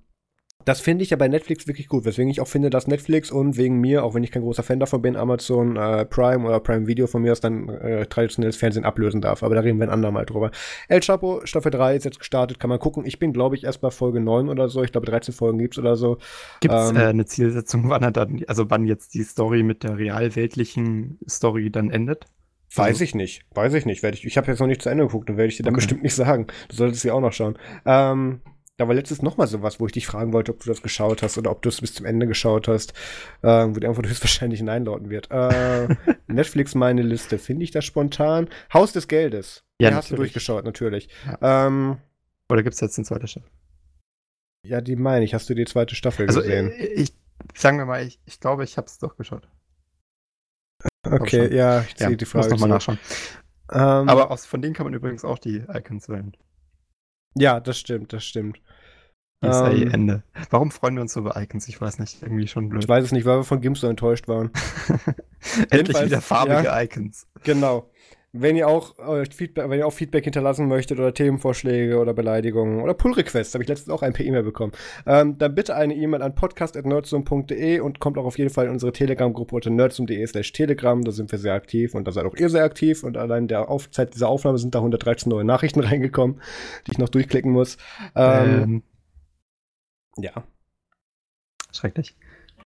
[0.65, 3.57] das finde ich ja bei Netflix wirklich gut, weswegen ich auch finde, dass Netflix und
[3.57, 6.87] wegen mir, auch wenn ich kein großer Fan davon bin, Amazon äh, Prime oder Prime
[6.87, 9.43] Video von mir aus dann äh, traditionelles Fernsehen ablösen darf.
[9.43, 10.51] Aber da reden wir ein andermal drüber.
[10.87, 13.05] El Chapo, Staffel 3 ist jetzt gestartet, kann man gucken.
[13.05, 14.83] Ich bin, glaube ich, erst bei Folge 9 oder so.
[14.83, 16.17] Ich glaube, 13 Folgen gibt's oder so.
[16.59, 19.83] Gibt es Ähm, äh, eine Zielsetzung, wann er dann, also wann jetzt die Story mit
[19.83, 22.25] der realweltlichen Story dann endet?
[22.73, 23.43] Weiß Also- ich nicht.
[23.53, 24.01] Weiß ich nicht.
[24.01, 25.73] Werd ich ich habe jetzt noch nicht zu Ende geguckt und werde ich dir dann
[25.73, 25.79] Okay.
[25.81, 26.47] bestimmt nicht sagen.
[26.69, 27.57] Du solltest sie auch noch schauen.
[27.85, 28.39] Ähm,
[28.81, 31.21] da war letztes noch mal sowas, wo ich dich fragen wollte, ob du das geschaut
[31.21, 32.93] hast oder ob du es bis zum Ende geschaut hast,
[33.43, 35.29] ähm, wo die Antwort höchstwahrscheinlich Nein lauten wird.
[35.29, 35.87] Äh,
[36.27, 37.37] Netflix meine Liste.
[37.37, 38.49] Finde ich das spontan?
[38.73, 39.63] Haus des Geldes.
[39.79, 41.09] Ja, die hast du durchgeschaut, natürlich.
[41.41, 41.97] Ähm,
[42.51, 43.49] Oder gibt es jetzt eine zweite Staffel?
[44.65, 45.33] ja, die meine ich.
[45.35, 46.71] Hast du die zweite Staffel Also gesehen?
[46.71, 47.13] äh, ich,
[47.55, 49.47] sagen wir mal, ich, ich glaube, ich habe es doch geschaut.
[51.05, 52.45] okay, ja, ich Ja, ziehe die Frage.
[52.45, 52.99] muss nochmal nachschauen.
[53.71, 56.35] Ähm, Aber aus, von denen kann man übrigens auch die Icons wählen.
[57.35, 58.61] Ja, das stimmt, das stimmt.
[59.41, 60.23] ESA ähm, Ende.
[60.51, 61.67] Warum freuen wir uns so über Icons?
[61.67, 62.83] Ich weiß nicht, irgendwie schon blöd.
[62.83, 64.51] Ich weiß es nicht, weil wir von GIMP so enttäuscht waren.
[65.71, 67.27] Endlich wieder farbige ja, Icons.
[67.43, 67.89] Genau.
[68.33, 72.81] Wenn ihr auch äh, Feedback, wenn ihr auch Feedback hinterlassen möchtet oder Themenvorschläge oder Beleidigungen
[72.81, 74.71] oder Pull-Requests, habe ich letztens auch ein per E-Mail bekommen,
[75.05, 78.93] ähm, dann bitte eine E-Mail an podcast.nerdsum.de und kommt auch auf jeden Fall in unsere
[78.93, 81.03] Telegram-Gruppe unter nerdsum.de slash telegram.
[81.03, 83.69] Da sind wir sehr aktiv und da seid auch ihr sehr aktiv und allein der
[83.69, 86.41] Auf Zeit dieser Aufnahme sind da 113 neue Nachrichten reingekommen,
[86.87, 87.77] die ich noch durchklicken muss.
[88.15, 88.83] Ähm, ähm.
[90.17, 90.43] Ja.
[91.73, 92.15] Schrecklich.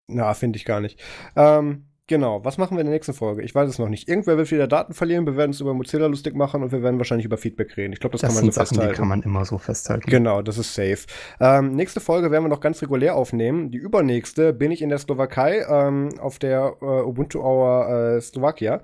[0.07, 0.99] Na, finde ich gar nicht.
[1.35, 3.41] Ähm, Genau, was machen wir in der nächsten Folge?
[3.41, 4.07] Ich weiß es noch nicht.
[4.07, 6.99] Irgendwer wird wieder Daten verlieren, wir werden es über Mozilla lustig machen und wir werden
[6.99, 7.93] wahrscheinlich über Feedback reden.
[7.93, 8.93] Ich glaube, das, das, kann man so Sachen, festhalten.
[8.93, 10.07] Die kann man immer so festhalten.
[10.07, 10.99] Genau, das ist safe.
[11.39, 13.71] Ähm, nächste Folge werden wir noch ganz regulär aufnehmen.
[13.71, 18.83] Die übernächste bin ich in der Slowakei ähm, auf der äh, Ubuntu Hour äh, Slowakia.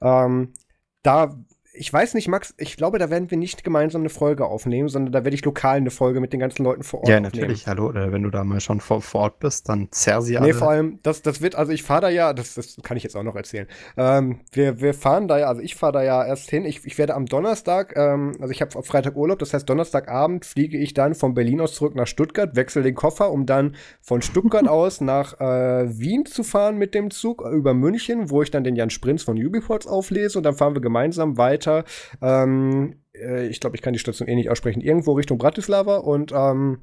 [0.00, 0.52] Ähm,
[1.04, 1.36] da
[1.76, 5.12] ich weiß nicht, Max, ich glaube, da werden wir nicht gemeinsam eine Folge aufnehmen, sondern
[5.12, 7.94] da werde ich lokal eine Folge mit den ganzen Leuten vor Ort Ja, natürlich, aufnehmen.
[7.94, 10.48] hallo, wenn du da mal schon vor, vor Ort bist, dann zerr sie alle.
[10.48, 13.02] Nee, vor allem, das, das wird, also ich fahre da ja, das, das kann ich
[13.02, 13.66] jetzt auch noch erzählen.
[13.96, 16.64] Ähm, wir, wir fahren da ja, also ich fahre da ja erst hin.
[16.64, 20.44] Ich, ich werde am Donnerstag, ähm, also ich habe auf Freitag Urlaub, das heißt Donnerstagabend
[20.44, 24.22] fliege ich dann von Berlin aus zurück nach Stuttgart, wechsle den Koffer, um dann von
[24.22, 28.64] Stuttgart aus nach äh, Wien zu fahren mit dem Zug über München, wo ich dann
[28.64, 31.65] den Jan Sprinz von Ubiports auflese und dann fahren wir gemeinsam weiter.
[31.66, 31.84] Ähm,
[32.22, 36.32] ähm, äh, ich glaube, ich kann die Station eh nicht aussprechen, irgendwo Richtung Bratislava und
[36.34, 36.82] ähm,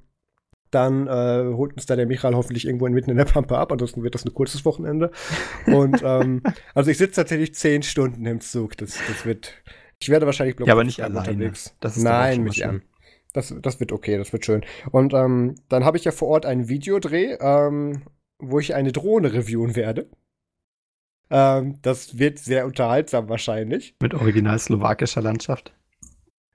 [0.71, 4.03] dann äh, holt uns da der Michael hoffentlich irgendwo mitten in der Pampa ab, ansonsten
[4.03, 5.11] wird das ein kurzes Wochenende.
[5.67, 6.41] Und ähm,
[6.73, 8.75] also ich sitze tatsächlich zehn Stunden im Zug.
[8.77, 9.53] Das, das wird.
[9.99, 11.29] Ich werde wahrscheinlich bloß ja, aber nicht alleine.
[11.29, 11.75] unterwegs.
[11.79, 12.81] Das ist Nein, mich an.
[13.33, 14.63] Das, das wird okay, das wird schön.
[14.91, 18.03] Und ähm, dann habe ich ja vor Ort einen Videodreh, ähm,
[18.39, 20.09] wo ich eine Drohne reviewen werde.
[21.29, 23.95] Ähm, das wird sehr unterhaltsam wahrscheinlich.
[24.01, 25.73] Mit original slowakischer Landschaft.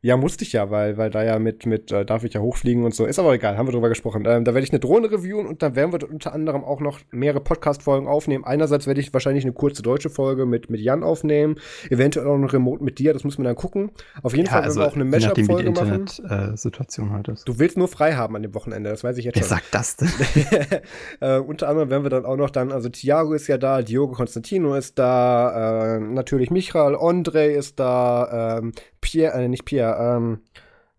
[0.00, 2.84] Ja, musste ich ja, weil, weil da ja mit, mit äh, darf ich ja hochfliegen
[2.84, 3.04] und so.
[3.04, 4.24] Ist aber egal, haben wir drüber gesprochen.
[4.26, 7.00] Ähm, da werde ich eine Drohne reviewen und dann werden wir unter anderem auch noch
[7.10, 8.44] mehrere Podcast-Folgen aufnehmen.
[8.44, 11.56] Einerseits werde ich wahrscheinlich eine kurze deutsche Folge mit, mit Jan aufnehmen,
[11.90, 13.90] eventuell auch eine Remote mit dir, das muss man dann gucken.
[14.22, 16.06] Auf jeden ja, Fall also, werden wir auch eine Mashup-Folge machen.
[16.28, 17.48] Äh, Situation halt ist.
[17.48, 19.58] Du willst nur frei haben an dem Wochenende, das weiß ich jetzt Wer schon.
[19.72, 20.80] Wer sagt das denn?
[21.20, 24.12] äh, unter anderem werden wir dann auch noch dann, also Thiago ist ja da, Diogo
[24.12, 30.40] Constantino ist da, äh, natürlich Michael, Andre ist da, ähm, Pierre, äh, nicht Pierre, ähm,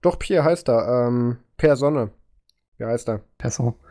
[0.01, 1.07] doch, Pierre heißt er.
[1.07, 2.11] Ähm, per Sonne.
[2.77, 3.21] Wie heißt er?
[3.38, 3.76] Person.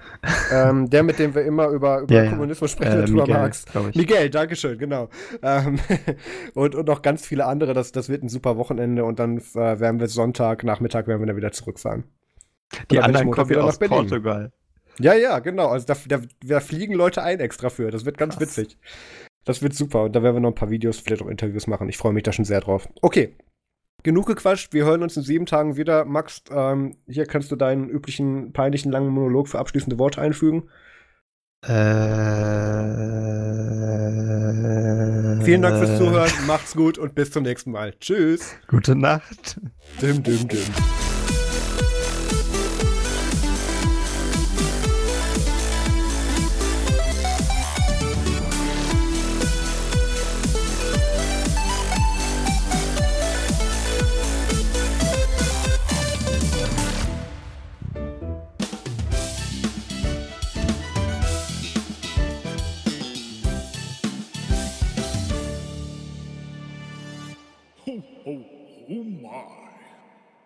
[0.50, 3.66] Ähm, der, mit dem wir immer über, über ja, Kommunismus sprechen, äh, Miguel, Marx.
[3.94, 5.10] Miguel, Dankeschön, genau.
[5.42, 5.78] Ähm,
[6.54, 7.74] und, und noch ganz viele andere.
[7.74, 11.26] Das, das wird ein super Wochenende und dann äh, werden wir Sonntag, Nachmittag werden wir
[11.26, 12.04] dann wieder zurückfahren.
[12.90, 14.52] Die anderen kommen wieder aus Portugal.
[14.98, 15.68] Ja, ja, genau.
[15.68, 17.90] Also da, da, da, fliegen Leute ein extra für.
[17.90, 18.56] Das wird ganz Krass.
[18.56, 18.78] witzig.
[19.44, 20.04] Das wird super.
[20.04, 21.90] Und da werden wir noch ein paar Videos, vielleicht auch Interviews machen.
[21.90, 22.88] Ich freue mich da schon sehr drauf.
[23.02, 23.36] Okay,
[24.02, 24.72] genug gequatscht.
[24.72, 26.04] Wir hören uns in sieben Tagen wieder.
[26.04, 30.68] Max, ähm, hier kannst du deinen üblichen peinlichen langen Monolog für abschließende Worte einfügen.
[31.62, 31.68] Äh,
[35.42, 37.94] Vielen Dank fürs Zuhören, macht's gut und bis zum nächsten Mal.
[37.98, 38.54] Tschüss.
[38.68, 39.60] Gute Nacht.
[40.00, 40.58] Dim, dim, dim.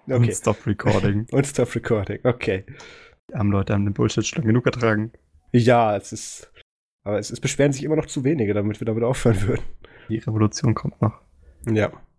[0.07, 0.15] Okay.
[0.17, 1.27] Und Stop Recording.
[1.33, 2.65] Und Stop Recording, okay.
[3.31, 5.13] Die armen Leute haben den Bullshit schon genug ertragen.
[5.53, 6.53] Ja, es ist.
[7.05, 9.65] Aber es, es beschweren sich immer noch zu wenige, damit wir damit aufhören würden.
[10.09, 11.21] Die Revolution kommt noch.
[11.71, 11.93] Ja.